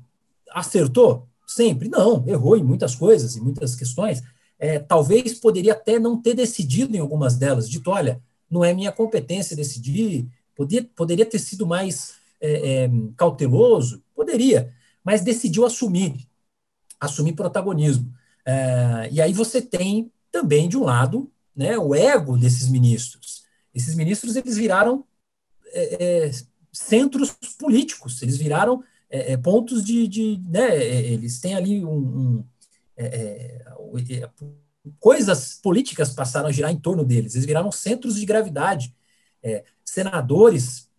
acertou? 0.51 1.27
Sempre. 1.47 1.89
Não, 1.89 2.23
errou 2.27 2.57
em 2.57 2.63
muitas 2.63 2.95
coisas, 2.95 3.35
em 3.35 3.41
muitas 3.41 3.75
questões. 3.75 4.21
É, 4.57 4.79
talvez 4.79 5.33
poderia 5.33 5.73
até 5.73 5.99
não 5.99 6.21
ter 6.21 6.33
decidido 6.33 6.95
em 6.95 6.99
algumas 6.99 7.35
delas, 7.35 7.69
dito, 7.69 7.91
olha, 7.91 8.21
não 8.49 8.63
é 8.63 8.73
minha 8.73 8.91
competência 8.91 9.55
decidir, 9.55 10.27
poderia, 10.95 11.25
ter 11.25 11.39
sido 11.39 11.67
mais 11.67 12.15
é, 12.39 12.85
é, 12.85 12.89
cauteloso, 13.17 14.01
poderia, 14.15 14.73
mas 15.03 15.21
decidiu 15.21 15.65
assumir, 15.65 16.27
assumir 16.99 17.33
protagonismo. 17.33 18.11
É, 18.45 19.09
e 19.11 19.21
aí 19.21 19.33
você 19.33 19.61
tem 19.61 20.11
também, 20.31 20.69
de 20.69 20.77
um 20.77 20.83
lado, 20.83 21.31
né, 21.55 21.77
o 21.77 21.93
ego 21.93 22.37
desses 22.37 22.69
ministros. 22.69 23.43
Esses 23.73 23.95
ministros 23.95 24.35
eles 24.35 24.55
viraram 24.55 25.03
é, 25.67 26.25
é, 26.25 26.31
centros 26.71 27.31
políticos, 27.59 28.21
eles 28.21 28.37
viraram 28.37 28.83
pontos 29.43 29.85
de, 29.85 30.09
de 30.09 30.41
né, 30.49 30.75
eles 30.83 31.39
têm 31.39 31.55
ali 31.55 31.85
um, 31.85 31.95
um 31.97 32.43
coisas 34.99 35.60
políticas 35.62 36.13
passaram 36.13 36.47
a 36.47 36.51
girar 36.51 36.71
em 36.71 36.79
torno 36.79 37.03
deles, 37.03 37.36
eles 37.36 37.45
viraram 37.45 37.71
centros 37.71 38.15
de 38.15 38.25
gravidade. 38.25 38.95
senadores 39.84 40.89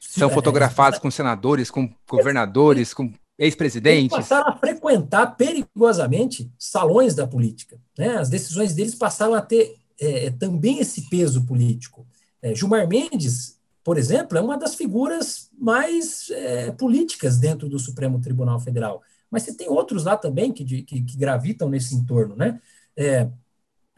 são 0.00 0.28
é, 0.28 0.32
fotografados 0.32 0.98
com 0.98 1.10
senadores, 1.10 1.70
com 1.70 1.92
governadores, 2.08 2.92
com 2.94 3.12
ex-presidentes. 3.38 4.16
passaram 4.16 4.50
a 4.50 4.56
frequentar 4.56 5.36
perigosamente 5.36 6.52
salões 6.58 7.14
da 7.14 7.26
política. 7.26 7.78
Né? 7.98 8.16
As 8.16 8.28
decisões 8.28 8.74
deles 8.74 8.94
passaram 8.94 9.34
a 9.34 9.42
ter 9.42 9.76
é, 10.00 10.30
também 10.30 10.78
esse 10.78 11.08
peso 11.08 11.44
político. 11.44 12.06
É, 12.40 12.54
Gilmar 12.54 12.86
Mendes, 12.86 13.58
por 13.82 13.98
exemplo, 13.98 14.36
é 14.36 14.40
uma 14.40 14.56
das 14.56 14.74
figuras 14.74 15.48
mais 15.58 16.28
é, 16.30 16.70
políticas 16.72 17.38
dentro 17.38 17.68
do 17.68 17.78
Supremo 17.78 18.20
Tribunal 18.20 18.60
Federal. 18.60 19.02
Mas 19.32 19.44
você 19.44 19.54
tem 19.54 19.68
outros 19.68 20.04
lá 20.04 20.16
também 20.16 20.52
que, 20.52 20.64
que, 20.82 21.02
que 21.02 21.16
gravitam 21.16 21.70
nesse 21.70 21.94
entorno. 21.94 22.36
Né? 22.36 22.60
É, 22.94 23.28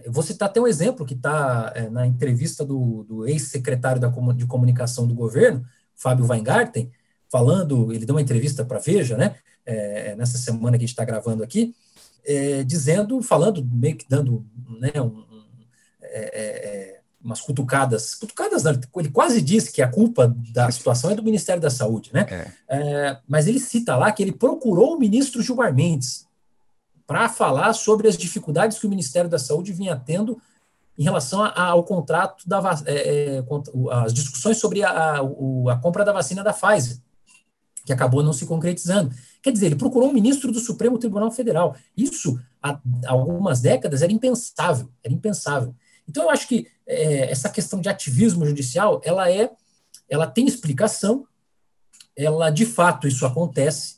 eu 0.04 0.12
vou 0.12 0.22
citar 0.22 0.48
até 0.48 0.60
um 0.60 0.66
exemplo 0.66 1.04
que 1.04 1.14
está 1.14 1.72
é, 1.74 1.90
na 1.90 2.06
entrevista 2.06 2.64
do, 2.64 3.02
do 3.02 3.26
ex-secretário 3.26 4.00
de 4.34 4.46
comunicação 4.46 5.08
do 5.08 5.14
governo, 5.14 5.66
Fábio 5.96 6.26
Weingarten, 6.26 6.90
falando, 7.30 7.92
ele 7.92 8.06
deu 8.06 8.14
uma 8.14 8.22
entrevista 8.22 8.64
para 8.64 8.78
Veja, 8.78 9.16
né, 9.16 9.36
é, 9.66 10.14
nessa 10.14 10.38
semana 10.38 10.78
que 10.78 10.84
a 10.84 10.86
gente 10.86 10.90
está 10.90 11.04
gravando 11.04 11.42
aqui, 11.42 11.74
é, 12.24 12.62
dizendo, 12.62 13.20
falando, 13.20 13.64
meio 13.64 13.96
que 13.96 14.06
dando 14.08 14.46
né, 14.80 15.00
um, 15.00 15.24
é, 16.00 16.40
é, 16.42 17.00
umas 17.24 17.40
cutucadas, 17.40 18.14
cutucadas, 18.14 18.64
ele 18.66 19.10
quase 19.10 19.40
disse 19.40 19.72
que 19.72 19.80
a 19.80 19.88
culpa 19.88 20.28
da 20.52 20.70
situação 20.70 21.10
é 21.10 21.14
do 21.14 21.22
Ministério 21.22 21.60
da 21.60 21.70
Saúde, 21.70 22.10
né? 22.12 22.26
É. 22.28 22.52
É, 22.68 23.18
mas 23.26 23.46
ele 23.46 23.58
cita 23.58 23.96
lá 23.96 24.12
que 24.12 24.22
ele 24.22 24.32
procurou 24.32 24.94
o 24.94 24.98
ministro 24.98 25.42
Gilmar 25.42 25.74
Mendes 25.74 26.26
para 27.06 27.28
falar 27.28 27.72
sobre 27.72 28.08
as 28.08 28.16
dificuldades 28.16 28.78
que 28.78 28.87
o 28.87 28.90
Ministério 28.90 29.30
da 29.30 29.38
Saúde 29.38 29.72
vinha 29.72 29.96
tendo 29.96 30.40
em 30.98 31.02
relação 31.02 31.44
ao 31.44 31.82
contrato 31.82 32.46
da 32.46 32.60
é, 32.87 33.38
é, 33.38 33.44
as 33.90 34.12
discussões 34.12 34.58
sobre 34.58 34.82
a, 34.82 34.90
a, 34.90 35.20
a, 35.72 35.76
compra 35.76 36.04
da 36.04 36.12
vacina 36.12 36.44
da 36.44 36.52
Pfizer, 36.52 36.98
que 37.84 37.92
acabou 37.92 38.22
não 38.22 38.32
se 38.32 38.46
concretizando. 38.46 39.14
Quer 39.42 39.50
dizer, 39.50 39.66
ele 39.66 39.76
procurou 39.76 40.10
um 40.10 40.12
ministro 40.12 40.52
do 40.52 40.60
Supremo 40.60 40.98
Tribunal 40.98 41.30
Federal. 41.30 41.74
Isso, 41.96 42.38
há 42.62 42.78
algumas 43.06 43.60
décadas, 43.60 44.02
era 44.02 44.12
impensável, 44.12 44.88
era 45.02 45.12
impensável. 45.12 45.74
Então, 46.08 46.24
eu 46.24 46.30
acho 46.30 46.46
que 46.48 46.66
é, 46.86 47.30
essa 47.30 47.48
questão 47.48 47.80
de 47.80 47.88
ativismo 47.88 48.44
judicial, 48.46 49.00
ela 49.04 49.30
é, 49.30 49.50
ela 50.08 50.26
tem 50.26 50.46
explicação, 50.46 51.26
ela, 52.16 52.50
de 52.50 52.66
fato, 52.66 53.08
isso 53.08 53.26
acontece, 53.26 53.96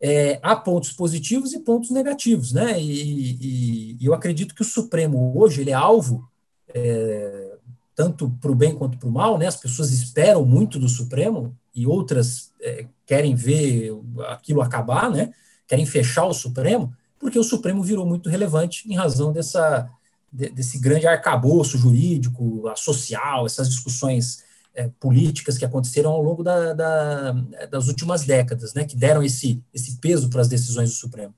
é, 0.00 0.38
há 0.42 0.54
pontos 0.54 0.92
positivos 0.92 1.52
e 1.52 1.60
pontos 1.60 1.90
negativos, 1.90 2.52
né? 2.52 2.80
E, 2.80 3.02
e, 3.02 3.96
e, 4.00 4.06
eu 4.06 4.14
acredito 4.14 4.54
que 4.54 4.62
o 4.62 4.64
Supremo 4.64 5.36
hoje 5.36 5.60
ele 5.60 5.70
é 5.70 5.74
alvo 5.74 6.28
é, 6.68 7.56
tanto 7.94 8.30
para 8.40 8.52
o 8.52 8.54
bem 8.54 8.76
quanto 8.76 8.96
para 8.96 9.08
o 9.08 9.12
mal, 9.12 9.36
né? 9.36 9.46
As 9.46 9.56
pessoas 9.56 9.90
esperam 9.90 10.44
muito 10.44 10.78
do 10.78 10.88
Supremo 10.88 11.52
e 11.74 11.84
outras 11.84 12.52
é, 12.60 12.86
querem 13.04 13.34
ver 13.34 13.92
aquilo 14.28 14.62
acabar, 14.62 15.10
né? 15.10 15.32
Querem 15.66 15.84
fechar 15.84 16.26
o 16.26 16.32
Supremo, 16.32 16.94
porque 17.18 17.38
o 17.38 17.44
Supremo 17.44 17.82
virou 17.82 18.06
muito 18.06 18.30
relevante 18.30 18.88
em 18.88 18.94
razão 18.94 19.32
dessa 19.32 19.90
desse 20.30 20.78
grande 20.78 21.06
arcabouço 21.06 21.78
jurídico, 21.78 22.64
social, 22.76 23.46
essas 23.46 23.68
discussões 23.68 24.44
é, 24.74 24.90
políticas 25.00 25.58
que 25.58 25.64
aconteceram 25.64 26.10
ao 26.10 26.22
longo 26.22 26.42
da, 26.42 26.72
da, 26.72 27.32
das 27.70 27.88
últimas 27.88 28.24
décadas, 28.24 28.74
né, 28.74 28.84
que 28.84 28.96
deram 28.96 29.22
esse, 29.22 29.62
esse 29.72 29.96
peso 29.98 30.28
para 30.30 30.40
as 30.40 30.48
decisões 30.48 30.90
do 30.90 30.96
Supremo. 30.96 31.34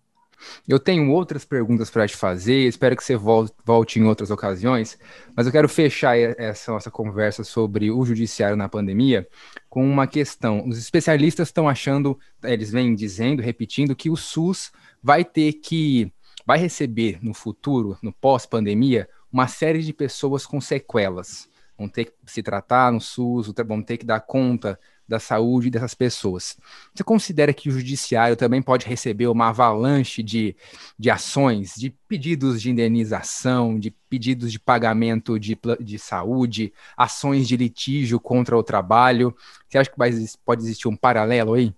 Eu 0.66 0.78
tenho 0.78 1.10
outras 1.10 1.44
perguntas 1.44 1.90
para 1.90 2.06
te 2.06 2.16
fazer, 2.16 2.66
espero 2.66 2.96
que 2.96 3.04
você 3.04 3.16
volte, 3.16 3.54
volte, 3.64 3.98
em 3.98 4.04
outras 4.04 4.30
ocasiões, 4.30 4.98
mas 5.36 5.46
eu 5.46 5.52
quero 5.52 5.68
fechar 5.68 6.16
essa 6.16 6.72
nossa 6.72 6.90
conversa 6.90 7.44
sobre 7.44 7.90
o 7.90 8.04
judiciário 8.04 8.56
na 8.56 8.68
pandemia 8.68 9.26
com 9.68 9.84
uma 9.84 10.06
questão. 10.06 10.66
Os 10.66 10.78
especialistas 10.78 11.48
estão 11.48 11.68
achando, 11.68 12.18
eles 12.42 12.70
vêm 12.70 12.94
dizendo, 12.94 13.42
repetindo, 13.42 13.94
que 13.94 14.10
o 14.10 14.16
SUS 14.16 14.72
vai 15.02 15.24
ter 15.24 15.54
que, 15.54 16.12
vai 16.50 16.58
receber 16.58 17.20
no 17.22 17.32
futuro, 17.32 17.96
no 18.02 18.12
pós-pandemia, 18.12 19.08
uma 19.32 19.46
série 19.46 19.84
de 19.84 19.92
pessoas 19.92 20.44
com 20.44 20.60
sequelas 20.60 21.48
vão 21.78 21.88
ter 21.88 22.06
que 22.06 22.12
se 22.26 22.42
tratar 22.42 22.90
no 22.90 23.00
SUS, 23.00 23.52
vão 23.64 23.80
ter 23.80 23.98
que 23.98 24.04
dar 24.04 24.18
conta 24.18 24.76
da 25.06 25.20
saúde 25.20 25.70
dessas 25.70 25.94
pessoas. 25.94 26.58
Você 26.92 27.04
considera 27.04 27.54
que 27.54 27.68
o 27.68 27.72
judiciário 27.72 28.34
também 28.34 28.60
pode 28.60 28.84
receber 28.84 29.28
uma 29.28 29.50
avalanche 29.50 30.24
de, 30.24 30.56
de 30.98 31.08
ações, 31.08 31.76
de 31.76 31.90
pedidos 32.08 32.60
de 32.60 32.70
indenização, 32.70 33.78
de 33.78 33.92
pedidos 34.10 34.50
de 34.50 34.58
pagamento 34.58 35.38
de, 35.38 35.56
de 35.80 35.98
saúde, 36.00 36.72
ações 36.96 37.46
de 37.46 37.56
litígio 37.56 38.18
contra 38.18 38.56
o 38.58 38.62
trabalho? 38.62 39.32
Você 39.68 39.78
acha 39.78 39.88
que 39.88 39.96
pode 40.44 40.62
existir 40.62 40.88
um 40.88 40.96
paralelo 40.96 41.54
aí? 41.54 41.72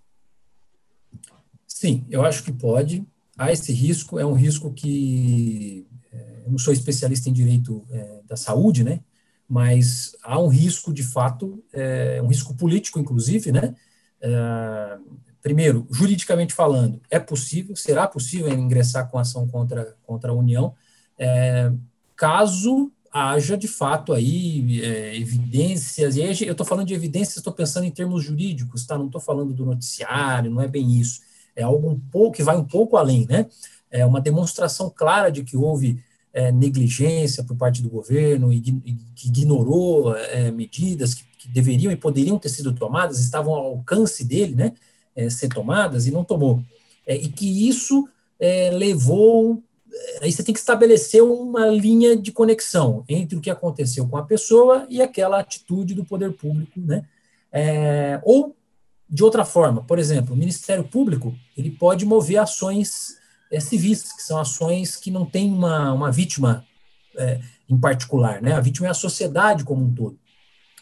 Sim, 1.66 2.06
eu 2.08 2.24
acho 2.24 2.42
que 2.42 2.52
pode. 2.52 3.06
Há 3.36 3.52
esse 3.52 3.72
risco, 3.72 4.18
é 4.18 4.26
um 4.26 4.34
risco 4.34 4.72
que. 4.72 5.86
É, 6.12 6.42
eu 6.46 6.52
não 6.52 6.58
sou 6.58 6.72
especialista 6.72 7.28
em 7.28 7.32
direito 7.32 7.86
é, 7.90 8.20
da 8.26 8.36
saúde, 8.36 8.84
né? 8.84 9.00
mas 9.52 10.16
há 10.22 10.40
um 10.40 10.48
risco, 10.48 10.94
de 10.94 11.02
fato, 11.02 11.62
é, 11.74 12.22
um 12.22 12.28
risco 12.28 12.54
político, 12.54 12.98
inclusive, 12.98 13.52
né? 13.52 13.74
É, 14.18 14.98
primeiro, 15.42 15.86
juridicamente 15.90 16.54
falando, 16.54 16.98
é 17.10 17.18
possível, 17.18 17.76
será 17.76 18.08
possível 18.08 18.48
ingressar 18.48 19.10
com 19.10 19.18
ação 19.18 19.46
contra, 19.46 19.94
contra 20.06 20.30
a 20.30 20.34
União, 20.34 20.74
é, 21.18 21.70
caso 22.16 22.90
haja, 23.12 23.54
de 23.54 23.68
fato, 23.68 24.14
aí 24.14 24.80
é, 24.80 25.16
evidências, 25.18 26.16
e 26.16 26.22
aí 26.22 26.34
eu 26.46 26.52
estou 26.52 26.64
falando 26.64 26.86
de 26.86 26.94
evidências, 26.94 27.36
estou 27.36 27.52
pensando 27.52 27.84
em 27.84 27.90
termos 27.90 28.24
jurídicos, 28.24 28.86
tá? 28.86 28.96
Não 28.96 29.04
estou 29.04 29.20
falando 29.20 29.52
do 29.52 29.66
noticiário, 29.66 30.50
não 30.50 30.62
é 30.62 30.68
bem 30.68 30.98
isso. 30.98 31.20
É 31.54 31.62
algo 31.62 31.90
um 31.90 31.98
pouco, 31.98 32.36
que 32.36 32.42
vai 32.42 32.56
um 32.56 32.64
pouco 32.64 32.96
além, 32.96 33.26
né? 33.28 33.46
É 33.90 34.06
uma 34.06 34.20
demonstração 34.20 34.90
clara 34.90 35.30
de 35.30 35.44
que 35.44 35.56
houve 35.56 36.02
é, 36.32 36.50
negligência 36.50 37.44
por 37.44 37.56
parte 37.56 37.82
do 37.82 37.90
governo 37.90 38.52
e, 38.52 38.60
que 39.14 39.28
ignorou 39.28 40.16
é, 40.16 40.50
medidas 40.50 41.14
que, 41.14 41.24
que, 41.38 41.48
deveriam 41.48 41.92
e 41.92 41.96
poderiam 41.96 42.38
ter 42.38 42.48
sido 42.48 42.72
tomadas, 42.72 43.20
estavam 43.20 43.52
ao 43.54 43.66
alcance 43.66 44.24
dele, 44.24 44.54
né, 44.54 44.72
é, 45.14 45.28
ser 45.28 45.48
tomadas 45.48 46.06
e 46.06 46.10
não 46.10 46.24
tomou. 46.24 46.62
É, 47.06 47.14
e 47.14 47.28
que 47.28 47.68
isso 47.68 48.08
é, 48.40 48.70
levou. 48.70 49.62
É, 49.92 50.24
aí 50.24 50.32
você 50.32 50.42
tem 50.42 50.54
que 50.54 50.60
estabelecer 50.60 51.22
uma 51.22 51.66
linha 51.66 52.16
de 52.16 52.32
conexão 52.32 53.04
entre 53.08 53.36
o 53.36 53.40
que 53.40 53.50
aconteceu 53.50 54.08
com 54.08 54.16
a 54.16 54.24
pessoa 54.24 54.86
e 54.88 55.02
aquela 55.02 55.38
atitude 55.38 55.94
do 55.94 56.04
poder 56.04 56.32
público, 56.32 56.80
né? 56.80 57.04
ou 58.24 58.56
de 59.12 59.22
outra 59.22 59.44
forma, 59.44 59.83
por 59.83 59.98
exemplo, 59.98 60.35
o 60.35 60.38
Ministério 60.38 60.83
Público 60.85 61.37
ele 61.55 61.70
pode 61.70 62.07
mover 62.07 62.38
ações 62.38 63.18
é, 63.51 63.61
civis, 63.61 64.11
que 64.11 64.22
são 64.22 64.38
ações 64.38 64.96
que 64.96 65.11
não 65.11 65.27
têm 65.27 65.53
uma, 65.53 65.92
uma 65.92 66.11
vítima 66.11 66.64
é, 67.18 67.38
em 67.68 67.79
particular, 67.79 68.40
né? 68.40 68.55
A 68.55 68.61
vítima 68.61 68.87
é 68.87 68.90
a 68.90 68.94
sociedade 68.94 69.64
como 69.64 69.85
um 69.85 69.94
todo. 69.94 70.18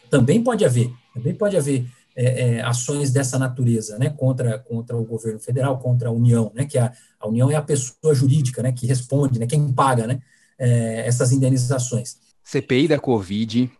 também 0.09 0.41
pode 0.41 0.63
haver, 0.63 0.93
também 1.13 1.35
pode 1.35 1.57
haver 1.57 1.85
é, 2.15 2.55
é, 2.55 2.61
ações 2.61 3.11
dessa 3.11 3.37
natureza, 3.37 3.97
né, 3.97 4.09
contra, 4.09 4.59
contra 4.59 4.95
o 4.95 5.03
governo 5.03 5.39
federal, 5.39 5.79
contra 5.79 6.09
a 6.09 6.11
União, 6.11 6.51
né, 6.53 6.65
que 6.65 6.77
a, 6.77 6.91
a 7.19 7.27
União 7.27 7.49
é 7.51 7.55
a 7.55 7.61
pessoa 7.61 8.13
jurídica, 8.13 8.61
né, 8.61 8.71
que 8.71 8.85
responde, 8.85 9.39
né, 9.39 9.47
quem 9.47 9.71
paga, 9.71 10.07
né, 10.07 10.21
é, 10.59 11.07
essas 11.07 11.31
indenizações. 11.31 12.17
CPI 12.43 12.87
da 12.87 12.99
Covid, 12.99 13.71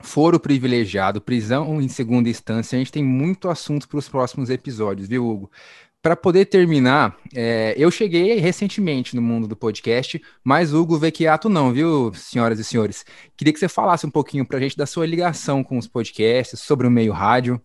foro 0.00 0.38
privilegiado, 0.38 1.20
prisão 1.20 1.80
em 1.80 1.88
segunda 1.88 2.28
instância, 2.28 2.76
a 2.76 2.78
gente 2.78 2.92
tem 2.92 3.04
muito 3.04 3.48
assunto 3.48 3.88
para 3.88 3.98
os 3.98 4.08
próximos 4.08 4.50
episódios, 4.50 5.08
viu, 5.08 5.26
Hugo? 5.26 5.50
Para 6.02 6.14
poder 6.14 6.44
terminar, 6.44 7.16
é, 7.34 7.74
eu 7.76 7.90
cheguei 7.90 8.38
recentemente 8.38 9.16
no 9.16 9.22
mundo 9.22 9.48
do 9.48 9.56
podcast, 9.56 10.22
mas 10.44 10.72
Hugo 10.72 10.96
Vecchiato 10.96 11.48
não, 11.48 11.72
viu, 11.72 12.12
senhoras 12.14 12.60
e 12.60 12.64
senhores? 12.64 13.04
Queria 13.36 13.52
que 13.52 13.58
você 13.58 13.68
falasse 13.68 14.06
um 14.06 14.10
pouquinho 14.10 14.46
para 14.46 14.58
a 14.58 14.60
gente 14.60 14.76
da 14.76 14.86
sua 14.86 15.04
ligação 15.04 15.64
com 15.64 15.76
os 15.76 15.88
podcasts, 15.88 16.60
sobre 16.60 16.86
o 16.86 16.90
meio 16.90 17.12
rádio. 17.12 17.60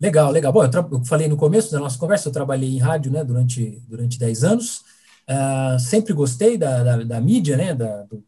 Legal, 0.00 0.32
legal. 0.32 0.52
Bom, 0.52 0.64
eu, 0.64 0.70
eu, 0.90 1.04
falei 1.04 1.28
no 1.28 1.36
começo 1.36 1.70
da 1.70 1.78
nossa 1.78 1.96
conversa, 1.96 2.28
eu 2.28 2.32
trabalhei 2.32 2.70
em 2.70 2.78
rádio 2.78 3.12
né, 3.12 3.22
durante, 3.22 3.80
durante 3.86 4.18
10 4.18 4.42
anos, 4.42 4.78
uh, 5.30 5.78
sempre 5.78 6.12
gostei 6.12 6.58
da, 6.58 6.82
da, 6.82 6.96
da 7.04 7.20
mídia, 7.20 7.56
né, 7.56 7.72
da, 7.72 8.02
do, 8.02 8.24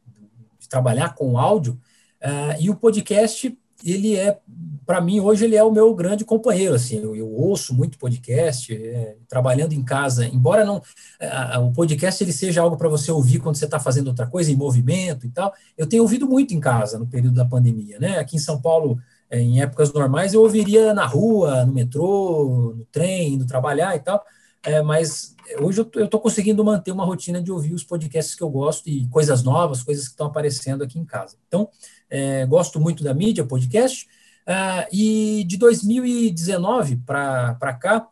de 0.56 0.68
trabalhar 0.68 1.16
com 1.16 1.36
áudio, 1.36 1.76
uh, 2.24 2.60
e 2.60 2.70
o 2.70 2.74
podcast 2.74 3.56
ele 3.84 4.16
é, 4.16 4.38
para 4.86 5.00
mim, 5.00 5.20
hoje 5.20 5.44
ele 5.44 5.56
é 5.56 5.62
o 5.62 5.70
meu 5.70 5.94
grande 5.94 6.24
companheiro, 6.24 6.74
assim, 6.74 6.98
eu, 6.98 7.14
eu 7.14 7.28
ouço 7.28 7.74
muito 7.74 7.98
podcast, 7.98 8.74
é, 8.74 9.16
trabalhando 9.28 9.72
em 9.72 9.82
casa, 9.82 10.26
embora 10.26 10.64
não, 10.64 10.82
é, 11.20 11.58
o 11.58 11.70
podcast 11.70 12.22
ele 12.24 12.32
seja 12.32 12.62
algo 12.62 12.76
para 12.76 12.88
você 12.88 13.12
ouvir 13.12 13.40
quando 13.40 13.56
você 13.56 13.66
está 13.66 13.78
fazendo 13.78 14.08
outra 14.08 14.26
coisa, 14.26 14.50
em 14.50 14.56
movimento 14.56 15.26
e 15.26 15.30
tal, 15.30 15.52
eu 15.76 15.86
tenho 15.86 16.02
ouvido 16.02 16.26
muito 16.26 16.54
em 16.54 16.60
casa 16.60 16.98
no 16.98 17.06
período 17.06 17.34
da 17.34 17.44
pandemia, 17.44 17.98
né, 17.98 18.18
aqui 18.18 18.36
em 18.36 18.40
São 18.40 18.60
Paulo, 18.60 18.98
é, 19.28 19.38
em 19.38 19.60
épocas 19.60 19.92
normais, 19.92 20.32
eu 20.32 20.40
ouviria 20.40 20.94
na 20.94 21.04
rua, 21.04 21.66
no 21.66 21.72
metrô, 21.72 22.74
no 22.76 22.86
trem, 22.86 23.34
indo 23.34 23.46
trabalhar 23.46 23.94
e 23.96 24.00
tal, 24.00 24.24
é, 24.64 24.80
mas 24.80 25.34
hoje 25.60 25.80
eu 25.94 26.04
estou 26.04 26.20
conseguindo 26.20 26.64
manter 26.64 26.90
uma 26.90 27.04
rotina 27.04 27.42
de 27.42 27.52
ouvir 27.52 27.74
os 27.74 27.84
podcasts 27.84 28.34
que 28.34 28.42
eu 28.42 28.48
gosto 28.48 28.88
e 28.88 29.06
coisas 29.08 29.42
novas, 29.42 29.82
coisas 29.82 30.06
que 30.06 30.12
estão 30.12 30.28
aparecendo 30.28 30.82
aqui 30.82 30.98
em 30.98 31.04
casa. 31.04 31.36
Então, 31.46 31.68
é, 32.10 32.46
gosto 32.46 32.80
muito 32.80 33.02
da 33.02 33.14
mídia, 33.14 33.44
podcast. 33.44 34.06
Ah, 34.46 34.86
e 34.92 35.44
de 35.46 35.56
2019 35.56 36.96
para 37.06 37.74
cá, 37.80 38.06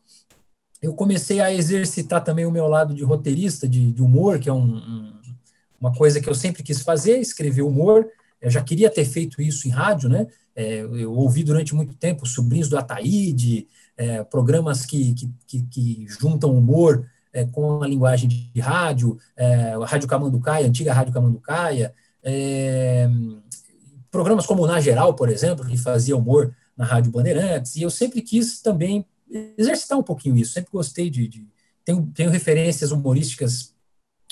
eu 0.81 0.95
comecei 0.95 1.41
a 1.41 1.53
exercitar 1.53 2.25
também 2.25 2.47
o 2.47 2.51
meu 2.51 2.67
lado 2.67 2.95
de 2.95 3.05
roteirista, 3.05 3.69
de, 3.69 3.93
de 3.93 4.03
humor, 4.03 4.39
que 4.39 4.49
é 4.49 4.53
um, 4.53 4.77
um, 4.77 5.13
uma 5.81 5.95
coisa 5.95 6.21
que 6.21 6.29
eu 6.29 6.35
sempre 6.35 6.63
quis 6.63 6.81
fazer, 6.83 7.19
escrever 7.19 7.63
humor. 7.63 8.07
Eu 8.41 8.51
já 8.51 8.63
queria 8.63 8.91
ter 8.91 9.05
feito 9.05 9.41
isso 9.41 9.69
em 9.69 9.71
rádio, 9.71 10.09
né? 10.09 10.27
É, 10.55 10.81
eu 10.81 11.13
ouvi 11.13 11.45
durante 11.45 11.75
muito 11.75 11.95
tempo 11.95 12.27
Sobrinhos 12.27 12.69
do 12.69 12.77
Ataíde, 12.77 13.69
é, 13.97 14.25
programas 14.25 14.85
que, 14.85 15.15
que, 15.15 15.31
que, 15.47 15.63
que, 15.63 16.07
juntam 16.09 16.55
humor 16.55 17.09
é, 17.33 17.45
com 17.45 17.83
a 17.83 17.87
linguagem 17.87 18.29
de 18.29 18.61
rádio, 18.61 19.19
é, 19.37 19.73
a 19.73 19.87
Rádio 19.87 20.09
Camanducaia, 20.09 20.67
a 20.67 20.69
antiga 20.69 20.93
Rádio 20.93 21.13
Camanducaia, 21.13 21.95
é, 22.23 23.09
programas 24.13 24.47
como 24.47 24.63
o 24.63 24.67
Na 24.67 24.81
Geral, 24.81 25.15
por 25.15 25.31
exemplo, 25.31 25.67
que 25.67 25.77
fazia 25.77 26.17
humor 26.17 26.55
na 26.77 26.85
Rádio 26.85 27.11
Bandeirantes, 27.11 27.75
e 27.75 27.83
eu 27.83 27.91
sempre 27.91 28.21
quis 28.23 28.61
também 28.61 29.05
exercitar 29.57 29.99
um 29.99 30.03
pouquinho 30.03 30.37
isso, 30.37 30.53
sempre 30.53 30.71
gostei 30.71 31.11
de... 31.11 31.27
de 31.27 31.49
tenho, 31.85 32.07
tenho 32.15 32.31
referências 32.31 32.93
humorísticas 32.93 33.75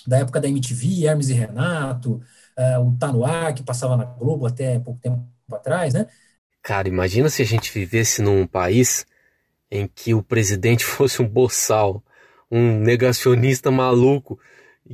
da 0.07 0.19
época 0.19 0.41
da 0.41 0.49
MTV, 0.49 1.07
Hermes 1.07 1.31
e 1.31 1.33
Renato, 1.33 2.23
uh, 2.57 2.81
o 2.87 2.97
Tá 2.97 3.13
No 3.13 3.25
Ar, 3.25 3.53
que 3.55 3.63
passava 3.63 3.97
na 3.97 4.05
Globo 4.05 4.47
até 4.47 4.79
pouco 4.79 5.01
tempo 5.01 5.27
atrás, 5.51 5.95
né? 5.95 6.07
Cara, 6.63 6.89
imagina 6.89 7.29
se 7.29 7.43
a 7.43 7.45
gente 7.45 7.73
vivesse 7.73 8.23
num 8.23 8.47
país 8.47 9.07
em 9.71 9.89
que 9.89 10.15
o 10.15 10.23
presidente 10.23 10.85
fosse 10.87 11.21
um 11.23 11.29
boçal, 11.29 12.03
um 12.51 12.79
negacionista 12.79 13.71
maluco, 13.71 14.39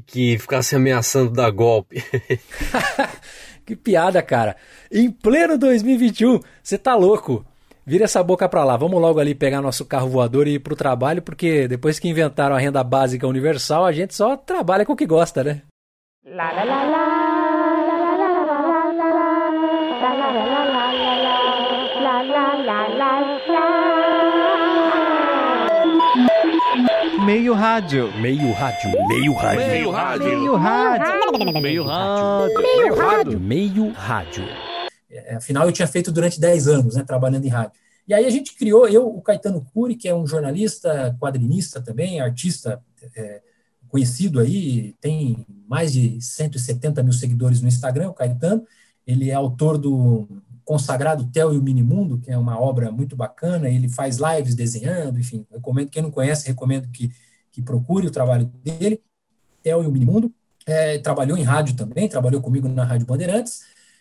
que 0.05 0.39
ficasse 0.39 0.75
ameaçando 0.75 1.31
dar 1.31 1.51
golpe. 1.51 2.03
Que 3.67 3.75
piada, 3.75 4.23
cara. 4.23 4.57
Em 4.91 5.11
pleno 5.11 5.59
2021, 5.59 6.39
você 6.63 6.79
tá 6.79 6.95
louco. 6.95 7.45
Vira 7.85 8.05
essa 8.05 8.23
boca 8.23 8.49
pra 8.49 8.65
lá. 8.65 8.77
Vamos 8.77 9.01
logo 9.01 9.19
ali 9.19 9.35
pegar 9.35 9.61
nosso 9.61 9.85
carro 9.85 10.09
voador 10.09 10.47
e 10.47 10.55
ir 10.55 10.59
pro 10.61 10.77
trabalho, 10.77 11.21
porque 11.21 11.67
depois 11.67 11.99
que 11.99 12.09
inventaram 12.09 12.55
a 12.55 12.59
renda 12.59 12.83
básica 12.85 13.27
universal, 13.27 13.85
a 13.85 13.93
gente 13.93 14.15
só 14.15 14.37
trabalha 14.37 14.87
com 14.87 14.93
o 14.93 14.97
que 14.97 15.07
gosta, 15.07 15.43
né? 15.43 15.63
La 16.25 16.53
la 16.53 16.65
la 16.65 16.85
la. 16.85 17.26
Meio 27.27 27.55
rádio. 27.55 28.13
Meio 28.21 28.53
rádio. 28.53 29.09
Meio 29.09 29.33
rádio. 29.33 29.67
Meio 29.67 29.91
rádio. 29.91 30.27
Meio 30.29 30.55
rádio. 30.55 31.61
Meio 31.61 31.85
rádio. 31.85 32.63
Meio 32.63 32.95
rádio. 32.95 33.41
Meio 33.41 33.91
rádio. 33.91 34.45
É, 35.11 35.35
afinal, 35.35 35.67
eu 35.67 35.73
tinha 35.73 35.89
feito 35.89 36.13
durante 36.13 36.39
10 36.39 36.69
anos, 36.69 36.95
né, 36.95 37.03
trabalhando 37.03 37.45
em 37.45 37.49
rádio. 37.49 37.73
E 38.07 38.15
aí 38.15 38.25
a 38.25 38.31
gente 38.31 38.55
criou, 38.55 38.87
eu, 38.87 39.09
o 39.09 39.21
Caetano 39.21 39.67
Cury, 39.75 39.97
que 39.97 40.09
é 40.09 40.15
um 40.15 40.25
jornalista, 40.25 41.17
quadrinista 41.19 41.81
também, 41.81 42.21
artista 42.21 42.81
é, 43.17 43.43
conhecido 43.89 44.39
aí, 44.39 44.95
tem 45.01 45.45
mais 45.67 45.93
de 45.93 46.21
170 46.21 47.03
mil 47.03 47.13
seguidores 47.13 47.61
no 47.61 47.67
Instagram, 47.67 48.11
o 48.11 48.15
Caetano. 48.15 48.65
Ele 49.05 49.31
é 49.31 49.35
autor 49.35 49.79
do 49.79 50.29
consagrado 50.67 51.25
Theo 51.31 51.55
e 51.55 51.59
o 51.59 51.63
Minimundo, 51.63 52.19
que 52.19 52.31
é 52.31 52.37
uma 52.37 52.61
obra 52.61 52.91
muito 52.91 53.15
bacana, 53.15 53.71
ele 53.71 53.89
faz 53.89 54.19
lives 54.19 54.57
desenhando, 54.57 55.19
enfim, 55.19 55.47
recomendo, 55.51 55.89
quem 55.89 56.03
não 56.03 56.11
conhece, 56.11 56.49
recomendo 56.49 56.89
que, 56.89 57.11
que 57.53 57.63
procure 57.63 58.09
o 58.09 58.11
trabalho 58.11 58.47
dele, 58.65 59.01
Theo 59.63 59.85
e 59.85 59.87
o 59.87 59.93
Minimundo, 59.93 60.35
é, 60.67 60.99
trabalhou 60.99 61.39
em 61.39 61.45
rádio 61.45 61.77
também, 61.77 62.09
trabalhou 62.09 62.43
comigo 62.43 62.69
na 62.69 62.83
Rádio 62.83 63.07
Bandeirantes, 63.07 63.61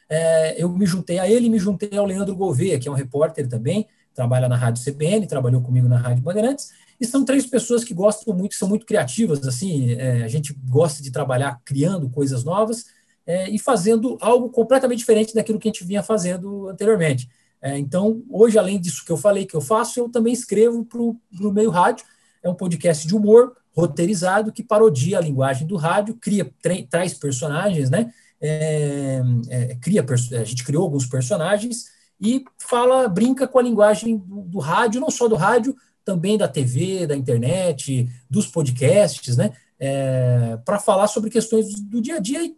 é, 0.10 0.62
eu 0.62 0.67
me 0.67 0.88
juntei 0.88 1.19
a 1.19 1.30
ele 1.30 1.45
e 1.45 1.49
me 1.51 1.60
juntei 1.60 1.95
ao 1.95 2.06
Leandro 2.06 2.36
Gouveia, 2.36 2.80
que 2.80 2.88
é 2.88 2.91
um 2.91 2.95
repórter 2.95 3.47
também, 3.47 3.88
trabalha 4.12 4.49
na 4.49 4.56
Rádio 4.56 4.84
CBN, 4.84 5.28
trabalhou 5.28 5.62
comigo 5.62 5.88
na 5.88 5.97
Rádio 5.97 6.23
Bandeirantes, 6.23 6.71
e 6.99 7.06
são 7.06 7.23
três 7.23 7.45
pessoas 7.45 7.84
que 7.84 7.93
gostam 7.93 8.34
muito, 8.34 8.56
são 8.56 8.67
muito 8.67 8.88
criativas, 8.88 9.45
assim, 9.45 9.91
é, 9.91 10.23
a 10.23 10.28
gente 10.28 10.51
gosta 10.67 11.04
de 11.04 11.12
trabalhar 11.12 11.62
criando 11.63 12.10
coisas 12.10 12.43
novas, 12.43 12.86
é, 13.25 13.49
e 13.49 13.57
fazendo 13.57 14.17
algo 14.21 14.49
completamente 14.49 14.99
diferente 14.99 15.33
daquilo 15.33 15.59
que 15.59 15.67
a 15.67 15.71
gente 15.71 15.83
vinha 15.83 16.03
fazendo 16.03 16.69
anteriormente. 16.69 17.29
É, 17.61 17.77
então, 17.77 18.23
hoje, 18.29 18.59
além 18.59 18.79
disso 18.79 19.03
que 19.03 19.11
eu 19.11 19.17
falei 19.17 19.45
que 19.45 19.55
eu 19.55 19.61
faço, 19.61 19.99
eu 19.99 20.09
também 20.09 20.33
escrevo 20.33 20.85
para 20.85 20.99
o 21.01 21.51
meio 21.51 21.69
rádio. 21.69 22.05
É 22.43 22.49
um 22.49 22.53
podcast 22.53 23.07
de 23.07 23.15
humor 23.15 23.55
roteirizado 23.75 24.51
que 24.51 24.63
parodia 24.63 25.17
a 25.17 25.21
linguagem 25.21 25.67
do 25.67 25.75
rádio, 25.75 26.15
cria, 26.15 26.49
traz 26.89 27.13
personagens, 27.13 27.89
né? 27.89 28.13
É, 28.39 29.21
é, 29.49 29.75
cria, 29.75 30.05
a 30.07 30.43
gente 30.43 30.63
criou 30.63 30.83
alguns 30.83 31.07
personagens 31.07 31.85
e 32.21 32.43
fala, 32.57 33.07
brinca 33.07 33.47
com 33.47 33.59
a 33.59 33.63
linguagem 33.63 34.17
do, 34.17 34.41
do 34.43 34.59
rádio, 34.59 35.01
não 35.01 35.09
só 35.09 35.27
do 35.27 35.35
rádio, 35.35 35.75
também 36.05 36.38
da 36.38 36.47
TV, 36.47 37.07
da 37.07 37.15
internet, 37.15 38.07
dos 38.29 38.45
podcasts, 38.45 39.35
né? 39.35 39.51
É, 39.88 40.58
para 40.65 40.80
falar 40.80 41.08
sobre 41.08 41.30
questões 41.30 41.80
do 41.80 42.02
dia 42.02 42.15
a 42.15 42.19
dia 42.19 42.43
e, 42.43 42.56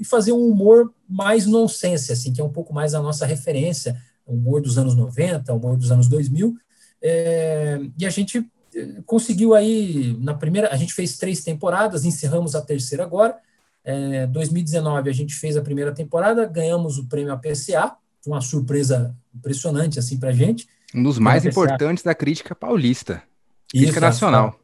e, 0.00 0.04
fazer 0.04 0.32
um 0.32 0.48
humor 0.48 0.92
mais 1.08 1.46
nonsense, 1.46 2.10
assim, 2.10 2.32
que 2.32 2.40
é 2.40 2.44
um 2.44 2.50
pouco 2.50 2.74
mais 2.74 2.94
a 2.94 3.00
nossa 3.00 3.24
referência, 3.24 3.96
humor 4.26 4.60
dos 4.60 4.76
anos 4.76 4.96
90, 4.96 5.52
humor 5.54 5.76
dos 5.76 5.92
anos 5.92 6.08
2000, 6.08 6.56
é, 7.00 7.80
e 7.96 8.04
a 8.04 8.10
gente 8.10 8.44
é, 8.74 8.88
conseguiu 9.06 9.54
aí, 9.54 10.16
na 10.20 10.34
primeira, 10.34 10.72
a 10.72 10.76
gente 10.76 10.92
fez 10.92 11.16
três 11.16 11.44
temporadas, 11.44 12.04
encerramos 12.04 12.56
a 12.56 12.60
terceira 12.60 13.04
agora, 13.04 13.36
é, 13.84 14.26
2019 14.26 15.08
a 15.08 15.12
gente 15.12 15.34
fez 15.34 15.56
a 15.56 15.62
primeira 15.62 15.92
temporada, 15.92 16.44
ganhamos 16.44 16.98
o 16.98 17.06
prêmio 17.06 17.32
APCA, 17.32 17.94
uma 18.26 18.40
surpresa 18.40 19.14
impressionante, 19.32 19.98
assim, 19.98 20.18
para 20.18 20.30
a 20.30 20.32
gente. 20.32 20.66
Um 20.92 21.02
dos 21.04 21.20
mais 21.20 21.44
importantes 21.44 22.02
da 22.02 22.14
crítica 22.14 22.54
paulista, 22.54 23.22
crítica 23.68 23.92
Isso, 23.92 24.00
nacional 24.00 24.58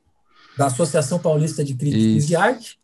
da 0.61 0.67
Associação 0.67 1.19
Paulista 1.19 1.65
de 1.65 1.75
Críticos 1.75 2.27
de 2.27 2.37
Arte, 2.37 2.79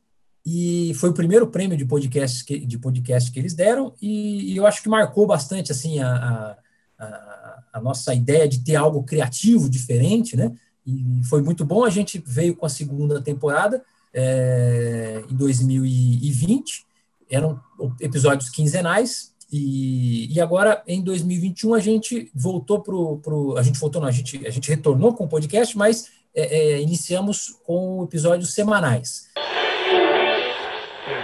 e 0.47 0.95
foi 0.95 1.11
o 1.11 1.13
primeiro 1.13 1.47
prêmio 1.47 1.77
de 1.77 1.85
podcast 1.85 2.43
que, 2.43 2.59
de 2.59 2.79
podcast 2.79 3.31
que 3.31 3.39
eles 3.39 3.53
deram, 3.53 3.93
e, 4.01 4.55
e 4.55 4.57
eu 4.57 4.67
acho 4.67 4.83
que 4.83 4.89
marcou 4.89 5.27
bastante 5.27 5.73
assim 5.73 5.99
a, 6.01 6.57
a, 6.99 7.63
a, 7.75 7.81
nossa 7.83 8.15
ideia 8.15 8.49
de 8.49 8.61
ter 8.61 8.77
algo 8.77 9.03
criativo, 9.03 9.69
diferente, 9.69 10.39
né? 10.39 10.55
E 10.87 11.21
foi 11.25 11.43
muito 11.43 11.67
bom. 11.67 11.85
A 11.85 11.91
gente 11.91 12.23
veio 12.27 12.57
com 12.57 12.65
a 12.65 12.71
segunda 12.71 13.21
temporada 13.21 13.85
é, 14.15 15.23
em 15.29 15.37
2020, 15.37 16.87
eram 17.29 17.61
episódios 18.01 18.49
quinzenais, 18.49 19.35
e, 19.53 20.35
e, 20.35 20.41
agora, 20.41 20.83
em 20.89 21.03
2021, 21.03 21.75
a 21.75 21.79
gente 21.79 22.31
voltou 22.35 22.81
para 22.81 22.95
o. 22.95 23.57
A 23.57 23.63
gente 23.63 23.79
voltou, 23.79 24.01
não, 24.01 24.09
a 24.09 24.13
gente, 24.13 24.45
a 24.47 24.51
gente 24.51 24.69
retornou 24.69 25.15
com 25.15 25.25
o 25.25 25.29
podcast, 25.29 25.77
mas 25.79 26.16
é, 26.37 26.75
é, 26.75 26.81
iniciamos 26.83 27.57
com 27.65 28.05
episódios 28.05 28.53
semanais. 28.53 29.27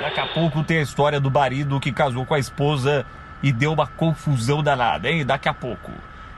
Daqui 0.01 0.21
a 0.21 0.27
pouco 0.29 0.65
tem 0.65 0.79
a 0.79 0.83
história 0.83 1.21
do 1.21 1.31
marido 1.31 1.79
que 1.79 1.93
casou 1.93 2.25
com 2.25 2.35
a 2.35 2.39
esposa 2.39 3.05
e 3.43 3.53
deu 3.53 3.73
uma 3.73 3.87
confusão 3.87 4.63
danada, 4.63 5.11
hein? 5.11 5.27
Daqui 5.27 5.49
a 5.49 5.55
pouco. 5.55 5.91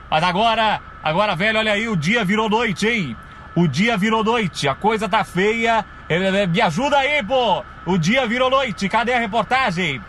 Mas 0.09 0.23
agora, 0.23 0.81
agora, 1.01 1.35
velho, 1.35 1.59
olha 1.59 1.71
aí, 1.71 1.87
o 1.87 1.95
dia 1.95 2.25
virou 2.25 2.49
noite, 2.49 2.87
hein? 2.87 3.15
O 3.55 3.67
dia 3.67 3.97
virou 3.97 4.23
noite, 4.23 4.67
a 4.67 4.75
coisa 4.75 5.07
tá 5.07 5.23
feia. 5.23 5.85
É, 6.09 6.15
é, 6.15 6.43
é, 6.43 6.47
me 6.47 6.61
ajuda 6.61 6.97
aí, 6.97 7.23
pô! 7.23 7.63
O 7.85 7.97
dia 7.97 8.27
virou 8.27 8.49
noite, 8.49 8.89
cadê 8.89 9.13
a 9.13 9.19
reportagem? 9.19 10.01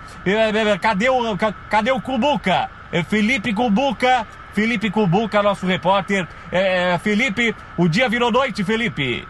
Cadê 0.81 1.09
o, 1.09 1.37
cadê 1.71 1.91
o 1.93 2.01
Cubuca? 2.01 2.71
Felipe 3.09 3.53
Cubuca, 3.53 4.27
Felipe 4.57 4.91
Cubuca, 4.91 5.43
nosso 5.43 5.67
repórter. 5.67 6.27
É, 6.51 6.97
Felipe, 7.01 7.55
o 7.77 7.87
dia 7.87 8.09
virou 8.09 8.33
noite, 8.33 8.65
Felipe. 8.65 9.29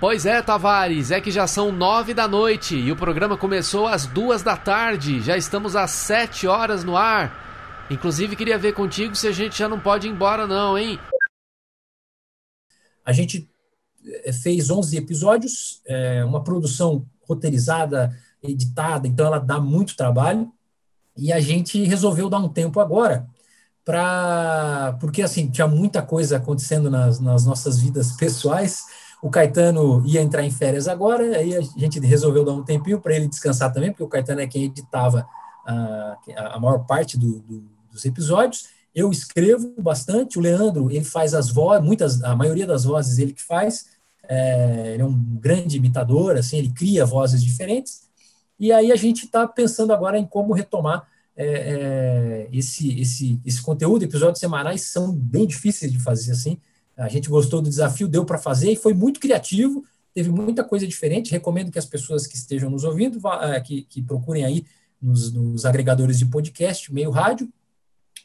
Pois 0.00 0.24
é, 0.24 0.40
Tavares, 0.40 1.10
é 1.10 1.20
que 1.20 1.30
já 1.30 1.46
são 1.46 1.70
nove 1.70 2.14
da 2.14 2.26
noite 2.26 2.74
e 2.74 2.90
o 2.90 2.96
programa 2.96 3.36
começou 3.36 3.86
às 3.86 4.06
duas 4.06 4.42
da 4.42 4.56
tarde. 4.56 5.20
Já 5.20 5.36
estamos 5.36 5.76
às 5.76 5.90
sete 5.90 6.46
horas 6.46 6.82
no 6.82 6.96
ar. 6.96 7.86
Inclusive, 7.90 8.36
queria 8.36 8.56
ver 8.56 8.72
contigo 8.72 9.14
se 9.14 9.28
a 9.28 9.32
gente 9.32 9.58
já 9.58 9.68
não 9.68 9.78
pode 9.78 10.08
ir 10.08 10.12
embora, 10.12 10.46
não, 10.46 10.78
hein? 10.78 10.98
A 13.04 13.12
gente 13.12 13.50
eh, 14.24 14.32
fez 14.32 14.70
11 14.70 14.96
episódios, 14.96 15.82
é 15.86 16.24
uma 16.24 16.42
produção 16.42 17.04
roteirizada, 17.28 18.18
editada, 18.42 19.06
então 19.06 19.26
ela 19.26 19.38
dá 19.38 19.60
muito 19.60 19.94
trabalho. 19.94 20.50
E 21.14 21.34
a 21.34 21.38
gente 21.38 21.84
resolveu 21.84 22.30
dar 22.30 22.38
um 22.38 22.48
tempo 22.48 22.80
agora 22.80 23.28
para. 23.88 24.98
Porque, 25.00 25.22
assim, 25.22 25.48
tinha 25.48 25.66
muita 25.66 26.02
coisa 26.02 26.36
acontecendo 26.36 26.90
nas, 26.90 27.18
nas 27.18 27.46
nossas 27.46 27.78
vidas 27.78 28.12
pessoais. 28.12 28.82
O 29.22 29.30
Caetano 29.30 30.02
ia 30.06 30.20
entrar 30.20 30.44
em 30.44 30.50
férias 30.50 30.86
agora, 30.86 31.24
aí 31.38 31.56
a 31.56 31.60
gente 31.60 31.98
resolveu 31.98 32.44
dar 32.44 32.52
um 32.52 32.62
tempinho 32.62 33.00
para 33.00 33.16
ele 33.16 33.26
descansar 33.26 33.72
também, 33.72 33.90
porque 33.90 34.04
o 34.04 34.08
Caetano 34.08 34.42
é 34.42 34.46
quem 34.46 34.64
editava 34.64 35.26
a, 35.66 36.16
a 36.54 36.60
maior 36.60 36.86
parte 36.86 37.18
do, 37.18 37.40
do 37.40 37.78
dos 37.98 38.04
episódios. 38.04 38.66
Eu 38.94 39.10
escrevo 39.10 39.74
bastante, 39.78 40.38
o 40.38 40.42
Leandro, 40.42 40.90
ele 40.90 41.04
faz 41.04 41.34
as 41.34 41.50
vozes, 41.50 41.84
muitas, 41.84 42.22
a 42.22 42.34
maioria 42.34 42.66
das 42.66 42.84
vozes 42.84 43.18
ele 43.18 43.32
que 43.32 43.42
faz, 43.42 43.86
é, 44.28 44.92
ele 44.94 45.02
é 45.02 45.04
um 45.06 45.14
grande 45.40 45.76
imitador, 45.76 46.36
assim, 46.36 46.58
ele 46.58 46.72
cria 46.72 47.04
vozes 47.04 47.42
diferentes, 47.42 48.02
e 48.58 48.72
aí 48.72 48.90
a 48.90 48.96
gente 48.96 49.26
está 49.26 49.46
pensando 49.46 49.92
agora 49.92 50.18
em 50.18 50.26
como 50.26 50.52
retomar 50.52 51.06
é, 51.40 51.46
é, 51.46 52.48
esse, 52.52 53.00
esse, 53.00 53.40
esse 53.46 53.62
conteúdo, 53.62 54.02
episódios 54.02 54.40
semanais 54.40 54.82
são 54.82 55.14
bem 55.14 55.46
difíceis 55.46 55.92
de 55.92 56.00
fazer 56.00 56.32
assim, 56.32 56.58
a 56.96 57.08
gente 57.08 57.28
gostou 57.28 57.62
do 57.62 57.68
desafio, 57.68 58.08
deu 58.08 58.24
para 58.24 58.38
fazer, 58.38 58.72
e 58.72 58.76
foi 58.76 58.92
muito 58.92 59.20
criativo, 59.20 59.84
teve 60.12 60.30
muita 60.30 60.64
coisa 60.64 60.84
diferente, 60.84 61.30
recomendo 61.30 61.70
que 61.70 61.78
as 61.78 61.86
pessoas 61.86 62.26
que 62.26 62.34
estejam 62.34 62.68
nos 62.68 62.82
ouvindo, 62.82 63.20
é, 63.40 63.60
que, 63.60 63.82
que 63.82 64.02
procurem 64.02 64.44
aí 64.44 64.66
nos, 65.00 65.32
nos 65.32 65.64
agregadores 65.64 66.18
de 66.18 66.26
podcast, 66.26 66.92
meio 66.92 67.10
rádio, 67.10 67.48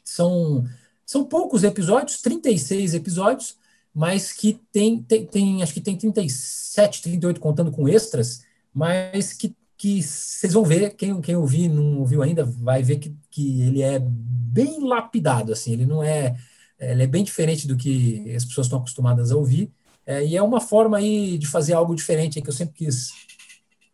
são, 0.04 0.64
são 1.06 1.24
poucos 1.24 1.62
episódios, 1.62 2.20
36 2.20 2.94
episódios, 2.94 3.56
mas 3.94 4.32
que 4.32 4.60
tem, 4.72 5.00
tem, 5.00 5.24
tem, 5.24 5.62
acho 5.62 5.72
que 5.72 5.80
tem 5.80 5.96
37, 5.96 7.00
38 7.00 7.38
contando 7.38 7.70
com 7.70 7.88
extras, 7.88 8.42
mas 8.74 9.32
que, 9.32 9.54
que 9.76 10.02
vocês 10.02 10.52
vão 10.52 10.64
ver, 10.64 10.94
quem, 10.94 11.20
quem 11.20 11.36
ouvir 11.36 11.68
não 11.68 11.98
ouviu 11.98 12.22
ainda, 12.22 12.44
vai 12.44 12.82
ver 12.82 12.98
que, 12.98 13.14
que 13.30 13.62
ele 13.62 13.82
é 13.82 14.00
bem 14.00 14.86
lapidado, 14.86 15.52
assim, 15.52 15.72
ele 15.72 15.86
não 15.86 16.02
é, 16.02 16.36
ele 16.78 17.02
é 17.02 17.06
bem 17.06 17.24
diferente 17.24 17.66
do 17.66 17.76
que 17.76 18.32
as 18.34 18.44
pessoas 18.44 18.66
estão 18.66 18.78
acostumadas 18.78 19.32
a 19.32 19.36
ouvir, 19.36 19.70
é, 20.06 20.24
e 20.24 20.36
é 20.36 20.42
uma 20.42 20.60
forma 20.60 20.98
aí 20.98 21.38
de 21.38 21.46
fazer 21.46 21.72
algo 21.72 21.94
diferente 21.94 22.40
que 22.40 22.48
eu 22.48 22.52
sempre 22.52 22.74
quis 22.74 23.12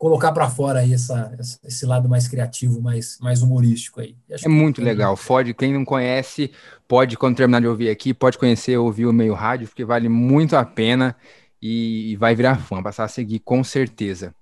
colocar 0.01 0.33
para 0.33 0.49
fora 0.49 0.81
aí 0.81 0.95
essa, 0.95 1.31
esse 1.63 1.85
lado 1.85 2.09
mais 2.09 2.27
criativo, 2.27 2.81
mais, 2.81 3.19
mais 3.21 3.43
humorístico 3.43 4.01
aí. 4.01 4.17
é 4.31 4.49
muito 4.49 4.81
legal. 4.81 5.15
Ford, 5.15 5.53
quem 5.53 5.75
não 5.75 5.85
conhece, 5.85 6.51
pode, 6.89 7.19
quando 7.19 7.37
terminar 7.37 7.61
de 7.61 7.67
ouvir 7.67 7.91
aqui, 7.91 8.15
pode 8.15 8.39
conhecer, 8.39 8.79
ouvir 8.79 9.05
o 9.05 9.13
meio 9.13 9.35
rádio, 9.35 9.69
porque 9.69 9.85
vale 9.85 10.09
muito 10.09 10.57
a 10.57 10.65
pena 10.65 11.15
e, 11.61 12.13
e 12.13 12.17
vai 12.17 12.35
virar 12.35 12.57
fã, 12.57 12.83
passar 12.83 13.05
a 13.05 13.09
seguir 13.09 13.41
com 13.41 13.63
certeza. 13.63 14.35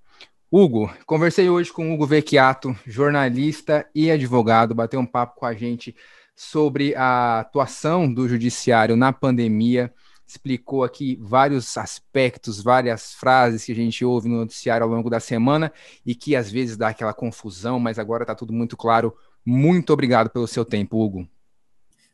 Hugo, 0.51 0.91
conversei 1.05 1.51
hoje 1.51 1.73
com 1.73 1.93
Hugo 1.93 2.07
Vecchiato, 2.07 2.75
jornalista 2.87 3.87
e 3.95 4.11
advogado, 4.11 4.75
bateu 4.75 4.99
um 4.99 5.07
papo 5.07 5.41
com 5.41 5.47
a 5.47 5.55
gente 5.55 5.95
sobre 6.35 6.95
a 6.95 7.41
atuação 7.41 8.13
do 8.13 8.29
judiciário 8.29 8.97
na 8.97 9.13
pandemia 9.13 9.93
explicou 10.29 10.85
aqui 10.85 11.19
vários 11.23 11.77
aspectos, 11.79 12.63
várias 12.63 13.15
frases 13.15 13.65
que 13.65 13.73
a 13.73 13.75
gente 13.75 14.05
ouve 14.05 14.29
no 14.29 14.37
noticiário 14.37 14.85
ao 14.85 14.91
longo 14.91 15.09
da 15.09 15.19
semana 15.19 15.73
e 16.05 16.15
que 16.15 16.37
às 16.37 16.51
vezes 16.51 16.77
dá 16.77 16.89
aquela 16.89 17.15
confusão, 17.15 17.81
mas 17.81 17.99
agora 17.99 18.25
está 18.25 18.35
tudo 18.35 18.53
muito 18.53 18.77
claro. 18.77 19.17
Muito 19.45 19.91
obrigado 19.91 20.29
pelo 20.29 20.47
seu 20.47 20.67
tempo, 20.67 21.03
Hugo. 21.03 21.27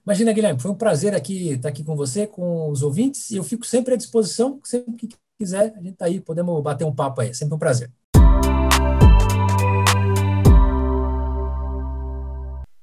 Imagina, 0.07 0.33
Guilherme, 0.33 0.61
foi 0.61 0.71
um 0.71 0.77
prazer 0.77 1.15
aqui 1.15 1.51
estar 1.51 1.71
aqui 1.71 1.83
com 1.83 1.97
você, 1.97 2.27
com 2.27 2.71
os 2.71 2.83
ouvintes, 2.83 3.31
e 3.31 3.37
eu 3.37 3.43
fico 3.43 3.67
sempre 3.67 3.95
à 3.95 3.97
disposição, 3.97 4.61
sempre 4.63 4.95
que 4.95 5.09
quiser, 5.37 5.73
a 5.75 5.81
gente 5.81 5.95
está 5.95 6.05
aí, 6.05 6.21
podemos 6.21 6.63
bater 6.63 6.85
um 6.85 6.95
papo 6.95 7.21
aí, 7.21 7.31
é 7.31 7.33
sempre 7.33 7.57
um 7.57 7.59
prazer. 7.59 7.91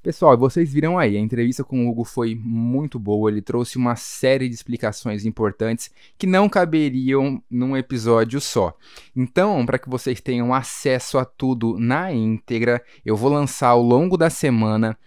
Pessoal, 0.02 0.36
vocês 0.36 0.74
viram 0.74 0.98
aí, 0.98 1.16
a 1.16 1.20
entrevista 1.20 1.64
com 1.64 1.86
o 1.86 1.90
Hugo 1.92 2.04
foi 2.04 2.34
muito 2.34 2.98
boa, 2.98 3.30
ele 3.30 3.40
trouxe 3.40 3.78
uma 3.78 3.96
série 3.96 4.50
de 4.50 4.56
explicações 4.56 5.26
importantes 5.26 5.92
que 6.18 6.26
não 6.26 6.50
caberiam 6.50 7.40
num 7.48 7.78
episódio 7.78 8.42
só. 8.42 8.76
Então, 9.16 9.64
para 9.64 9.78
que 9.78 9.88
vocês 9.88 10.20
tenham 10.20 10.56
acesso 10.56 11.20
a 11.20 11.26
tudo 11.26 11.78
na 11.78 12.12
íntegra, 12.12 12.84
eu 13.06 13.16
vou 13.16 13.32
lançar 13.32 13.68
ao 13.68 13.82
longo 13.84 14.18
da 14.18 14.32
semana 14.32 14.98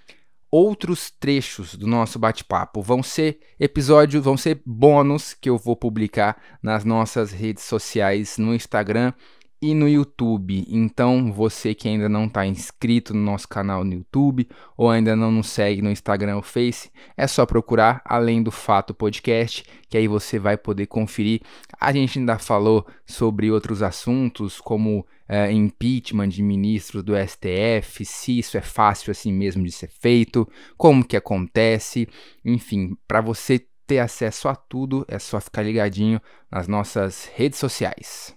outros 0.49 1.11
trechos 1.11 1.75
do 1.75 1.89
nosso 1.89 2.17
bate-papo. 2.17 2.81
Vão 2.81 3.03
ser 3.03 3.41
episódios, 3.59 4.23
vão 4.23 4.37
ser 4.37 4.63
bônus 4.65 5.35
que 5.35 5.51
eu 5.51 5.59
vou 5.59 5.75
publicar 5.75 6.41
nas 6.63 6.85
nossas 6.85 7.33
redes 7.33 7.65
sociais, 7.65 8.39
no 8.39 8.55
Instagram 8.55 9.13
e 9.65 9.73
no 9.73 9.89
YouTube. 9.89 10.63
Então, 10.69 11.33
você 11.33 11.75
que 11.75 11.89
ainda 11.89 12.07
não 12.07 12.27
está 12.27 12.47
inscrito 12.47 13.15
no 13.15 13.21
nosso 13.21 13.49
canal 13.49 13.83
no 13.83 13.95
YouTube 13.95 14.47
ou 14.77 14.91
ainda 14.91 15.17
não 15.17 15.33
nos 15.33 15.49
segue 15.49 15.81
no 15.81 15.91
Instagram 15.91 16.37
ou 16.37 16.43
Face, 16.43 16.91
é 17.17 17.27
só 17.27 17.47
procurar 17.47 18.03
Além 18.05 18.43
do 18.43 18.51
Fato 18.51 18.93
Podcast, 18.93 19.65
que 19.89 19.97
aí 19.97 20.07
você 20.07 20.39
vai 20.39 20.59
poder 20.59 20.87
conferir. 20.87 21.41
A 21.81 21.91
gente 21.95 22.19
ainda 22.19 22.39
falou 22.39 22.87
sobre 23.07 23.51
outros 23.51 23.83
assuntos, 23.83 24.61
como 24.61 25.07
é, 25.27 25.51
impeachment 25.51 26.29
de 26.29 26.43
ministros 26.43 27.03
do 27.03 27.15
STF, 27.17 28.05
se 28.05 28.39
isso 28.39 28.59
é 28.59 28.61
fácil 28.61 29.13
assim 29.13 29.33
mesmo 29.33 29.65
de 29.65 29.73
ser 29.73 29.89
feito, 29.89 30.47
como 30.77 31.03
que 31.03 31.17
acontece, 31.17 32.07
enfim, 32.45 32.95
para 33.09 33.23
você 33.23 33.67
ter 33.87 34.01
acesso 34.01 34.47
a 34.47 34.55
tudo, 34.55 35.07
é 35.09 35.19
só 35.19 35.41
ficar 35.41 35.63
ligadinho 35.63 36.21
nas 36.51 36.69
nossas 36.69 37.31
redes 37.35 37.59
sociais. 37.59 38.37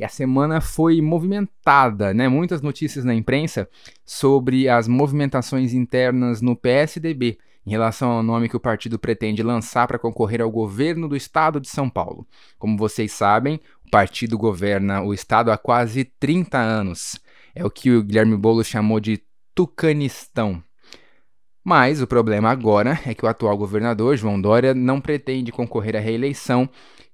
E 0.00 0.04
a 0.04 0.08
semana 0.08 0.62
foi 0.62 1.02
movimentada, 1.02 2.14
né? 2.14 2.26
Muitas 2.26 2.62
notícias 2.62 3.04
na 3.04 3.14
imprensa 3.14 3.68
sobre 4.02 4.66
as 4.66 4.88
movimentações 4.88 5.74
internas 5.74 6.40
no 6.40 6.56
PSDB 6.56 7.36
em 7.66 7.70
relação 7.70 8.10
ao 8.10 8.22
nome 8.22 8.48
que 8.48 8.56
o 8.56 8.60
partido 8.60 8.98
pretende 8.98 9.42
lançar 9.42 9.86
para 9.86 9.98
concorrer 9.98 10.40
ao 10.40 10.50
governo 10.50 11.06
do 11.06 11.14
estado 11.14 11.60
de 11.60 11.68
São 11.68 11.90
Paulo. 11.90 12.26
Como 12.58 12.78
vocês 12.78 13.12
sabem, 13.12 13.60
o 13.86 13.90
partido 13.90 14.38
governa 14.38 15.02
o 15.02 15.12
estado 15.12 15.52
há 15.52 15.58
quase 15.58 16.04
30 16.18 16.56
anos. 16.56 17.20
É 17.54 17.62
o 17.62 17.70
que 17.70 17.90
o 17.90 18.02
Guilherme 18.02 18.38
Boulos 18.38 18.68
chamou 18.68 19.00
de 19.00 19.22
Tucanistão. 19.54 20.62
Mas 21.62 22.00
o 22.00 22.06
problema 22.06 22.48
agora 22.48 22.98
é 23.04 23.12
que 23.12 23.26
o 23.26 23.28
atual 23.28 23.58
governador, 23.58 24.16
João 24.16 24.40
Dória, 24.40 24.72
não 24.72 24.98
pretende 24.98 25.52
concorrer 25.52 25.94
à 25.94 26.00
reeleição 26.00 26.70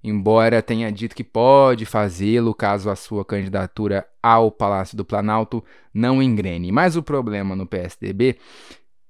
embora 0.08 0.62
tenha 0.62 0.90
dito 0.90 1.16
que 1.16 1.24
pode 1.24 1.84
fazê-lo 1.84 2.54
caso 2.54 2.88
a 2.88 2.96
sua 2.96 3.24
candidatura 3.24 4.06
ao 4.22 4.50
Palácio 4.50 4.96
do 4.96 5.04
Planalto 5.04 5.64
não 5.92 6.22
engrene. 6.22 6.70
Mas 6.70 6.96
o 6.96 7.02
problema 7.02 7.56
no 7.56 7.66
PSDB 7.66 8.36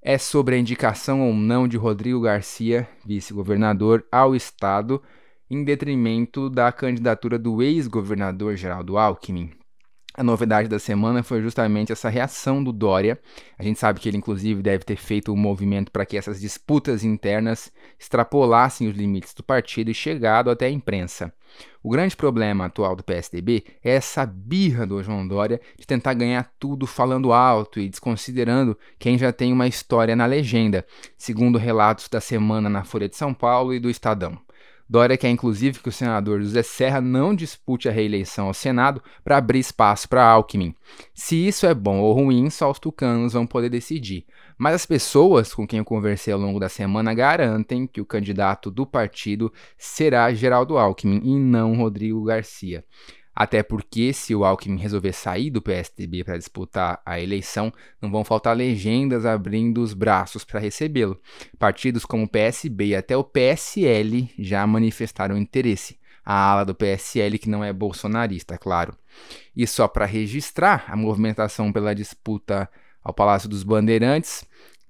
é 0.00 0.16
sobre 0.16 0.54
a 0.54 0.58
indicação 0.58 1.20
ou 1.20 1.34
não 1.34 1.68
de 1.68 1.76
Rodrigo 1.76 2.20
Garcia, 2.20 2.88
vice-governador, 3.04 4.06
ao 4.10 4.34
Estado, 4.34 5.02
em 5.50 5.64
detrimento 5.64 6.48
da 6.48 6.72
candidatura 6.72 7.38
do 7.38 7.62
ex-governador 7.62 8.56
Geraldo 8.56 8.96
Alckmin. 8.96 9.50
A 10.16 10.24
novidade 10.24 10.66
da 10.66 10.78
semana 10.78 11.22
foi 11.22 11.42
justamente 11.42 11.92
essa 11.92 12.08
reação 12.08 12.64
do 12.64 12.72
Dória. 12.72 13.20
A 13.58 13.62
gente 13.62 13.78
sabe 13.78 14.00
que 14.00 14.08
ele, 14.08 14.16
inclusive, 14.16 14.62
deve 14.62 14.82
ter 14.82 14.96
feito 14.96 15.30
um 15.30 15.36
movimento 15.36 15.92
para 15.92 16.06
que 16.06 16.16
essas 16.16 16.40
disputas 16.40 17.04
internas 17.04 17.70
extrapolassem 17.98 18.88
os 18.88 18.96
limites 18.96 19.34
do 19.34 19.42
partido 19.42 19.90
e 19.90 19.94
chegado 19.94 20.48
até 20.48 20.64
a 20.66 20.70
imprensa. 20.70 21.30
O 21.82 21.90
grande 21.90 22.16
problema 22.16 22.64
atual 22.64 22.96
do 22.96 23.04
PSDB 23.04 23.62
é 23.84 23.90
essa 23.94 24.24
birra 24.24 24.86
do 24.86 25.02
João 25.02 25.28
Dória 25.28 25.60
de 25.78 25.86
tentar 25.86 26.14
ganhar 26.14 26.50
tudo 26.58 26.86
falando 26.86 27.30
alto 27.30 27.78
e 27.78 27.86
desconsiderando 27.86 28.76
quem 28.98 29.18
já 29.18 29.30
tem 29.32 29.52
uma 29.52 29.68
história 29.68 30.16
na 30.16 30.24
legenda, 30.24 30.86
segundo 31.18 31.58
relatos 31.58 32.08
da 32.08 32.22
semana 32.22 32.70
na 32.70 32.84
Folha 32.84 33.06
de 33.08 33.16
São 33.16 33.34
Paulo 33.34 33.74
e 33.74 33.78
do 33.78 33.90
Estadão. 33.90 34.45
Dória 34.88 35.16
quer 35.16 35.30
inclusive 35.30 35.80
que 35.80 35.88
o 35.88 35.92
senador 35.92 36.40
José 36.40 36.62
Serra 36.62 37.00
não 37.00 37.34
dispute 37.34 37.88
a 37.88 37.92
reeleição 37.92 38.46
ao 38.46 38.54
Senado 38.54 39.02
para 39.24 39.36
abrir 39.36 39.58
espaço 39.58 40.08
para 40.08 40.24
Alckmin. 40.24 40.74
Se 41.12 41.34
isso 41.46 41.66
é 41.66 41.74
bom 41.74 41.98
ou 41.98 42.12
ruim, 42.12 42.48
só 42.50 42.70
os 42.70 42.78
tucanos 42.78 43.32
vão 43.32 43.46
poder 43.46 43.68
decidir. 43.68 44.24
Mas 44.56 44.74
as 44.74 44.86
pessoas 44.86 45.52
com 45.52 45.66
quem 45.66 45.80
eu 45.80 45.84
conversei 45.84 46.32
ao 46.32 46.38
longo 46.38 46.60
da 46.60 46.68
semana 46.68 47.12
garantem 47.12 47.86
que 47.86 48.00
o 48.00 48.06
candidato 48.06 48.70
do 48.70 48.86
partido 48.86 49.52
será 49.76 50.32
Geraldo 50.32 50.78
Alckmin 50.78 51.20
e 51.24 51.36
não 51.36 51.76
Rodrigo 51.76 52.22
Garcia. 52.22 52.84
Até 53.38 53.62
porque, 53.62 54.14
se 54.14 54.34
o 54.34 54.46
Alckmin 54.46 54.78
resolver 54.78 55.12
sair 55.12 55.50
do 55.50 55.60
PSDB 55.60 56.24
para 56.24 56.38
disputar 56.38 57.02
a 57.04 57.20
eleição, 57.20 57.70
não 58.00 58.10
vão 58.10 58.24
faltar 58.24 58.56
legendas 58.56 59.26
abrindo 59.26 59.82
os 59.82 59.92
braços 59.92 60.42
para 60.42 60.58
recebê-lo. 60.58 61.20
Partidos 61.58 62.06
como 62.06 62.24
o 62.24 62.28
PSB 62.28 62.86
e 62.86 62.96
até 62.96 63.14
o 63.14 63.22
PSL 63.22 64.30
já 64.38 64.66
manifestaram 64.66 65.36
interesse. 65.36 65.98
A 66.24 66.34
ala 66.34 66.64
do 66.64 66.74
PSL, 66.74 67.38
que 67.38 67.50
não 67.50 67.62
é 67.62 67.74
bolsonarista, 67.74 68.56
claro. 68.56 68.96
E 69.54 69.66
só 69.66 69.86
para 69.86 70.06
registrar, 70.06 70.86
a 70.88 70.96
movimentação 70.96 71.70
pela 71.70 71.94
disputa 71.94 72.68
ao 73.04 73.12
Palácio 73.12 73.50
dos 73.50 73.62
Bandeirantes 73.62 74.46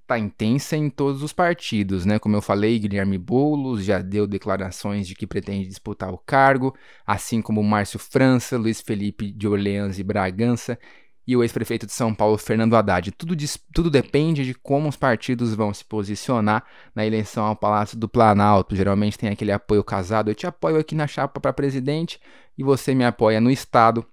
tá 0.07 0.19
intensa 0.19 0.77
em 0.77 0.89
todos 0.89 1.23
os 1.23 1.33
partidos, 1.33 2.05
né? 2.05 2.19
Como 2.19 2.37
eu 2.37 2.43
falei, 2.43 2.79
Guilherme 2.79 3.19
Boulos 3.19 3.85
já 3.85 4.01
deu 4.01 4.27
declarações 4.27 5.07
de 5.09 5.15
que 5.15 5.27
pretende 5.27 5.69
disputar 5.69 6.13
o 6.13 6.19
cargo, 6.19 6.75
assim 7.05 7.43
como 7.43 7.63
Márcio 7.63 7.99
França, 7.99 8.57
Luiz 8.57 8.81
Felipe 8.81 9.33
de 9.33 9.49
Orleans 9.49 9.99
e 9.99 10.05
Bragança 10.05 10.79
e 11.27 11.37
o 11.37 11.43
ex-prefeito 11.43 11.87
de 11.87 11.93
São 11.93 12.15
Paulo, 12.15 12.39
Fernando 12.39 12.77
Haddad. 12.77 13.11
Tudo, 13.11 13.35
tudo 13.75 13.91
depende 13.91 14.45
de 14.45 14.55
como 14.55 14.89
os 14.89 14.97
partidos 14.97 15.55
vão 15.55 15.75
se 15.75 15.85
posicionar 15.85 16.65
na 16.95 17.05
eleição 17.05 17.45
ao 17.45 17.57
Palácio 17.57 17.99
do 17.99 18.09
Planalto. 18.09 18.77
Geralmente 18.77 19.19
tem 19.19 19.29
aquele 19.29 19.51
apoio 19.51 19.83
casado. 19.83 20.31
Eu 20.31 20.35
te 20.37 20.47
apoio 20.47 20.79
aqui 20.79 20.95
na 20.95 21.09
chapa 21.09 21.41
para 21.41 21.53
presidente 21.53 22.21
e 22.57 22.63
você 22.63 22.95
me 22.95 23.05
apoia 23.05 23.41
no 23.41 23.51
Estado. 23.51 24.07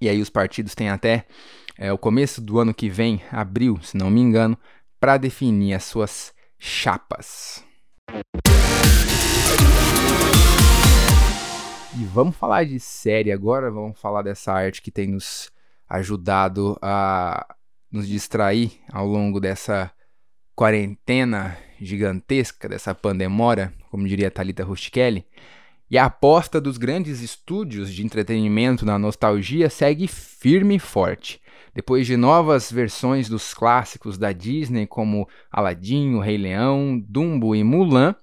E 0.00 0.08
aí 0.08 0.20
os 0.20 0.28
partidos 0.28 0.74
têm 0.74 0.90
até 0.90 1.24
é, 1.78 1.90
o 1.90 1.96
começo 1.96 2.42
do 2.42 2.58
ano 2.58 2.74
que 2.74 2.90
vem, 2.90 3.22
abril, 3.32 3.78
se 3.80 3.96
não 3.96 4.10
me 4.10 4.20
engano, 4.20 4.58
para 5.04 5.18
definir 5.18 5.74
as 5.74 5.84
suas 5.84 6.32
chapas. 6.58 7.62
E 11.94 12.04
vamos 12.06 12.34
falar 12.34 12.64
de 12.64 12.80
série 12.80 13.30
agora, 13.30 13.70
vamos 13.70 14.00
falar 14.00 14.22
dessa 14.22 14.50
arte 14.50 14.80
que 14.80 14.90
tem 14.90 15.08
nos 15.08 15.52
ajudado 15.86 16.78
a 16.80 17.54
nos 17.92 18.08
distrair 18.08 18.80
ao 18.90 19.06
longo 19.06 19.40
dessa 19.40 19.92
quarentena 20.56 21.58
gigantesca, 21.78 22.66
dessa 22.66 22.94
pandemora, 22.94 23.74
como 23.90 24.08
diria 24.08 24.30
Talita 24.30 24.64
Rustichelli. 24.64 25.26
E 25.90 25.98
a 25.98 26.06
aposta 26.06 26.58
dos 26.58 26.78
grandes 26.78 27.20
estúdios 27.20 27.92
de 27.92 28.02
entretenimento 28.02 28.86
na 28.86 28.98
nostalgia 28.98 29.68
segue 29.68 30.08
firme 30.08 30.76
e 30.76 30.78
forte. 30.78 31.42
Depois 31.74 32.06
de 32.06 32.16
novas 32.16 32.70
versões 32.70 33.28
dos 33.28 33.52
clássicos 33.52 34.16
da 34.16 34.30
Disney, 34.30 34.86
como 34.86 35.28
Aladdin, 35.50 36.14
O 36.14 36.20
Rei 36.20 36.38
Leão, 36.38 37.02
Dumbo 37.04 37.56
e 37.56 37.64
Mulan, 37.64 38.14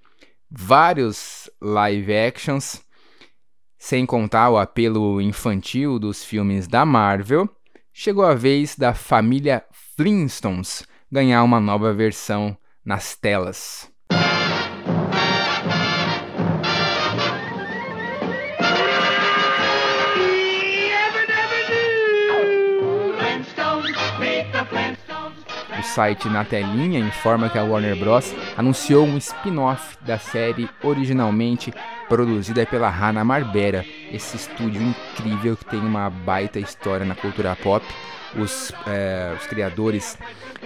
vários 0.50 1.50
live 1.62 2.16
actions, 2.16 2.82
sem 3.78 4.06
contar 4.06 4.50
o 4.52 4.58
apelo 4.58 5.20
infantil 5.20 6.00
dos 6.00 6.24
filmes 6.24 6.66
da 6.66 6.86
Marvel, 6.86 7.50
chegou 7.92 8.24
a 8.24 8.34
vez 8.34 8.78
da 8.78 8.94
família 8.94 9.66
Flintstones 9.98 10.86
ganhar 11.12 11.44
uma 11.44 11.60
nova 11.60 11.94
versão 11.94 12.58
nas 12.86 13.16
telas. 13.16 13.91
O 25.82 25.84
site 25.84 26.30
Na 26.30 26.46
Telinha 26.46 27.00
informa 27.00 27.50
que 27.50 27.58
a 27.58 27.64
Warner 27.64 27.96
Bros. 27.96 28.36
anunciou 28.56 29.04
um 29.04 29.18
spin-off 29.18 29.98
da 30.06 30.20
série 30.20 30.70
originalmente 30.84 31.74
produzida 32.08 32.68
pela 32.68 32.88
Hanna-Barbera, 32.88 33.84
esse 34.12 34.38
estúdio 34.38 34.80
incrível 34.80 35.58
que 35.58 35.66
tem 35.66 35.80
uma 35.80 36.08
baita 36.08 36.60
história 36.60 37.04
na 37.04 37.16
cultura 37.16 37.56
pop. 37.56 37.84
Os, 38.38 38.72
é, 38.88 39.36
os 39.38 39.46
criadores 39.48 40.18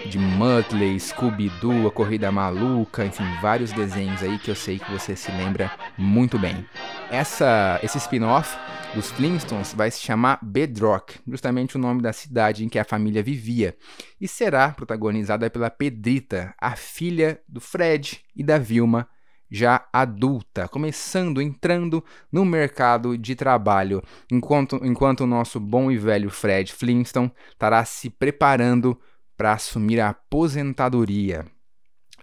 de 0.05 0.19
Muttley, 0.19 0.99
Scooby-Doo, 0.99 1.87
A 1.87 1.91
Corrida 1.91 2.31
Maluca, 2.31 3.05
enfim, 3.05 3.23
vários 3.41 3.71
desenhos 3.71 4.21
aí 4.21 4.37
que 4.37 4.51
eu 4.51 4.55
sei 4.55 4.77
que 4.77 4.91
você 4.91 5.15
se 5.15 5.31
lembra 5.31 5.71
muito 5.97 6.37
bem. 6.37 6.65
Essa, 7.09 7.79
esse 7.81 7.97
spin-off 7.97 8.55
dos 8.93 9.11
Flintstones 9.11 9.73
vai 9.73 9.89
se 9.91 9.99
chamar 9.99 10.39
Bedrock, 10.41 11.19
justamente 11.27 11.75
o 11.75 11.79
nome 11.79 12.01
da 12.01 12.13
cidade 12.13 12.63
em 12.63 12.69
que 12.69 12.79
a 12.79 12.85
família 12.85 13.23
vivia, 13.23 13.75
e 14.19 14.27
será 14.27 14.69
protagonizada 14.69 15.49
pela 15.49 15.69
Pedrita, 15.69 16.53
a 16.59 16.75
filha 16.75 17.41
do 17.47 17.59
Fred 17.59 18.21
e 18.35 18.43
da 18.43 18.57
Vilma, 18.57 19.07
já 19.49 19.87
adulta, 19.91 20.67
começando, 20.67 21.41
entrando 21.41 22.03
no 22.31 22.43
mercado 22.43 23.17
de 23.17 23.35
trabalho, 23.35 24.01
enquanto, 24.31 24.79
enquanto 24.83 25.21
o 25.21 25.27
nosso 25.27 25.59
bom 25.59 25.91
e 25.91 25.97
velho 25.97 26.29
Fred 26.29 26.73
Flintstone 26.73 27.31
estará 27.51 27.83
se 27.85 28.09
preparando 28.09 28.99
para 29.37 29.53
assumir 29.53 29.99
a 29.99 30.09
aposentadoria. 30.09 31.45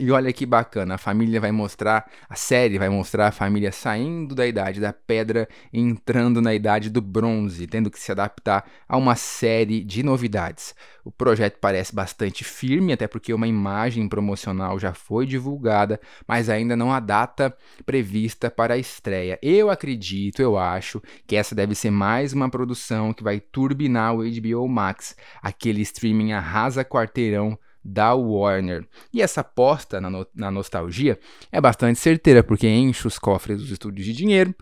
E 0.01 0.11
olha 0.11 0.33
que 0.33 0.47
bacana, 0.47 0.95
a 0.95 0.99
família 0.99 1.39
vai 1.39 1.53
mostrar, 1.53 2.11
a 2.29 2.35
série 2.35 2.79
vai 2.79 2.89
mostrar 2.89 3.29
a 3.29 3.33
família 3.33 3.71
saindo 3.71 4.35
da 4.35 4.47
idade 4.47 4.81
da 4.81 4.93
pedra 4.93 5.47
e 5.71 5.79
entrando 5.79 6.41
na 6.41 6.55
idade 6.55 6.89
do 6.89 7.03
bronze, 7.03 7.67
tendo 7.67 7.91
que 7.91 8.01
se 8.01 8.11
adaptar 8.11 8.65
a 8.89 8.97
uma 8.97 9.15
série 9.15 9.85
de 9.85 10.03
novidades. 10.03 10.75
O 11.05 11.11
projeto 11.11 11.59
parece 11.61 11.95
bastante 11.95 12.43
firme, 12.43 12.93
até 12.93 13.07
porque 13.07 13.35
uma 13.35 13.47
imagem 13.47 14.09
promocional 14.09 14.79
já 14.79 14.95
foi 14.95 15.27
divulgada, 15.27 16.01
mas 16.27 16.49
ainda 16.49 16.75
não 16.75 16.91
há 16.91 16.99
data 16.99 17.55
prevista 17.85 18.51
para 18.51 18.75
a 18.75 18.79
estreia. 18.79 19.39
Eu 19.43 19.69
acredito, 19.69 20.41
eu 20.41 20.57
acho, 20.57 21.03
que 21.27 21.37
essa 21.37 21.55
deve 21.55 21.75
ser 21.75 21.91
mais 21.91 22.33
uma 22.33 22.49
produção 22.49 23.13
que 23.13 23.23
vai 23.23 23.41
turbinar 23.41 24.15
o 24.15 24.23
HBO 24.23 24.67
Max, 24.67 25.15
aquele 25.43 25.83
streaming 25.83 26.33
arrasa 26.33 26.83
quarteirão 26.83 27.59
da 27.85 28.15
Warner. 28.15 28.87
E 29.13 29.21
essa 29.21 29.41
aposta 29.41 30.01
na, 30.01 30.09
no 30.09 30.27
na 30.35 30.51
nostalgia 30.51 31.19
é 31.51 31.61
bastante 31.61 31.99
certeira, 31.99 32.43
porque 32.43 32.69
enche 32.69 33.07
os 33.07 33.19
cofres 33.19 33.59
dos 33.59 33.71
estúdios 33.71 34.07
de 34.07 34.13
dinheiro, 34.13 34.55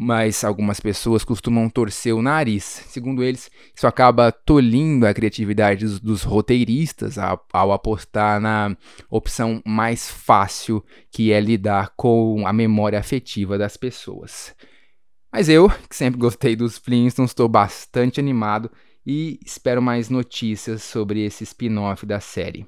mas 0.00 0.44
algumas 0.44 0.78
pessoas 0.78 1.24
costumam 1.24 1.68
torcer 1.68 2.14
o 2.14 2.22
nariz. 2.22 2.62
Segundo 2.62 3.24
eles, 3.24 3.50
isso 3.74 3.84
acaba 3.84 4.30
tolindo 4.30 5.06
a 5.06 5.12
criatividade 5.12 5.84
dos, 5.84 5.98
dos 5.98 6.22
roteiristas 6.22 7.18
ao, 7.18 7.44
ao, 7.52 7.72
apostar 7.72 8.40
na 8.40 8.76
opção 9.10 9.60
mais 9.66 10.08
fácil, 10.08 10.84
que 11.10 11.32
é 11.32 11.40
lidar 11.40 11.92
com 11.96 12.46
a 12.46 12.52
memória 12.52 12.98
afetiva 12.98 13.58
das 13.58 13.76
pessoas. 13.76 14.54
Mas 15.32 15.48
eu, 15.48 15.68
que 15.88 15.96
sempre 15.96 16.20
gostei 16.20 16.54
dos 16.54 16.78
Flintstones, 16.78 17.32
estou 17.32 17.48
bastante 17.48 18.20
animado 18.20 18.70
e 19.10 19.40
espero 19.42 19.80
mais 19.80 20.10
notícias 20.10 20.82
sobre 20.82 21.24
esse 21.24 21.42
spin-off 21.42 22.04
da 22.04 22.20
série. 22.20 22.66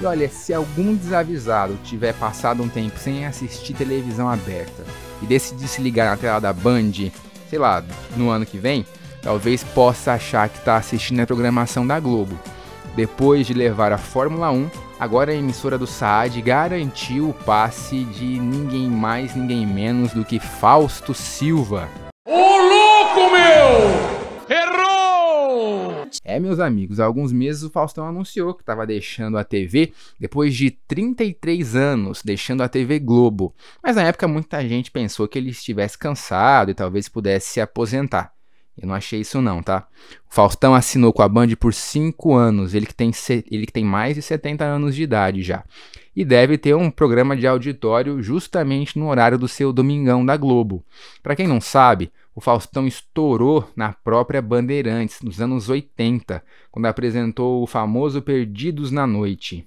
E 0.00 0.04
olha, 0.04 0.28
se 0.28 0.54
algum 0.54 0.94
desavisado 0.94 1.76
tiver 1.82 2.14
passado 2.14 2.62
um 2.62 2.68
tempo 2.68 2.96
sem 3.00 3.26
assistir 3.26 3.74
televisão 3.74 4.28
aberta 4.28 4.84
e 5.20 5.26
decidir 5.26 5.66
se 5.66 5.82
ligar 5.82 6.08
na 6.08 6.16
tela 6.16 6.38
da 6.38 6.52
Band, 6.52 6.92
sei 7.50 7.58
lá, 7.58 7.84
no 8.16 8.30
ano 8.30 8.46
que 8.46 8.58
vem, 8.58 8.86
talvez 9.20 9.64
possa 9.64 10.12
achar 10.12 10.48
que 10.48 10.58
está 10.58 10.76
assistindo 10.76 11.18
a 11.18 11.26
programação 11.26 11.84
da 11.84 11.98
Globo. 11.98 12.38
Depois 12.94 13.44
de 13.44 13.54
levar 13.54 13.90
a 13.90 13.98
Fórmula 13.98 14.52
1 14.52 14.70
Agora 15.00 15.30
a 15.30 15.34
emissora 15.34 15.78
do 15.78 15.86
Saad 15.86 16.42
garantiu 16.42 17.30
o 17.30 17.32
passe 17.32 18.02
de 18.04 18.40
ninguém 18.40 18.90
mais, 18.90 19.32
ninguém 19.32 19.64
menos 19.64 20.12
do 20.12 20.24
que 20.24 20.40
Fausto 20.40 21.14
Silva. 21.14 21.88
Ô 22.26 22.32
louco, 22.32 23.30
meu! 23.30 24.56
Errou! 24.56 26.08
É, 26.24 26.40
meus 26.40 26.58
amigos, 26.58 26.98
há 26.98 27.04
alguns 27.04 27.32
meses 27.32 27.62
o 27.62 27.70
Faustão 27.70 28.08
anunciou 28.08 28.52
que 28.52 28.62
estava 28.62 28.84
deixando 28.84 29.38
a 29.38 29.44
TV 29.44 29.92
depois 30.18 30.52
de 30.56 30.72
33 30.72 31.76
anos, 31.76 32.20
deixando 32.24 32.64
a 32.64 32.68
TV 32.68 32.98
Globo. 32.98 33.54
Mas 33.80 33.94
na 33.94 34.02
época 34.02 34.26
muita 34.26 34.66
gente 34.66 34.90
pensou 34.90 35.28
que 35.28 35.38
ele 35.38 35.50
estivesse 35.50 35.96
cansado 35.96 36.72
e 36.72 36.74
talvez 36.74 37.08
pudesse 37.08 37.50
se 37.50 37.60
aposentar. 37.60 38.32
Eu 38.80 38.86
não 38.86 38.94
achei 38.94 39.20
isso 39.20 39.40
não, 39.42 39.62
tá? 39.62 39.86
O 40.30 40.34
Faustão 40.34 40.74
assinou 40.74 41.12
com 41.12 41.22
a 41.22 41.28
Band 41.28 41.48
por 41.58 41.74
5 41.74 42.34
anos, 42.34 42.74
ele 42.74 42.86
que, 42.86 42.94
tem, 42.94 43.10
ele 43.50 43.66
que 43.66 43.72
tem 43.72 43.84
mais 43.84 44.14
de 44.14 44.22
70 44.22 44.64
anos 44.64 44.94
de 44.94 45.02
idade 45.02 45.42
já. 45.42 45.64
E 46.14 46.24
deve 46.24 46.56
ter 46.56 46.74
um 46.74 46.90
programa 46.90 47.36
de 47.36 47.46
auditório 47.46 48.22
justamente 48.22 48.98
no 48.98 49.08
horário 49.08 49.38
do 49.38 49.48
seu 49.48 49.72
Domingão 49.72 50.24
da 50.24 50.36
Globo. 50.36 50.84
Para 51.22 51.34
quem 51.34 51.46
não 51.46 51.60
sabe, 51.60 52.10
o 52.34 52.40
Faustão 52.40 52.86
estourou 52.86 53.68
na 53.74 53.92
própria 53.92 54.40
Bandeirantes, 54.40 55.22
nos 55.22 55.40
anos 55.40 55.68
80, 55.68 56.42
quando 56.70 56.86
apresentou 56.86 57.62
o 57.62 57.66
famoso 57.66 58.22
Perdidos 58.22 58.92
na 58.92 59.08
Noite. 59.08 59.66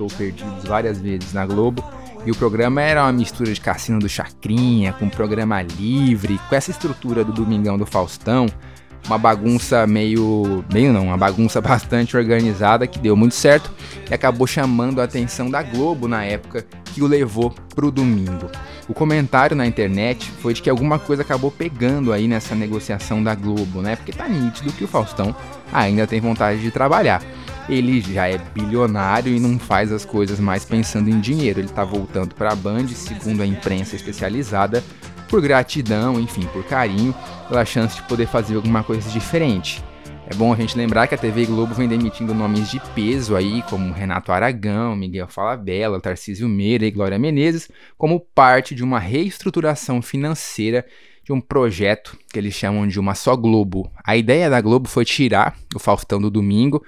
Citou 0.00 0.08
Perdidos 0.08 0.64
várias 0.64 0.98
vezes 0.98 1.32
na 1.32 1.44
Globo. 1.44 1.84
E 2.24 2.30
o 2.30 2.36
programa 2.36 2.82
era 2.82 3.02
uma 3.02 3.12
mistura 3.12 3.52
de 3.52 3.60
Cassino 3.60 3.98
do 3.98 4.08
Chacrinha, 4.08 4.92
com 4.92 5.08
programa 5.08 5.62
livre, 5.62 6.38
com 6.48 6.54
essa 6.54 6.70
estrutura 6.70 7.24
do 7.24 7.32
Domingão 7.32 7.78
do 7.78 7.86
Faustão. 7.86 8.46
Uma 9.06 9.16
bagunça 9.16 9.86
meio. 9.86 10.62
meio 10.70 10.92
não, 10.92 11.06
uma 11.06 11.16
bagunça 11.16 11.60
bastante 11.62 12.16
organizada 12.16 12.86
que 12.86 12.98
deu 12.98 13.16
muito 13.16 13.34
certo 13.34 13.70
e 14.10 14.12
acabou 14.12 14.46
chamando 14.46 15.00
a 15.00 15.04
atenção 15.04 15.50
da 15.50 15.62
Globo 15.62 16.06
na 16.06 16.24
época 16.24 16.66
que 16.92 17.02
o 17.02 17.06
levou 17.06 17.54
pro 17.74 17.90
domingo. 17.90 18.50
O 18.86 18.92
comentário 18.92 19.56
na 19.56 19.66
internet 19.66 20.30
foi 20.40 20.52
de 20.52 20.60
que 20.60 20.68
alguma 20.68 20.98
coisa 20.98 21.22
acabou 21.22 21.50
pegando 21.50 22.12
aí 22.12 22.28
nessa 22.28 22.54
negociação 22.54 23.22
da 23.22 23.34
Globo, 23.34 23.80
né? 23.80 23.96
Porque 23.96 24.12
tá 24.12 24.28
nítido 24.28 24.72
que 24.72 24.84
o 24.84 24.88
Faustão 24.88 25.34
ainda 25.72 26.06
tem 26.06 26.20
vontade 26.20 26.60
de 26.60 26.70
trabalhar 26.70 27.22
ele 27.70 28.00
já 28.00 28.28
é 28.28 28.36
bilionário 28.36 29.32
e 29.32 29.38
não 29.38 29.56
faz 29.58 29.92
as 29.92 30.04
coisas 30.04 30.40
mais 30.40 30.64
pensando 30.64 31.08
em 31.08 31.20
dinheiro. 31.20 31.60
Ele 31.60 31.68
está 31.68 31.84
voltando 31.84 32.34
para 32.34 32.52
a 32.52 32.56
Band, 32.56 32.88
segundo 32.88 33.42
a 33.42 33.46
imprensa 33.46 33.94
especializada, 33.94 34.82
por 35.28 35.40
gratidão, 35.40 36.18
enfim, 36.18 36.42
por 36.52 36.64
carinho, 36.64 37.14
pela 37.48 37.64
chance 37.64 37.94
de 37.94 38.02
poder 38.02 38.26
fazer 38.26 38.56
alguma 38.56 38.82
coisa 38.82 39.08
diferente. 39.10 39.82
É 40.26 40.34
bom 40.34 40.52
a 40.52 40.56
gente 40.56 40.76
lembrar 40.76 41.06
que 41.06 41.14
a 41.14 41.18
TV 41.18 41.46
Globo 41.46 41.74
vem 41.74 41.88
demitindo 41.88 42.34
nomes 42.34 42.70
de 42.70 42.80
peso 42.94 43.36
aí, 43.36 43.62
como 43.62 43.92
Renato 43.92 44.32
Aragão, 44.32 44.96
Miguel 44.96 45.28
Falabella, 45.28 46.00
Tarcísio 46.00 46.48
Meira 46.48 46.84
e 46.84 46.90
Glória 46.90 47.18
Menezes, 47.18 47.68
como 47.96 48.20
parte 48.20 48.74
de 48.74 48.82
uma 48.82 48.98
reestruturação 48.98 50.02
financeira 50.02 50.84
de 51.24 51.32
um 51.32 51.40
projeto 51.40 52.16
que 52.32 52.38
eles 52.38 52.54
chamam 52.54 52.86
de 52.86 52.98
uma 52.98 53.14
só 53.14 53.36
Globo. 53.36 53.90
A 54.04 54.16
ideia 54.16 54.50
da 54.50 54.60
Globo 54.60 54.88
foi 54.88 55.04
tirar 55.04 55.56
o 55.74 55.78
Faustão 55.78 56.20
do 56.20 56.30
domingo 56.30 56.84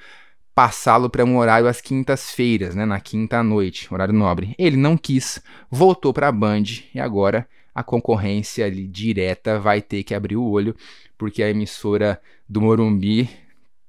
passá-lo 0.55 1.09
para 1.09 1.24
um 1.24 1.38
horário 1.38 1.66
às 1.66 1.80
quintas-feiras, 1.80 2.74
né, 2.74 2.84
na 2.84 3.00
quinta 3.00 3.42
noite, 3.42 3.92
horário 3.92 4.14
nobre. 4.14 4.55
Ele 4.59 4.76
não 4.76 4.96
quis, 4.96 5.42
voltou 5.70 6.12
para 6.12 6.28
a 6.28 6.32
Band 6.32 6.64
e 6.94 7.00
agora 7.00 7.48
a 7.74 7.82
concorrência 7.82 8.70
direta 8.70 9.59
vai 9.59 9.80
ter 9.80 10.03
que 10.03 10.14
abrir 10.14 10.36
o 10.36 10.44
olho, 10.44 10.76
porque 11.16 11.42
a 11.42 11.48
emissora 11.48 12.20
do 12.48 12.61
Morumbi 12.61 13.30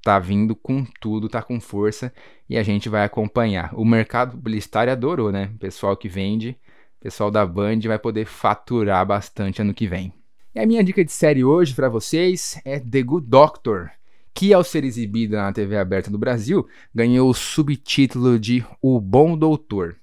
tá 0.01 0.19
vindo 0.19 0.55
com 0.55 0.85
tudo, 0.99 1.29
tá 1.29 1.41
com 1.41 1.59
força 1.59 2.13
e 2.49 2.57
a 2.57 2.63
gente 2.63 2.87
vai 2.87 3.03
acompanhar. 3.03 3.73
O 3.73 3.83
mercado 3.83 4.37
publicitário 4.37 4.91
adorou, 4.91 5.31
né? 5.31 5.51
Pessoal 5.59 5.97
que 5.97 6.07
vende, 6.07 6.57
pessoal 6.99 7.29
da 7.29 7.45
Band 7.45 7.79
vai 7.81 7.99
poder 7.99 8.25
faturar 8.25 9.05
bastante 9.05 9.61
ano 9.61 9.73
que 9.73 9.87
vem. 9.87 10.13
E 10.55 10.59
a 10.59 10.65
minha 10.65 10.83
dica 10.83 11.03
de 11.03 11.11
série 11.11 11.43
hoje 11.43 11.73
para 11.73 11.89
vocês 11.89 12.61
é 12.63 12.79
The 12.79 13.01
Good 13.01 13.27
Doctor 13.27 13.91
que 14.33 14.53
ao 14.53 14.63
ser 14.63 14.83
exibida 14.83 15.37
na 15.37 15.53
TV 15.53 15.77
aberta 15.77 16.09
do 16.09 16.17
Brasil, 16.17 16.67
ganhou 16.93 17.29
o 17.29 17.33
subtítulo 17.33 18.39
de 18.39 18.65
O 18.81 18.99
Bom 18.99 19.37
Doutor. 19.37 19.95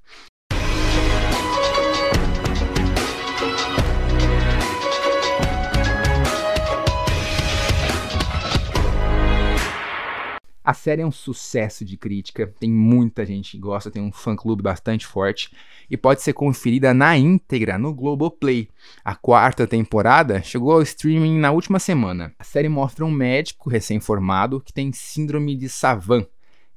A 10.70 10.72
série 10.72 11.02
é 11.02 11.06
um 11.06 11.10
sucesso 11.10 11.84
de 11.84 11.96
crítica, 11.96 12.46
tem 12.60 12.70
muita 12.70 13.26
gente 13.26 13.50
que 13.50 13.58
gosta, 13.58 13.90
tem 13.90 14.00
um 14.00 14.12
fã-clube 14.12 14.62
bastante 14.62 15.04
forte 15.04 15.50
e 15.90 15.96
pode 15.96 16.22
ser 16.22 16.32
conferida 16.32 16.94
na 16.94 17.18
íntegra 17.18 17.76
no 17.76 17.92
Globoplay. 17.92 18.68
A 19.04 19.16
quarta 19.16 19.66
temporada 19.66 20.40
chegou 20.44 20.70
ao 20.70 20.82
streaming 20.82 21.40
na 21.40 21.50
última 21.50 21.80
semana. 21.80 22.32
A 22.38 22.44
série 22.44 22.68
mostra 22.68 23.04
um 23.04 23.10
médico 23.10 23.68
recém-formado 23.68 24.60
que 24.60 24.72
tem 24.72 24.92
síndrome 24.92 25.56
de 25.56 25.68
Savant. 25.68 26.24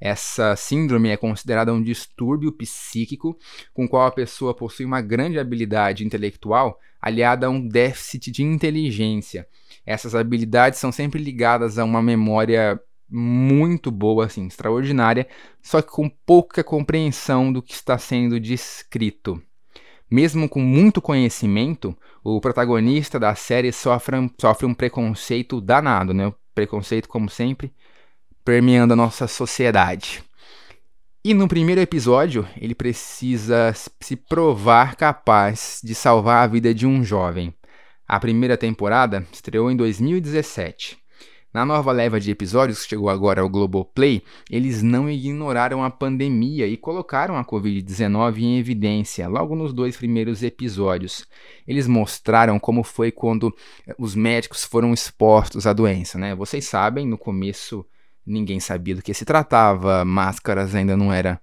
Essa 0.01 0.55
síndrome 0.55 1.09
é 1.09 1.15
considerada 1.15 1.71
um 1.71 1.83
distúrbio 1.83 2.51
psíquico 2.51 3.37
com 3.75 3.85
o 3.85 3.87
qual 3.87 4.07
a 4.07 4.11
pessoa 4.11 4.55
possui 4.55 4.87
uma 4.87 5.01
grande 5.01 5.37
habilidade 5.37 6.03
intelectual 6.03 6.79
aliada 6.99 7.45
a 7.45 7.49
um 7.51 7.67
déficit 7.67 8.31
de 8.31 8.41
inteligência. 8.41 9.47
Essas 9.85 10.15
habilidades 10.15 10.79
são 10.79 10.91
sempre 10.91 11.21
ligadas 11.21 11.77
a 11.77 11.83
uma 11.83 12.01
memória 12.01 12.81
muito 13.09 13.91
boa, 13.91 14.25
assim, 14.25 14.47
extraordinária, 14.47 15.27
só 15.61 15.81
que 15.81 15.91
com 15.91 16.09
pouca 16.09 16.63
compreensão 16.63 17.51
do 17.51 17.61
que 17.61 17.73
está 17.73 17.97
sendo 17.97 18.39
descrito. 18.39 19.41
Mesmo 20.09 20.47
com 20.47 20.59
muito 20.59 21.01
conhecimento, 21.01 21.97
o 22.23 22.39
protagonista 22.39 23.19
da 23.19 23.33
série 23.35 23.71
sofre, 23.71 24.31
sofre 24.39 24.65
um 24.65 24.73
preconceito 24.73 25.59
danado, 25.59 26.13
né? 26.13 26.27
O 26.27 26.35
preconceito, 26.53 27.09
como 27.09 27.29
sempre, 27.29 27.73
permeando 28.45 28.93
a 28.93 28.95
nossa 28.95 29.27
sociedade. 29.27 30.23
E 31.25 31.33
no 31.33 31.47
primeiro 31.47 31.79
episódio, 31.79 32.47
ele 32.57 32.75
precisa 32.75 33.73
se 34.01 34.15
provar 34.15 34.95
capaz 34.95 35.79
de 35.83 35.95
salvar 35.95 36.43
a 36.43 36.47
vida 36.47 36.73
de 36.73 36.85
um 36.85 37.03
jovem. 37.03 37.53
A 38.05 38.19
primeira 38.19 38.57
temporada 38.57 39.25
estreou 39.31 39.71
em 39.71 39.75
2017. 39.77 41.02
Na 41.53 41.63
nova 41.63 41.91
leva 41.91 42.19
de 42.19 42.31
episódios 42.31 42.81
que 42.81 42.89
chegou 42.89 43.09
agora 43.09 43.41
ao 43.41 43.47
Globoplay, 43.49 44.23
eles 44.49 44.81
não 44.81 45.07
ignoraram 45.07 45.83
a 45.83 45.89
pandemia 45.91 46.65
e 46.65 46.75
colocaram 46.75 47.37
a 47.37 47.45
Covid-19 47.45 48.39
em 48.39 48.57
evidência 48.57 49.27
logo 49.27 49.55
nos 49.55 49.71
dois 49.71 49.95
primeiros 49.95 50.41
episódios. 50.41 51.27
Eles 51.67 51.85
mostraram 51.85 52.57
como 52.57 52.83
foi 52.83 53.11
quando 53.11 53.55
eh, 53.87 53.93
os 53.99 54.15
médicos 54.15 54.63
foram 54.63 54.91
expostos 54.93 55.67
à 55.67 55.73
doença, 55.73 56.17
né? 56.17 56.33
Vocês 56.33 56.65
sabem, 56.65 57.07
no 57.07 57.19
começo 57.19 57.85
ninguém 58.25 58.59
sabia 58.59 58.95
do 58.95 59.01
que 59.01 59.13
se 59.13 59.25
tratava, 59.25 60.03
máscaras 60.03 60.73
ainda 60.73 60.97
não 60.97 61.13
era. 61.13 61.39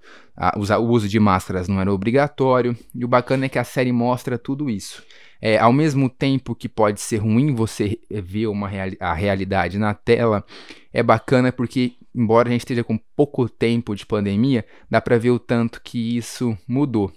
o 0.56 0.82
uso 0.86 1.08
de 1.08 1.20
máscaras 1.20 1.68
não 1.68 1.80
era 1.80 1.92
obrigatório, 1.92 2.76
e 2.94 3.04
o 3.04 3.08
bacana 3.08 3.46
é 3.46 3.48
que 3.48 3.58
a 3.58 3.64
série 3.64 3.92
mostra 3.92 4.38
tudo 4.38 4.68
isso. 4.68 5.04
É, 5.41 5.59
ao 5.59 5.72
mesmo 5.72 6.09
tempo 6.09 6.55
que 6.55 6.68
pode 6.68 7.01
ser 7.01 7.18
ruim 7.18 7.55
você 7.55 7.99
ver 8.11 8.47
uma 8.47 8.68
reali 8.68 8.97
a 9.01 9.14
realidade 9.14 9.78
na 9.78 9.95
tela, 9.95 10.45
é 10.93 11.03
bacana 11.03 11.51
porque, 11.51 11.95
embora 12.14 12.49
a 12.49 12.53
gente 12.53 12.62
esteja 12.62 12.84
com 12.84 12.99
pouco 13.16 13.49
tempo 13.49 13.95
de 13.95 14.05
pandemia, 14.05 14.64
dá 14.91 15.01
para 15.01 15.18
ver 15.18 15.30
o 15.30 15.38
tanto 15.38 15.80
que 15.82 16.16
isso 16.16 16.57
mudou. 16.68 17.12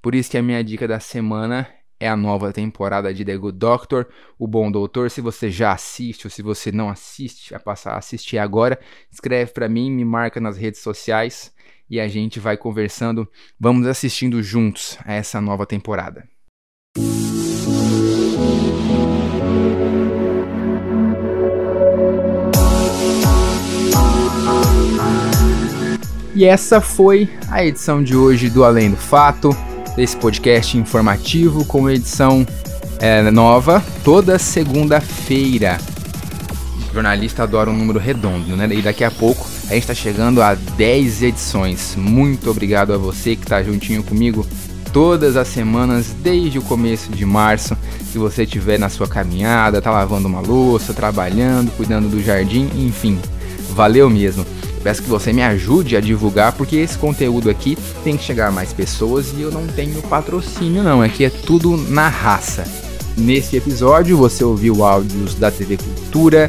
Por 0.00 0.14
isso 0.14 0.30
que 0.30 0.38
a 0.38 0.42
minha 0.42 0.62
dica 0.62 0.88
da 0.88 1.00
semana 1.00 1.68
é 2.00 2.08
a 2.08 2.16
nova 2.16 2.52
temporada 2.52 3.12
de 3.12 3.24
The 3.24 3.36
Good 3.36 3.58
Doctor, 3.58 4.06
O 4.38 4.46
Bom 4.46 4.70
Doutor. 4.70 5.10
Se 5.10 5.20
você 5.20 5.50
já 5.50 5.72
assiste 5.72 6.26
ou 6.26 6.30
se 6.30 6.42
você 6.42 6.70
não 6.70 6.88
assiste, 6.88 7.54
a 7.54 7.58
passar 7.58 7.94
a 7.94 7.98
assistir 7.98 8.38
agora, 8.38 8.78
escreve 9.10 9.52
para 9.52 9.68
mim, 9.68 9.90
me 9.90 10.04
marca 10.04 10.40
nas 10.40 10.56
redes 10.56 10.80
sociais 10.80 11.52
e 11.90 11.98
a 11.98 12.06
gente 12.06 12.38
vai 12.38 12.56
conversando. 12.56 13.28
Vamos 13.58 13.86
assistindo 13.86 14.42
juntos 14.42 14.98
a 15.04 15.14
essa 15.14 15.40
nova 15.40 15.66
temporada. 15.66 16.28
E 26.38 26.44
essa 26.44 26.80
foi 26.80 27.28
a 27.50 27.64
edição 27.64 28.00
de 28.00 28.14
hoje 28.14 28.48
do 28.48 28.62
Além 28.62 28.92
do 28.92 28.96
Fato, 28.96 29.50
desse 29.96 30.16
podcast 30.16 30.78
informativo 30.78 31.64
com 31.64 31.90
edição 31.90 32.46
é, 33.00 33.28
nova 33.32 33.82
toda 34.04 34.38
segunda-feira. 34.38 35.78
Jornalista 36.94 37.42
adora 37.42 37.68
um 37.68 37.76
número 37.76 37.98
redondo, 37.98 38.54
né? 38.54 38.68
E 38.70 38.80
daqui 38.80 39.02
a 39.02 39.10
pouco 39.10 39.44
a 39.64 39.74
gente 39.74 39.82
está 39.82 39.94
chegando 39.94 40.40
a 40.40 40.54
10 40.54 41.24
edições. 41.24 41.96
Muito 41.96 42.48
obrigado 42.48 42.92
a 42.92 42.96
você 42.96 43.34
que 43.34 43.42
está 43.42 43.60
juntinho 43.60 44.04
comigo 44.04 44.46
todas 44.92 45.36
as 45.36 45.48
semanas 45.48 46.14
desde 46.22 46.60
o 46.60 46.62
começo 46.62 47.10
de 47.10 47.26
março. 47.26 47.76
Se 48.12 48.16
você 48.16 48.44
estiver 48.44 48.78
na 48.78 48.88
sua 48.88 49.08
caminhada, 49.08 49.82
tá 49.82 49.90
lavando 49.90 50.28
uma 50.28 50.40
louça, 50.40 50.94
trabalhando, 50.94 51.72
cuidando 51.76 52.08
do 52.08 52.22
jardim, 52.22 52.70
enfim, 52.76 53.18
valeu 53.70 54.08
mesmo. 54.08 54.46
Peço 54.82 55.02
que 55.02 55.08
você 55.08 55.32
me 55.32 55.42
ajude 55.42 55.96
a 55.96 56.00
divulgar, 56.00 56.52
porque 56.52 56.76
esse 56.76 56.96
conteúdo 56.96 57.50
aqui 57.50 57.76
tem 58.04 58.16
que 58.16 58.24
chegar 58.24 58.48
a 58.48 58.52
mais 58.52 58.72
pessoas 58.72 59.32
e 59.36 59.42
eu 59.42 59.50
não 59.50 59.66
tenho 59.66 60.00
patrocínio 60.02 60.82
não, 60.82 61.02
aqui 61.02 61.24
é 61.24 61.30
tudo 61.30 61.76
na 61.76 62.08
raça. 62.08 62.64
Nesse 63.16 63.56
episódio 63.56 64.16
você 64.16 64.44
ouviu 64.44 64.84
áudios 64.84 65.34
da 65.34 65.50
TV 65.50 65.76
Cultura, 65.76 66.48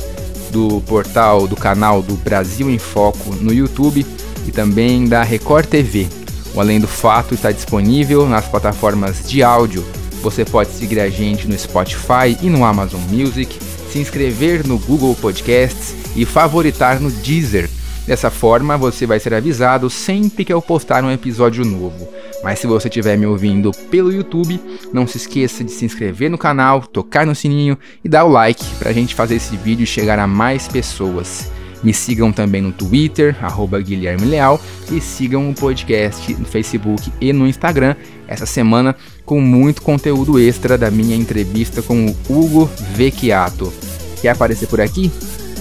do 0.52 0.82
portal 0.82 1.48
do 1.48 1.56
canal 1.56 2.02
do 2.02 2.16
Brasil 2.16 2.70
em 2.70 2.78
Foco 2.78 3.36
no 3.36 3.54
YouTube 3.54 4.06
e 4.48 4.52
também 4.52 5.08
da 5.08 5.24
Record 5.24 5.66
TV. 5.66 6.08
O 6.54 6.60
Além 6.60 6.80
do 6.80 6.88
Fato 6.88 7.34
está 7.34 7.52
disponível 7.52 8.28
nas 8.28 8.46
plataformas 8.48 9.28
de 9.28 9.44
áudio. 9.44 9.86
Você 10.22 10.44
pode 10.44 10.72
seguir 10.72 11.00
a 11.00 11.10
gente 11.10 11.48
no 11.48 11.58
Spotify 11.58 12.38
e 12.42 12.50
no 12.50 12.66
Amazon 12.66 13.02
Music, 13.10 13.58
se 13.92 14.00
inscrever 14.00 14.68
no 14.68 14.78
Google 14.78 15.16
Podcasts 15.16 15.96
e 16.16 16.26
favoritar 16.26 17.00
no 17.00 17.10
Deezer. 17.10 17.70
Dessa 18.10 18.32
forma, 18.32 18.76
você 18.76 19.06
vai 19.06 19.20
ser 19.20 19.36
avisado 19.36 19.88
sempre 19.88 20.44
que 20.44 20.52
eu 20.52 20.60
postar 20.64 21.04
um 21.04 21.12
episódio 21.12 21.64
novo. 21.64 22.10
Mas 22.44 22.58
se 22.58 22.66
você 22.66 22.88
estiver 22.88 23.16
me 23.16 23.28
ouvindo 23.28 23.70
pelo 23.92 24.12
YouTube, 24.12 24.60
não 24.92 25.06
se 25.06 25.18
esqueça 25.18 25.64
de 25.64 25.70
se 25.70 25.86
inscrever 25.86 26.28
no 26.28 26.36
canal, 26.36 26.82
tocar 26.82 27.24
no 27.24 27.36
sininho 27.36 27.78
e 28.04 28.10
dar 28.10 28.24
o 28.24 28.32
like 28.32 28.66
para 28.80 28.90
a 28.90 28.94
gente 28.94 29.14
fazer 29.14 29.36
esse 29.36 29.56
vídeo 29.56 29.86
chegar 29.86 30.18
a 30.18 30.26
mais 30.26 30.68
pessoas. 30.68 31.52
Me 31.84 31.94
sigam 31.94 32.32
também 32.32 32.64
no 32.64 32.72
Twitter, 32.72 33.38
arroba 33.46 33.80
Guilherme 33.80 34.26
Leal, 34.26 34.60
e 34.92 35.00
sigam 35.00 35.48
o 35.48 35.54
podcast 35.54 36.34
no 36.34 36.46
Facebook 36.46 37.14
e 37.22 37.32
no 37.32 37.46
Instagram, 37.46 37.96
essa 38.28 38.48
semana 38.48 38.96
com 39.24 39.40
muito 39.40 39.84
conteúdo 39.84 40.40
extra 40.40 40.80
da 40.80 40.90
minha 40.90 41.16
entrevista 41.16 41.84
com 41.84 42.08
o 42.08 42.16
Hugo 42.28 42.68
Vecchiato. 42.96 43.72
Quer 44.20 44.30
aparecer 44.30 44.68
por 44.68 44.82
aqui? 44.82 45.12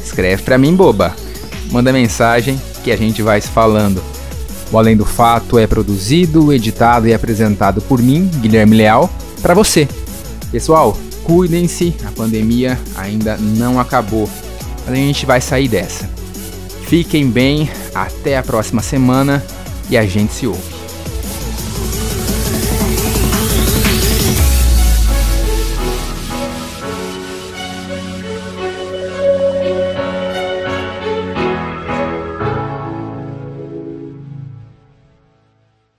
Escreve 0.02 0.42
para 0.44 0.56
mim, 0.56 0.74
boba! 0.74 1.27
Manda 1.70 1.92
mensagem 1.92 2.60
que 2.82 2.90
a 2.90 2.96
gente 2.96 3.22
vai 3.22 3.40
se 3.40 3.48
falando. 3.48 4.02
O 4.70 4.78
Além 4.78 4.96
do 4.96 5.04
Fato 5.04 5.58
é 5.58 5.66
produzido, 5.66 6.52
editado 6.52 7.08
e 7.08 7.14
apresentado 7.14 7.80
por 7.80 8.00
mim, 8.00 8.30
Guilherme 8.40 8.76
Leal, 8.76 9.10
para 9.40 9.54
você. 9.54 9.88
Pessoal, 10.50 10.96
cuidem-se, 11.24 11.94
a 12.06 12.10
pandemia 12.10 12.78
ainda 12.96 13.36
não 13.36 13.80
acabou, 13.80 14.28
mas 14.84 14.94
a 14.94 14.96
gente 14.96 15.24
vai 15.24 15.40
sair 15.40 15.68
dessa. 15.68 16.08
Fiquem 16.86 17.30
bem, 17.30 17.70
até 17.94 18.38
a 18.38 18.42
próxima 18.42 18.82
semana 18.82 19.44
e 19.90 19.96
a 19.96 20.06
gente 20.06 20.32
se 20.32 20.46
ouve. 20.46 20.77